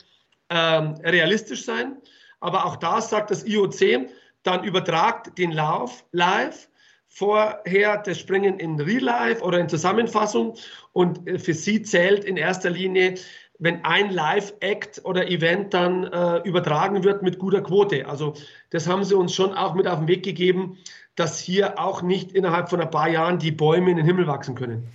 ähm, 0.50 0.94
realistisch 1.04 1.66
sein. 1.66 1.98
Aber 2.40 2.66
auch 2.66 2.76
da 2.76 3.02
sagt 3.02 3.32
das 3.32 3.46
IOC, 3.46 4.10
dann 4.44 4.64
übertragt 4.64 5.38
den 5.40 5.52
Lauf 5.52 6.06
live, 6.12 6.68
vorher 7.08 7.98
das 7.98 8.20
Springen 8.20 8.60
in 8.60 8.80
Real 8.80 9.04
Life 9.04 9.42
oder 9.42 9.60
in 9.60 9.70
Zusammenfassung. 9.70 10.56
Und 10.94 11.20
für 11.42 11.54
sie 11.54 11.82
zählt 11.82 12.26
in 12.26 12.38
erster 12.38 12.70
Linie, 12.70 13.16
wenn 13.62 13.86
ein 13.86 14.10
Live-Act 14.10 15.06
oder 15.06 15.30
Event 15.30 15.74
dann 15.74 16.04
äh, 16.04 16.38
übertragen 16.40 17.04
wird 17.04 17.22
mit 17.22 17.38
guter 17.38 17.62
Quote. 17.62 18.08
Also 18.08 18.34
das 18.72 18.88
haben 18.88 19.04
sie 19.04 19.16
uns 19.16 19.36
schon 19.36 19.54
auch 19.54 19.76
mit 19.76 19.88
auf 19.88 20.00
den 20.00 20.08
Weg 20.08 20.24
gegeben, 20.24 20.80
dass 21.16 21.40
hier 21.40 21.80
auch 21.80 22.02
nicht 22.02 22.32
innerhalb 22.32 22.70
von 22.70 22.82
ein 22.82 22.90
paar 22.90 23.08
Jahren 23.08 23.38
die 23.38 23.52
Bäume 23.52 23.92
in 23.92 23.98
den 23.98 24.06
Himmel 24.06 24.26
wachsen 24.26 24.56
können. 24.56 24.90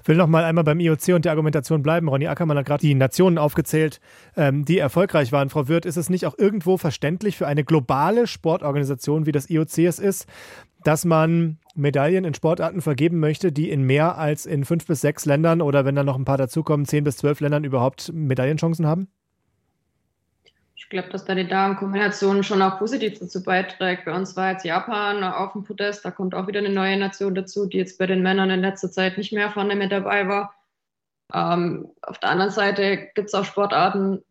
Ich 0.00 0.08
will 0.08 0.16
noch 0.16 0.26
mal 0.26 0.44
einmal 0.44 0.64
beim 0.64 0.80
IOC 0.80 1.08
und 1.14 1.24
der 1.24 1.32
Argumentation 1.32 1.82
bleiben. 1.82 2.08
Ronny 2.08 2.28
Ackermann 2.28 2.56
hat 2.56 2.66
gerade 2.66 2.80
die 2.80 2.94
Nationen 2.94 3.36
aufgezählt, 3.36 4.00
ähm, 4.36 4.64
die 4.64 4.78
erfolgreich 4.78 5.32
waren. 5.32 5.50
Frau 5.50 5.68
Wirth, 5.68 5.86
ist 5.86 5.96
es 5.96 6.08
nicht 6.08 6.24
auch 6.26 6.38
irgendwo 6.38 6.76
verständlich 6.76 7.36
für 7.36 7.46
eine 7.46 7.64
globale 7.64 8.26
Sportorganisation, 8.26 9.26
wie 9.26 9.32
das 9.32 9.50
IOC 9.50 9.78
es 9.78 9.98
ist, 9.98 10.26
dass 10.84 11.04
man 11.04 11.58
Medaillen 11.74 12.24
in 12.24 12.34
Sportarten 12.34 12.80
vergeben 12.80 13.18
möchte, 13.18 13.52
die 13.52 13.70
in 13.70 13.82
mehr 13.82 14.18
als 14.18 14.46
in 14.46 14.64
fünf 14.64 14.86
bis 14.86 15.00
sechs 15.00 15.26
Ländern 15.26 15.60
oder 15.60 15.84
wenn 15.84 15.96
dann 15.96 16.06
noch 16.06 16.16
ein 16.16 16.24
paar 16.24 16.38
dazukommen, 16.38 16.86
zehn 16.86 17.04
bis 17.04 17.16
zwölf 17.16 17.40
Ländern 17.40 17.64
überhaupt 17.64 18.12
Medaillenchancen 18.12 18.86
haben? 18.86 19.08
Ich 20.88 20.90
glaube, 20.90 21.10
dass 21.10 21.26
da 21.26 21.34
die 21.34 21.46
Damenkombination 21.46 22.42
schon 22.42 22.62
auch 22.62 22.78
positiv 22.78 23.18
dazu 23.18 23.42
beiträgt. 23.42 24.06
Bei 24.06 24.14
uns 24.14 24.34
war 24.36 24.52
jetzt 24.52 24.64
Japan 24.64 25.22
auf 25.22 25.52
dem 25.52 25.62
Podest, 25.64 26.02
da 26.02 26.10
kommt 26.10 26.34
auch 26.34 26.46
wieder 26.46 26.60
eine 26.60 26.70
neue 26.70 26.96
Nation 26.96 27.34
dazu, 27.34 27.66
die 27.66 27.76
jetzt 27.76 27.98
bei 27.98 28.06
den 28.06 28.22
Männern 28.22 28.48
in 28.48 28.62
letzter 28.62 28.90
Zeit 28.90 29.18
nicht 29.18 29.30
mehr 29.30 29.50
vorne 29.50 29.76
mit 29.76 29.92
dabei 29.92 30.28
war. 30.28 30.54
Ähm, 31.34 31.90
auf 32.00 32.16
der 32.20 32.30
anderen 32.30 32.50
Seite 32.50 33.10
gibt 33.14 33.28
es 33.28 33.34
auch 33.34 33.44
Sportarten, 33.44 34.24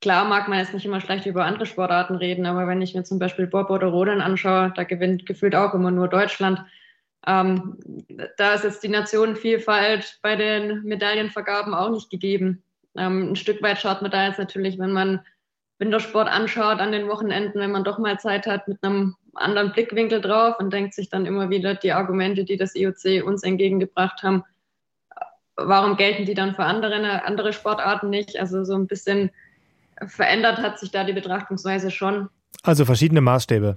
klar 0.00 0.24
mag 0.24 0.48
man 0.48 0.58
jetzt 0.58 0.74
nicht 0.74 0.86
immer 0.86 1.00
schlecht 1.00 1.24
über 1.24 1.44
andere 1.44 1.66
Sportarten 1.66 2.16
reden, 2.16 2.44
aber 2.44 2.66
wenn 2.66 2.82
ich 2.82 2.96
mir 2.96 3.04
zum 3.04 3.20
Beispiel 3.20 3.46
Bob 3.46 3.70
oder 3.70 3.86
Rodeln 3.86 4.20
anschaue, 4.20 4.72
da 4.74 4.82
gewinnt 4.82 5.24
gefühlt 5.24 5.54
auch 5.54 5.72
immer 5.72 5.92
nur 5.92 6.08
Deutschland. 6.08 6.64
Ähm, 7.28 7.78
da 8.38 8.54
ist 8.54 8.64
jetzt 8.64 8.82
die 8.82 8.88
Nationenvielfalt 8.88 10.18
bei 10.20 10.34
den 10.34 10.82
Medaillenvergaben 10.82 11.74
auch 11.74 11.90
nicht 11.90 12.10
gegeben. 12.10 12.64
Ähm, 12.98 13.32
ein 13.32 13.36
Stück 13.36 13.62
weit 13.62 13.78
schaut 13.78 14.02
man 14.02 14.10
da 14.10 14.26
jetzt 14.26 14.38
natürlich, 14.38 14.78
wenn 14.78 14.92
man 14.92 15.20
Wintersport 15.78 16.28
anschaut 16.28 16.80
an 16.80 16.92
den 16.92 17.08
Wochenenden, 17.08 17.60
wenn 17.60 17.70
man 17.70 17.84
doch 17.84 17.98
mal 17.98 18.18
Zeit 18.18 18.46
hat, 18.46 18.66
mit 18.66 18.82
einem 18.82 19.14
anderen 19.34 19.72
Blickwinkel 19.72 20.20
drauf 20.20 20.56
und 20.58 20.72
denkt 20.72 20.94
sich 20.94 21.08
dann 21.08 21.26
immer 21.26 21.50
wieder 21.50 21.74
die 21.74 21.92
Argumente, 21.92 22.44
die 22.44 22.56
das 22.56 22.74
IOC 22.74 23.24
uns 23.24 23.44
entgegengebracht 23.44 24.22
haben, 24.22 24.44
warum 25.56 25.96
gelten 25.96 26.24
die 26.24 26.34
dann 26.34 26.54
für 26.54 26.64
andere, 26.64 27.24
andere 27.24 27.52
Sportarten 27.52 28.10
nicht? 28.10 28.38
Also 28.38 28.64
so 28.64 28.74
ein 28.74 28.86
bisschen 28.86 29.30
verändert 30.06 30.58
hat 30.58 30.78
sich 30.78 30.90
da 30.90 31.04
die 31.04 31.12
Betrachtungsweise 31.12 31.90
schon. 31.90 32.28
Also 32.62 32.84
verschiedene 32.84 33.20
Maßstäbe. 33.20 33.76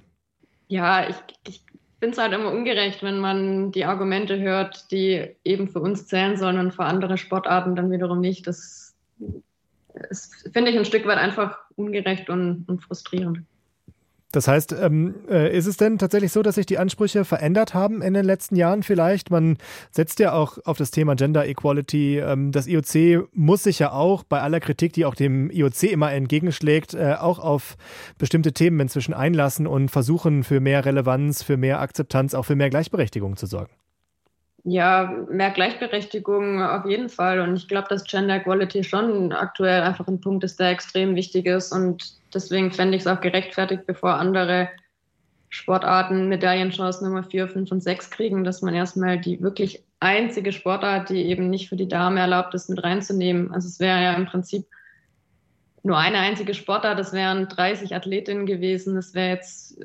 Ja, 0.68 1.08
ich, 1.10 1.16
ich 1.48 1.62
finde 2.00 2.14
es 2.14 2.22
halt 2.22 2.34
immer 2.34 2.52
ungerecht, 2.52 3.04
wenn 3.04 3.20
man 3.20 3.72
die 3.72 3.86
Argumente 3.86 4.40
hört, 4.40 4.92
die 4.92 5.36
eben 5.44 5.68
für 5.68 5.80
uns 5.80 6.08
zählen 6.08 6.38
sollen 6.38 6.60
und 6.60 6.74
für 6.74 6.84
andere 6.84 7.18
Sportarten 7.18 7.76
dann 7.76 7.92
wiederum 7.92 8.20
nicht. 8.20 8.48
Das 8.48 8.91
das 9.94 10.32
finde 10.54 10.72
ich 10.72 10.78
ein 10.78 10.86
Stück 10.86 11.06
weit 11.06 11.18
einfach 11.18 11.58
ungerecht 11.76 12.30
und, 12.30 12.66
und 12.68 12.82
frustrierend. 12.84 13.42
Das 14.32 14.48
heißt, 14.48 14.74
ähm, 14.80 15.16
äh, 15.30 15.56
ist 15.56 15.66
es 15.66 15.76
denn 15.76 15.98
tatsächlich 15.98 16.32
so, 16.32 16.42
dass 16.42 16.56
sich 16.56 16.66
die 16.66 16.78
Ansprüche 16.78 17.26
verändert 17.26 17.74
haben 17.74 18.02
in 18.02 18.14
den 18.14 18.24
letzten 18.24 18.56
Jahren 18.56 18.82
vielleicht? 18.82 19.30
Man 19.30 19.58
setzt 19.92 20.20
ja 20.20 20.32
auch 20.32 20.58
auf 20.64 20.78
das 20.78 20.92
Thema 20.92 21.16
Gender 21.16 21.46
Equality. 21.46 22.20
Ähm, 22.20 22.54
das 22.54 22.68
IOC 22.68 23.28
muss 23.34 23.64
sich 23.64 23.80
ja 23.80 23.92
auch 23.92 24.24
bei 24.24 24.40
aller 24.40 24.62
Kritik, 24.62 24.94
die 24.94 25.04
auch 25.04 25.16
dem 25.16 25.52
IOC 25.52 25.84
immer 25.84 26.14
entgegenschlägt, 26.14 26.94
äh, 26.94 27.16
auch 27.20 27.40
auf 27.40 27.76
bestimmte 28.18 28.54
Themen 28.54 28.80
inzwischen 28.80 29.14
einlassen 29.14 29.68
und 29.68 29.90
versuchen, 29.90 30.46
für 30.46 30.62
mehr 30.62 30.86
Relevanz, 30.86 31.44
für 31.44 31.58
mehr 31.58 31.82
Akzeptanz, 31.82 32.34
auch 32.34 32.44
für 32.44 32.56
mehr 32.56 32.70
Gleichberechtigung 32.70 33.36
zu 33.36 33.48
sorgen. 33.48 33.74
Ja, 34.64 35.26
mehr 35.30 35.50
Gleichberechtigung 35.50 36.62
auf 36.62 36.86
jeden 36.86 37.10
Fall. 37.10 37.40
Und 37.40 37.56
ich 37.56 37.68
glaube, 37.68 37.88
dass 37.90 38.04
Gender 38.04 38.36
Equality 38.36 38.84
schon 38.84 39.32
aktuell 39.32 39.82
einfach 39.82 40.08
ein 40.08 40.22
Punkt 40.22 40.44
ist, 40.44 40.60
der 40.60 40.70
extrem 40.70 41.16
wichtig 41.16 41.48
ist. 41.48 41.72
Und 41.72 42.16
deswegen 42.34 42.72
fände 42.72 42.96
ich 42.96 43.02
es 43.02 43.08
auch 43.08 43.22
gerechtfertigt, 43.22 43.88
bevor 43.88 44.16
andere 44.16 44.70
Sportarten 45.50 46.30
Medaillenchancen 46.30 47.08
Nummer 47.08 47.24
4, 47.24 47.48
5 47.48 47.72
und 47.72 47.82
6 47.82 48.12
kriegen, 48.12 48.44
dass 48.44 48.62
man 48.62 48.74
erstmal 48.74 49.20
die 49.20 49.42
wirklich 49.42 49.84
einzige 50.00 50.52
Sportart, 50.52 51.10
die 51.10 51.26
eben 51.26 51.50
nicht 51.50 51.68
für 51.68 51.76
die 51.76 51.88
Dame 51.88 52.20
erlaubt 52.20 52.54
ist, 52.54 52.70
mit 52.70 52.84
reinzunehmen. 52.84 53.52
Also 53.52 53.68
es 53.68 53.80
wäre 53.80 54.02
ja 54.02 54.14
im 54.14 54.28
Prinzip 54.28 54.66
nur 55.84 55.98
eine 55.98 56.20
einzige 56.20 56.54
Sportart, 56.54 57.00
es 57.00 57.12
wären 57.12 57.48
30 57.48 57.96
Athletinnen 57.96 58.46
gewesen. 58.46 58.96
Es 58.96 59.14
wäre 59.16 59.30
jetzt 59.30 59.80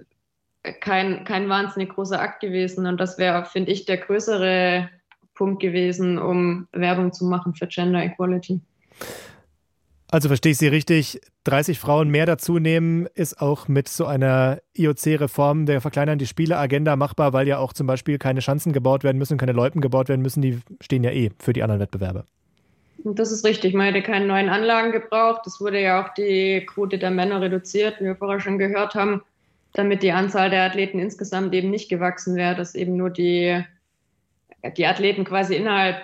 kein, 0.80 1.24
kein 1.24 1.48
wahnsinnig 1.48 1.90
großer 1.90 2.20
Akt 2.20 2.40
gewesen. 2.40 2.86
Und 2.86 2.98
das 2.98 3.18
wäre, 3.18 3.44
finde 3.44 3.72
ich, 3.72 3.84
der 3.84 3.98
größere 3.98 4.88
Punkt 5.34 5.60
gewesen, 5.60 6.18
um 6.18 6.66
Werbung 6.72 7.12
zu 7.12 7.24
machen 7.24 7.54
für 7.54 7.66
Gender 7.66 8.02
Equality. 8.02 8.60
Also 10.10 10.28
verstehe 10.28 10.52
ich 10.52 10.58
Sie 10.58 10.68
richtig, 10.68 11.20
30 11.44 11.78
Frauen 11.78 12.08
mehr 12.08 12.26
dazu 12.26 12.58
nehmen, 12.58 13.06
ist 13.14 13.40
auch 13.40 13.66
mit 13.66 13.88
so 13.88 14.06
einer 14.06 14.60
IOC-Reform 14.74 15.66
der 15.66 15.80
verkleinern 15.80 16.18
die 16.18 16.26
Spiele-Agenda 16.26 16.94
machbar, 16.96 17.32
weil 17.32 17.48
ja 17.48 17.58
auch 17.58 17.72
zum 17.72 17.86
Beispiel 17.86 18.18
keine 18.18 18.40
Schanzen 18.40 18.72
gebaut 18.72 19.02
werden 19.02 19.18
müssen, 19.18 19.36
keine 19.36 19.52
Loipen 19.52 19.80
gebaut 19.80 20.08
werden 20.08 20.22
müssen, 20.22 20.42
die 20.42 20.60
stehen 20.80 21.02
ja 21.02 21.10
eh 21.10 21.30
für 21.38 21.52
die 21.52 21.62
anderen 21.62 21.80
Wettbewerbe. 21.80 22.24
Das 23.04 23.30
ist 23.30 23.44
richtig. 23.44 23.74
Man 23.74 23.86
hätte 23.86 24.02
keine 24.02 24.26
neuen 24.26 24.48
Anlagen 24.48 24.92
gebraucht. 24.92 25.46
Es 25.46 25.60
wurde 25.60 25.80
ja 25.80 26.02
auch 26.02 26.14
die 26.14 26.64
Quote 26.66 26.98
der 26.98 27.10
Männer 27.10 27.40
reduziert, 27.40 28.00
wie 28.00 28.04
wir 28.04 28.16
vorher 28.16 28.40
schon 28.40 28.58
gehört 28.58 28.94
haben, 28.94 29.22
damit 29.76 30.02
die 30.02 30.12
Anzahl 30.12 30.48
der 30.48 30.62
Athleten 30.62 30.98
insgesamt 30.98 31.54
eben 31.54 31.70
nicht 31.70 31.90
gewachsen 31.90 32.34
wäre, 32.34 32.54
dass 32.54 32.74
eben 32.74 32.96
nur 32.96 33.10
die, 33.10 33.62
die 34.76 34.86
Athleten 34.86 35.24
quasi 35.24 35.54
innerhalb 35.54 35.96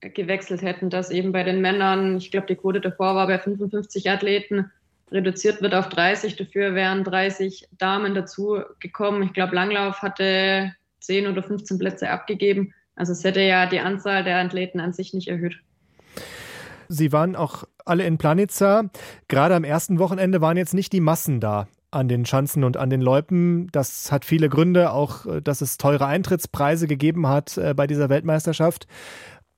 gewechselt 0.00 0.62
hätten, 0.62 0.90
dass 0.90 1.10
eben 1.10 1.30
bei 1.30 1.44
den 1.44 1.60
Männern, 1.60 2.16
ich 2.16 2.30
glaube, 2.32 2.48
die 2.48 2.56
Quote 2.56 2.80
davor 2.80 3.14
war 3.14 3.28
bei 3.28 3.38
55 3.38 4.10
Athleten, 4.10 4.70
reduziert 5.12 5.62
wird 5.62 5.74
auf 5.74 5.88
30. 5.88 6.36
Dafür 6.36 6.74
wären 6.74 7.04
30 7.04 7.68
Damen 7.78 8.14
dazu 8.14 8.62
gekommen. 8.80 9.22
Ich 9.22 9.32
glaube, 9.32 9.54
Langlauf 9.54 10.02
hatte 10.02 10.74
10 11.00 11.28
oder 11.28 11.42
15 11.42 11.78
Plätze 11.78 12.10
abgegeben. 12.10 12.74
Also 12.96 13.12
es 13.12 13.22
hätte 13.22 13.40
ja 13.40 13.66
die 13.66 13.80
Anzahl 13.80 14.24
der 14.24 14.38
Athleten 14.38 14.80
an 14.80 14.92
sich 14.92 15.14
nicht 15.14 15.28
erhöht. 15.28 15.56
Sie 16.88 17.12
waren 17.12 17.36
auch 17.36 17.64
alle 17.84 18.04
in 18.04 18.18
Planica. 18.18 18.90
Gerade 19.28 19.54
am 19.54 19.64
ersten 19.64 20.00
Wochenende 20.00 20.40
waren 20.40 20.56
jetzt 20.56 20.74
nicht 20.74 20.92
die 20.92 21.00
Massen 21.00 21.38
da 21.38 21.68
an 21.90 22.08
den 22.08 22.24
Schanzen 22.24 22.64
und 22.64 22.76
an 22.76 22.90
den 22.90 23.00
Loipen. 23.00 23.68
Das 23.72 24.12
hat 24.12 24.24
viele 24.24 24.48
Gründe, 24.48 24.92
auch 24.92 25.26
dass 25.42 25.60
es 25.60 25.78
teure 25.78 26.06
Eintrittspreise 26.06 26.86
gegeben 26.86 27.26
hat 27.28 27.58
äh, 27.58 27.74
bei 27.74 27.86
dieser 27.86 28.08
Weltmeisterschaft. 28.08 28.86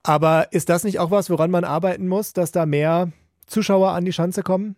Aber 0.02 0.48
ist 0.52 0.68
das 0.68 0.84
nicht 0.84 0.98
auch 0.98 1.10
was, 1.10 1.30
woran 1.30 1.50
man 1.50 1.64
arbeiten 1.64 2.08
muss, 2.08 2.32
dass 2.32 2.50
da 2.52 2.66
mehr 2.66 3.12
Zuschauer 3.46 3.92
an 3.92 4.04
die 4.04 4.12
Schanze 4.12 4.42
kommen? 4.42 4.76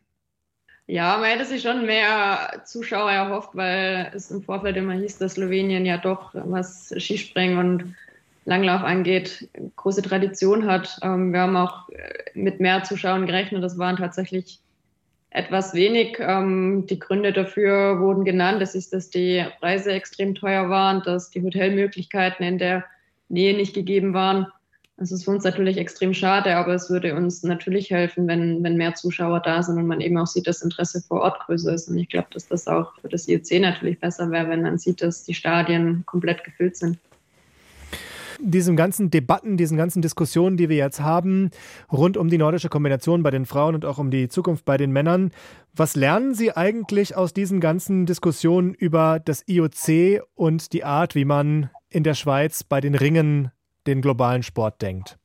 Ja, 0.87 1.17
man 1.17 1.31
hätte 1.31 1.47
sich 1.47 1.63
schon 1.63 1.87
mehr 1.87 2.61
Zuschauer 2.67 3.11
erhofft, 3.11 3.51
weil 3.55 4.13
es 4.15 4.31
im 4.31 4.43
Vorfeld 4.43 4.77
immer 4.77 4.93
hieß, 4.93 5.17
dass 5.17 5.35
Slowenien 5.35 5.87
ja 5.87 5.97
doch, 5.97 6.35
was 6.35 6.93
Skispringen 6.99 7.59
und 7.59 7.95
Langlauf 8.45 8.83
angeht, 8.83 9.49
große 9.77 10.03
Tradition 10.03 10.67
hat. 10.67 10.99
Ähm, 11.03 11.33
wir 11.33 11.41
haben 11.41 11.57
auch 11.57 11.89
mit 12.35 12.61
mehr 12.61 12.85
Zuschauern 12.85 13.25
gerechnet. 13.25 13.63
Das 13.63 13.79
waren 13.79 13.97
tatsächlich 13.97 14.61
etwas 15.35 15.75
wenig. 15.75 16.17
Ähm, 16.21 16.87
die 16.89 16.99
Gründe 16.99 17.33
dafür 17.33 18.01
wurden 18.01 18.25
genannt. 18.25 18.63
Das 18.63 18.75
ist, 18.75 18.93
dass 18.95 19.11
die 19.11 19.45
Preise 19.61 19.93
extrem 19.93 20.35
teuer 20.35 20.71
waren, 20.71 21.03
dass 21.03 21.29
die 21.31 21.43
Hotelmöglichkeiten 21.43 22.47
in 22.47 22.59
der 22.59 22.85
Nähe 23.29 23.55
nicht 23.55 23.75
gegeben 23.75 24.15
waren. 24.15 24.47
Das 24.97 25.11
ist 25.11 25.25
für 25.25 25.33
uns 25.33 25.43
natürlich 25.43 25.77
extrem 25.77 26.15
schade, 26.15 26.55
aber 26.55 26.73
es 26.73 26.89
würde 26.89 27.17
uns 27.17 27.43
natürlich 27.43 27.91
helfen, 27.91 28.29
wenn, 28.29 28.63
wenn 28.63 28.77
mehr 28.77 28.95
Zuschauer 28.95 29.41
da 29.41 29.61
sind 29.61 29.77
und 29.77 29.89
man 29.89 30.01
eben 30.01 30.17
auch 30.19 30.29
sieht, 30.29 30.47
dass 30.47 30.63
Interesse 30.63 31.03
vor 31.03 31.23
Ort 31.23 31.41
größer 31.41 31.75
ist. 31.75 31.89
Und 31.89 31.99
ich 31.99 32.09
glaube, 32.09 32.29
dass 32.33 32.47
das 32.47 32.69
auch 32.69 32.93
für 33.01 33.09
das 33.09 33.27
IOC 33.27 33.61
natürlich 33.61 33.99
besser 33.99 34.31
wäre, 34.31 34.49
wenn 34.49 34.63
man 34.63 34.79
sieht, 34.79 35.03
dass 35.03 35.25
die 35.25 35.35
Stadien 35.35 36.05
komplett 36.07 36.45
gefüllt 36.45 36.77
sind 36.77 36.99
diesen 38.51 38.77
ganzen 38.77 39.11
Debatten, 39.11 39.57
diesen 39.57 39.77
ganzen 39.77 40.03
Diskussionen, 40.03 40.57
die 40.57 40.69
wir 40.69 40.77
jetzt 40.77 41.01
haben, 41.01 41.51
rund 41.91 42.17
um 42.17 42.29
die 42.29 42.39
nordische 42.39 42.69
Kombination 42.69 43.23
bei 43.23 43.31
den 43.31 43.47
Frauen 43.47 43.75
und 43.75 43.85
auch 43.85 43.99
um 43.99 44.11
die 44.11 44.29
Zukunft 44.29 44.65
bei 44.65 44.77
den 44.77 44.93
Männern, 44.93 45.31
was 45.75 45.97
lernen 45.97 46.35
Sie 46.35 46.53
eigentlich 46.53 47.17
aus 47.17 47.33
diesen 47.33 47.61
ganzen 47.61 48.07
Diskussionen 48.07 48.75
über 48.75 49.21
das 49.25 49.43
IOC 49.47 50.23
und 50.35 50.73
die 50.73 50.85
Art, 50.85 51.15
wie 51.15 51.25
man 51.25 51.71
in 51.91 52.05
der 52.05 52.15
Schweiz 52.15 52.63
bei 52.63 52.81
den 52.81 52.95
Ringen 52.95 53.51
den 53.87 54.01
globalen 54.01 54.43
Sport 54.43 54.83
denkt? 54.83 55.19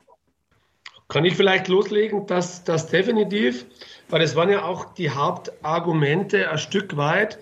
Kann 1.08 1.26
ich 1.26 1.36
vielleicht 1.36 1.68
loslegen, 1.68 2.28
dass 2.28 2.64
das 2.64 2.88
definitiv, 2.88 3.66
weil 4.10 4.20
das 4.20 4.36
waren 4.36 4.50
ja 4.50 4.64
auch 4.64 4.94
die 4.94 5.10
Hauptargumente 5.10 6.50
ein 6.50 6.60
Stück 6.60 6.98
weit, 6.98 7.40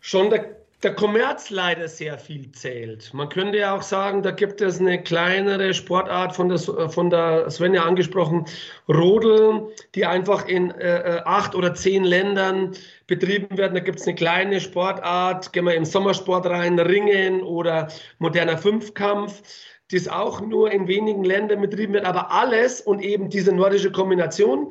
schon 0.00 0.28
der, 0.28 0.57
der 0.82 0.94
Kommerz 0.94 1.50
leider 1.50 1.88
sehr 1.88 2.18
viel 2.18 2.52
zählt. 2.52 3.12
Man 3.12 3.28
könnte 3.28 3.58
ja 3.58 3.74
auch 3.74 3.82
sagen, 3.82 4.22
da 4.22 4.30
gibt 4.30 4.60
es 4.60 4.78
eine 4.78 5.02
kleinere 5.02 5.74
Sportart 5.74 6.36
von 6.36 6.48
der, 6.48 6.58
von 6.88 7.10
der 7.10 7.50
Svenja 7.50 7.82
angesprochen, 7.82 8.44
Rodel, 8.88 9.74
die 9.96 10.06
einfach 10.06 10.46
in 10.46 10.70
äh, 10.70 11.16
äh, 11.16 11.22
acht 11.24 11.56
oder 11.56 11.74
zehn 11.74 12.04
Ländern 12.04 12.76
betrieben 13.08 13.58
werden. 13.58 13.74
Da 13.74 13.80
gibt 13.80 13.98
es 13.98 14.06
eine 14.06 14.14
kleine 14.14 14.60
Sportart, 14.60 15.52
gehen 15.52 15.64
wir 15.64 15.74
im 15.74 15.84
Sommersport 15.84 16.46
rein, 16.46 16.78
Ringen 16.78 17.42
oder 17.42 17.88
moderner 18.18 18.58
Fünfkampf 18.58 19.42
das 19.90 20.06
auch 20.06 20.42
nur 20.42 20.70
in 20.70 20.86
wenigen 20.86 21.24
Ländern 21.24 21.62
betrieben 21.62 21.94
wird, 21.94 22.04
aber 22.04 22.30
alles 22.30 22.82
und 22.82 23.00
eben 23.00 23.30
diese 23.30 23.52
nordische 23.52 23.90
Kombination, 23.90 24.70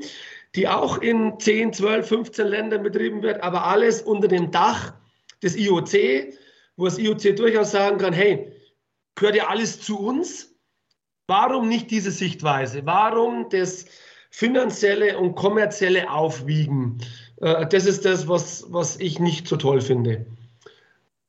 die 0.53 0.67
auch 0.67 0.99
in 0.99 1.39
10, 1.39 1.73
12, 1.73 2.07
15 2.07 2.47
Ländern 2.47 2.83
betrieben 2.83 3.23
wird, 3.23 3.41
aber 3.41 3.65
alles 3.65 4.03
unter 4.03 4.27
dem 4.27 4.51
Dach 4.51 4.93
des 5.43 5.55
IOC, 5.55 6.33
wo 6.77 6.85
das 6.85 6.97
IOC 6.97 7.35
durchaus 7.35 7.71
sagen 7.71 7.97
kann, 7.97 8.13
hey, 8.13 8.51
gehört 9.15 9.35
ja 9.35 9.47
alles 9.47 9.81
zu 9.81 9.99
uns? 9.99 10.55
Warum 11.27 11.67
nicht 11.67 11.91
diese 11.91 12.11
Sichtweise? 12.11 12.85
Warum 12.85 13.49
das 13.49 13.85
finanzielle 14.29 15.17
und 15.17 15.35
kommerzielle 15.35 16.09
Aufwiegen? 16.09 16.99
Äh, 17.41 17.67
das 17.67 17.85
ist 17.85 18.05
das, 18.05 18.27
was, 18.27 18.65
was 18.69 18.99
ich 18.99 19.19
nicht 19.19 19.47
so 19.47 19.57
toll 19.57 19.81
finde. 19.81 20.25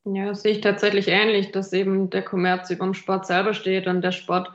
Ja, 0.05 0.27
das 0.27 0.43
sehe 0.43 0.53
ich 0.53 0.61
tatsächlich 0.61 1.09
ähnlich, 1.09 1.53
dass 1.53 1.73
eben 1.73 2.11
der 2.11 2.23
Kommerz 2.23 2.71
über 2.71 2.85
dem 2.85 2.95
Sport 2.95 3.27
selber 3.27 3.53
steht 3.53 3.87
und 3.87 4.03
der 4.03 4.13
Sport 4.13 4.51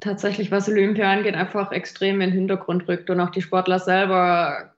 tatsächlich, 0.00 0.50
was 0.50 0.68
Olympia 0.68 1.10
angeht, 1.10 1.34
einfach 1.34 1.72
extrem 1.72 2.20
in 2.20 2.30
den 2.30 2.38
Hintergrund 2.38 2.88
rückt 2.88 3.10
und 3.10 3.20
auch 3.20 3.30
die 3.30 3.42
Sportler 3.42 3.78
selber 3.78 4.74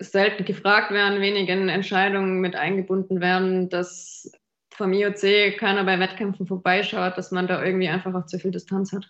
selten 0.00 0.44
gefragt 0.44 0.90
werden, 0.90 1.20
wenig 1.20 1.48
in 1.48 1.68
Entscheidungen 1.68 2.40
mit 2.40 2.56
eingebunden 2.56 3.20
werden, 3.20 3.68
dass 3.68 4.30
vom 4.70 4.92
IOC 4.92 5.58
keiner 5.58 5.84
bei 5.84 5.98
Wettkämpfen 5.98 6.46
vorbeischaut, 6.46 7.16
dass 7.16 7.30
man 7.30 7.46
da 7.46 7.64
irgendwie 7.64 7.88
einfach 7.88 8.14
auch 8.14 8.26
zu 8.26 8.38
viel 8.38 8.50
Distanz 8.50 8.92
hat. 8.92 9.08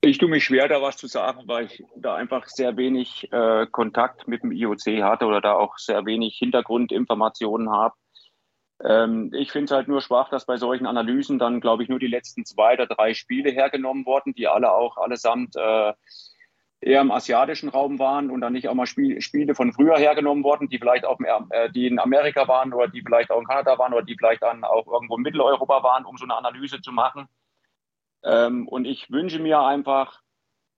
Ich 0.00 0.18
tue 0.18 0.28
mich 0.28 0.44
schwer, 0.44 0.68
da 0.68 0.80
was 0.80 0.96
zu 0.96 1.08
sagen, 1.08 1.42
weil 1.46 1.66
ich 1.66 1.82
da 1.96 2.14
einfach 2.14 2.46
sehr 2.46 2.76
wenig 2.76 3.32
äh, 3.32 3.66
Kontakt 3.66 4.28
mit 4.28 4.44
dem 4.44 4.52
IOC 4.52 5.02
hatte 5.02 5.26
oder 5.26 5.40
da 5.40 5.54
auch 5.54 5.78
sehr 5.78 6.06
wenig 6.06 6.36
Hintergrundinformationen 6.38 7.70
habe. 7.70 7.94
Ähm, 8.84 9.32
ich 9.34 9.50
finde 9.50 9.64
es 9.64 9.70
halt 9.72 9.88
nur 9.88 10.00
schwach, 10.00 10.28
dass 10.28 10.46
bei 10.46 10.58
solchen 10.58 10.86
Analysen 10.86 11.38
dann, 11.38 11.60
glaube 11.60 11.82
ich, 11.82 11.88
nur 11.88 11.98
die 11.98 12.06
letzten 12.06 12.44
zwei 12.44 12.74
oder 12.74 12.86
drei 12.86 13.14
Spiele 13.14 13.50
hergenommen 13.50 14.06
wurden, 14.06 14.34
die 14.34 14.46
alle 14.46 14.70
auch 14.70 14.96
allesamt 14.98 15.56
äh, 15.56 15.92
eher 16.86 17.00
im 17.00 17.10
asiatischen 17.10 17.68
Raum 17.68 17.98
waren 17.98 18.30
und 18.30 18.40
dann 18.40 18.52
nicht 18.52 18.68
auch 18.68 18.74
mal 18.74 18.86
Spiel, 18.86 19.20
Spiele 19.20 19.56
von 19.56 19.72
früher 19.72 19.98
hergenommen 19.98 20.44
wurden, 20.44 20.68
die 20.68 20.78
vielleicht 20.78 21.04
auch 21.04 21.18
äh, 21.50 21.68
die 21.70 21.88
in 21.88 21.98
Amerika 21.98 22.46
waren 22.46 22.72
oder 22.72 22.86
die 22.86 23.02
vielleicht 23.02 23.32
auch 23.32 23.40
in 23.40 23.46
Kanada 23.46 23.76
waren 23.76 23.92
oder 23.92 24.04
die 24.04 24.16
vielleicht 24.16 24.42
dann 24.42 24.62
auch 24.62 24.86
irgendwo 24.86 25.16
in 25.16 25.22
Mitteleuropa 25.22 25.82
waren, 25.82 26.04
um 26.04 26.16
so 26.16 26.24
eine 26.24 26.36
Analyse 26.36 26.80
zu 26.80 26.92
machen. 26.92 27.28
Ähm, 28.22 28.68
und 28.68 28.84
ich 28.84 29.10
wünsche 29.10 29.40
mir 29.40 29.60
einfach, 29.60 30.20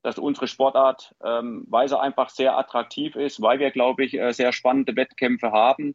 dass 0.03 0.19
unsere 0.19 0.49
Sportart, 0.49 1.15
ähm, 1.23 1.67
weil 1.69 1.89
sie 1.89 2.01
einfach 2.01 2.31
sehr 2.31 2.57
attraktiv 2.57 3.15
ist, 3.15 3.43
weil 3.43 3.59
wir, 3.59 3.71
glaube 3.71 4.03
ich, 4.05 4.15
äh, 4.15 4.33
sehr 4.33 4.53
spannende 4.53 4.97
Wettkämpfe 4.97 5.53
haben, 5.53 5.95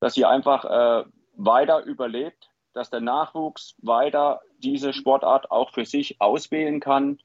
dass 0.00 0.14
sie 0.14 0.24
einfach 0.24 0.64
äh, 0.64 1.04
weiter 1.36 1.84
überlebt, 1.84 2.50
dass 2.72 2.88
der 2.88 3.00
Nachwuchs 3.00 3.76
weiter 3.82 4.40
diese 4.58 4.94
Sportart 4.94 5.50
auch 5.50 5.70
für 5.70 5.84
sich 5.84 6.20
auswählen 6.22 6.80
kann. 6.80 7.18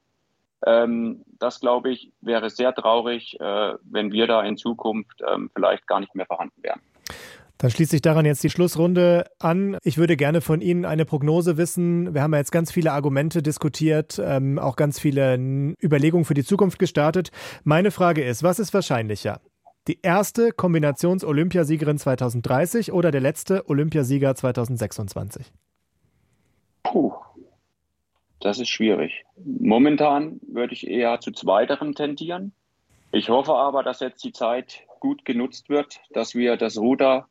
Ähm, 0.66 1.24
das, 1.38 1.60
glaube 1.60 1.90
ich, 1.90 2.12
wäre 2.20 2.50
sehr 2.50 2.74
traurig, 2.74 3.38
äh, 3.40 3.74
wenn 3.82 4.12
wir 4.12 4.26
da 4.26 4.42
in 4.42 4.56
Zukunft 4.56 5.22
ähm, 5.26 5.50
vielleicht 5.54 5.86
gar 5.86 6.00
nicht 6.00 6.14
mehr 6.14 6.26
vorhanden 6.26 6.62
wären. 6.62 6.80
Dann 7.60 7.70
schließt 7.70 7.90
sich 7.90 8.00
daran 8.00 8.24
jetzt 8.24 8.42
die 8.42 8.48
Schlussrunde 8.48 9.26
an. 9.38 9.76
Ich 9.82 9.98
würde 9.98 10.16
gerne 10.16 10.40
von 10.40 10.62
Ihnen 10.62 10.86
eine 10.86 11.04
Prognose 11.04 11.58
wissen. 11.58 12.14
Wir 12.14 12.22
haben 12.22 12.32
ja 12.32 12.38
jetzt 12.38 12.52
ganz 12.52 12.72
viele 12.72 12.92
Argumente 12.92 13.42
diskutiert, 13.42 14.18
ähm, 14.24 14.58
auch 14.58 14.76
ganz 14.76 14.98
viele 14.98 15.34
Überlegungen 15.82 16.24
für 16.24 16.32
die 16.32 16.44
Zukunft 16.44 16.78
gestartet. 16.78 17.30
Meine 17.62 17.90
Frage 17.90 18.24
ist, 18.24 18.42
was 18.42 18.60
ist 18.60 18.72
wahrscheinlicher? 18.72 19.42
Die 19.88 19.98
erste 20.02 20.52
Kombinations-Olympiasiegerin 20.52 21.98
2030 21.98 22.92
oder 22.92 23.10
der 23.10 23.20
letzte 23.20 23.68
Olympiasieger 23.68 24.34
2026? 24.34 25.52
Puh, 26.82 27.12
das 28.40 28.58
ist 28.58 28.68
schwierig. 28.68 29.24
Momentan 29.44 30.40
würde 30.46 30.72
ich 30.72 30.86
eher 30.86 31.20
zu 31.20 31.30
zweiterem 31.30 31.94
tendieren. 31.94 32.52
Ich 33.12 33.28
hoffe 33.28 33.54
aber, 33.54 33.82
dass 33.82 34.00
jetzt 34.00 34.24
die 34.24 34.32
Zeit 34.32 34.82
gut 35.00 35.24
genutzt 35.24 35.68
wird, 35.68 36.00
dass 36.12 36.34
wir 36.34 36.56
das 36.56 36.78
Ruder 36.78 37.28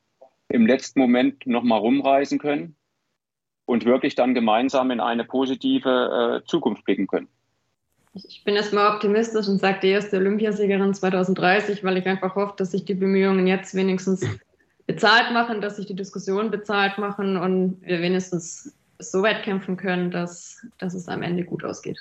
im 0.50 0.66
letzten 0.66 1.00
Moment 1.00 1.46
nochmal 1.48 1.80
rumreißen 1.80 2.40
können 2.40 2.76
und 3.66 3.86
wirklich 3.86 4.16
dann 4.16 4.34
gemeinsam 4.34 4.92
in 4.92 5.00
eine 5.00 5.24
positive 5.24 6.42
äh, 6.44 6.48
Zukunft 6.48 6.84
blicken 6.86 7.08
können. 7.08 7.28
Ich 8.14 8.44
bin 8.44 8.56
erstmal 8.56 8.96
optimistisch 8.96 9.48
und 9.48 9.60
sage 9.60 9.80
die 9.84 9.90
erste 9.90 10.18
Olympiasiegerin 10.18 10.94
2030, 10.94 11.84
weil 11.84 11.98
ich 11.98 12.08
einfach 12.08 12.36
hoffe, 12.36 12.56
dass 12.58 12.72
sich 12.72 12.84
die 12.84 12.96
Bemühungen 12.96 13.46
jetzt 13.46 13.76
wenigstens 13.76 14.26
bezahlt 14.88 15.32
machen, 15.32 15.62
dass 15.62 15.76
sich 15.76 15.86
die 15.86 15.96
Diskussionen 15.96 16.50
bezahlt 16.50 16.98
machen 16.98 17.38
und 17.38 17.80
wir 17.82 18.02
wenigstens 18.02 18.76
so 19.00 19.24
weit 19.24 19.44
kämpfen 19.44 19.78
können, 19.78 20.12
dass, 20.12 20.66
dass 20.78 20.94
es 20.94 21.08
am 21.08 21.24
Ende 21.24 21.44
gut 21.44 21.64
ausgeht. 21.64 21.98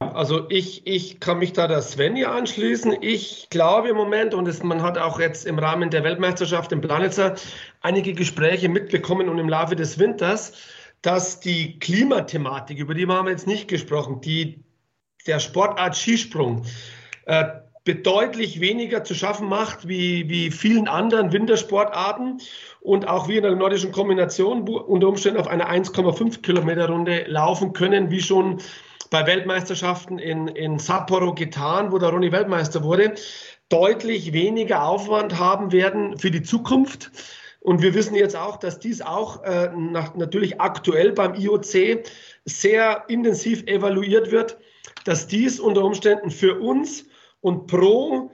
Also 0.00 0.48
ich, 0.48 0.86
ich 0.86 1.20
kann 1.20 1.38
mich 1.38 1.52
da 1.52 1.68
der 1.68 1.82
Svenja 1.82 2.32
anschließen. 2.32 2.96
Ich 3.02 3.48
glaube 3.50 3.90
im 3.90 3.96
Moment, 3.96 4.32
und 4.34 4.48
es, 4.48 4.62
man 4.62 4.82
hat 4.82 4.96
auch 4.96 5.20
jetzt 5.20 5.46
im 5.46 5.58
Rahmen 5.58 5.90
der 5.90 6.04
Weltmeisterschaft 6.04 6.72
im 6.72 6.80
Planitzer 6.80 7.34
einige 7.82 8.14
Gespräche 8.14 8.68
mitbekommen 8.68 9.28
und 9.28 9.38
im 9.38 9.48
Laufe 9.48 9.76
des 9.76 9.98
Winters, 9.98 10.52
dass 11.02 11.40
die 11.40 11.78
Klimathematik, 11.78 12.78
über 12.78 12.94
die 12.94 13.06
haben 13.06 13.26
wir 13.26 13.32
jetzt 13.32 13.46
nicht 13.46 13.68
gesprochen, 13.68 14.20
die 14.22 14.64
der 15.26 15.38
Sportart 15.38 15.96
Skisprung 15.96 16.64
äh, 17.26 17.44
bedeutlich 17.90 18.60
weniger 18.60 19.02
zu 19.02 19.16
schaffen 19.16 19.48
macht 19.48 19.88
wie, 19.88 20.28
wie 20.28 20.52
vielen 20.52 20.86
anderen 20.86 21.32
Wintersportarten 21.32 22.40
und 22.80 23.08
auch 23.08 23.26
wir 23.26 23.38
in 23.38 23.42
der 23.42 23.56
nordischen 23.56 23.90
Kombination 23.90 24.68
unter 24.68 25.08
Umständen 25.08 25.40
auf 25.40 25.48
einer 25.48 25.68
1,5 25.68 26.40
Kilometer 26.40 26.88
Runde 26.88 27.24
laufen 27.26 27.72
können, 27.72 28.12
wie 28.12 28.22
schon 28.22 28.60
bei 29.10 29.26
Weltmeisterschaften 29.26 30.20
in, 30.20 30.46
in 30.46 30.78
Sapporo 30.78 31.34
getan, 31.34 31.90
wo 31.90 31.98
der 31.98 32.10
Ronny 32.10 32.30
Weltmeister 32.30 32.84
wurde, 32.84 33.14
deutlich 33.70 34.32
weniger 34.32 34.84
Aufwand 34.84 35.36
haben 35.40 35.72
werden 35.72 36.16
für 36.16 36.30
die 36.30 36.44
Zukunft. 36.44 37.10
Und 37.58 37.82
wir 37.82 37.92
wissen 37.94 38.14
jetzt 38.14 38.36
auch, 38.36 38.56
dass 38.56 38.78
dies 38.78 39.02
auch 39.02 39.42
äh, 39.42 39.70
nach, 39.76 40.14
natürlich 40.14 40.60
aktuell 40.60 41.10
beim 41.10 41.34
IOC 41.34 42.04
sehr 42.44 43.04
intensiv 43.08 43.64
evaluiert 43.66 44.30
wird, 44.30 44.58
dass 45.04 45.26
dies 45.26 45.58
unter 45.58 45.84
Umständen 45.84 46.30
für 46.30 46.60
uns 46.60 47.09
und 47.40 47.66
pro 47.66 48.30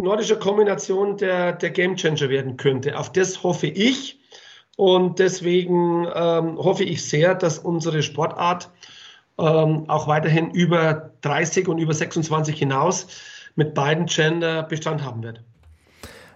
nordische 0.00 0.38
Kombination 0.38 1.16
der, 1.16 1.52
der 1.52 1.70
Gamechanger 1.70 2.28
werden 2.28 2.56
könnte. 2.56 2.98
Auf 2.98 3.12
das 3.12 3.42
hoffe 3.42 3.66
ich. 3.66 4.20
Und 4.76 5.18
deswegen 5.20 6.06
ähm, 6.14 6.58
hoffe 6.58 6.84
ich 6.84 7.04
sehr, 7.04 7.34
dass 7.34 7.58
unsere 7.58 8.02
Sportart 8.02 8.70
ähm, 9.38 9.88
auch 9.88 10.08
weiterhin 10.08 10.50
über 10.50 11.12
30 11.20 11.68
und 11.68 11.78
über 11.78 11.94
26 11.94 12.58
hinaus 12.58 13.06
mit 13.54 13.74
beiden 13.74 14.06
Gender 14.06 14.64
Bestand 14.64 15.04
haben 15.04 15.22
wird. 15.22 15.42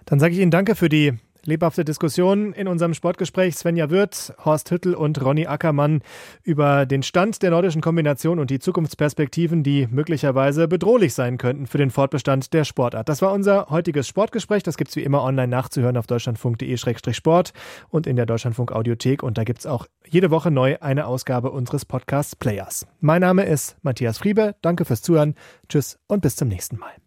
Dann 0.05 0.19
sage 0.19 0.33
ich 0.33 0.39
Ihnen 0.39 0.51
danke 0.51 0.75
für 0.75 0.89
die 0.89 1.19
lebhafte 1.49 1.83
Diskussion 1.83 2.53
in 2.53 2.67
unserem 2.67 2.93
Sportgespräch. 2.93 3.55
Svenja 3.55 3.89
Wirth, 3.89 4.33
Horst 4.45 4.71
Hüttel 4.71 4.93
und 4.93 5.21
Ronny 5.23 5.47
Ackermann 5.47 6.01
über 6.43 6.85
den 6.85 7.03
Stand 7.03 7.41
der 7.41 7.51
nordischen 7.51 7.81
Kombination 7.81 8.39
und 8.39 8.49
die 8.49 8.59
Zukunftsperspektiven, 8.59 9.63
die 9.63 9.87
möglicherweise 9.91 10.67
bedrohlich 10.67 11.13
sein 11.13 11.37
könnten 11.37 11.67
für 11.67 11.77
den 11.77 11.89
Fortbestand 11.89 12.53
der 12.53 12.63
Sportart. 12.63 13.09
Das 13.09 13.21
war 13.21 13.33
unser 13.33 13.67
heutiges 13.69 14.07
Sportgespräch. 14.07 14.63
Das 14.63 14.77
gibt 14.77 14.91
es 14.91 14.95
wie 14.95 15.03
immer 15.03 15.23
online 15.23 15.49
nachzuhören 15.49 15.97
auf 15.97 16.07
deutschlandfunk.de-sport 16.07 17.53
und 17.89 18.07
in 18.07 18.15
der 18.15 18.25
Deutschlandfunk 18.25 18.71
Audiothek. 18.71 19.23
Und 19.23 19.37
da 19.37 19.43
gibt 19.43 19.59
es 19.59 19.65
auch 19.65 19.87
jede 20.07 20.31
Woche 20.31 20.51
neu 20.51 20.77
eine 20.79 21.07
Ausgabe 21.07 21.51
unseres 21.51 21.83
Podcasts 21.83 22.35
Players. 22.35 22.87
Mein 23.01 23.21
Name 23.21 23.43
ist 23.43 23.75
Matthias 23.81 24.19
Friebe. 24.19 24.55
Danke 24.61 24.85
fürs 24.85 25.01
Zuhören. 25.01 25.35
Tschüss 25.67 25.99
und 26.07 26.21
bis 26.21 26.35
zum 26.35 26.47
nächsten 26.47 26.77
Mal. 26.77 26.98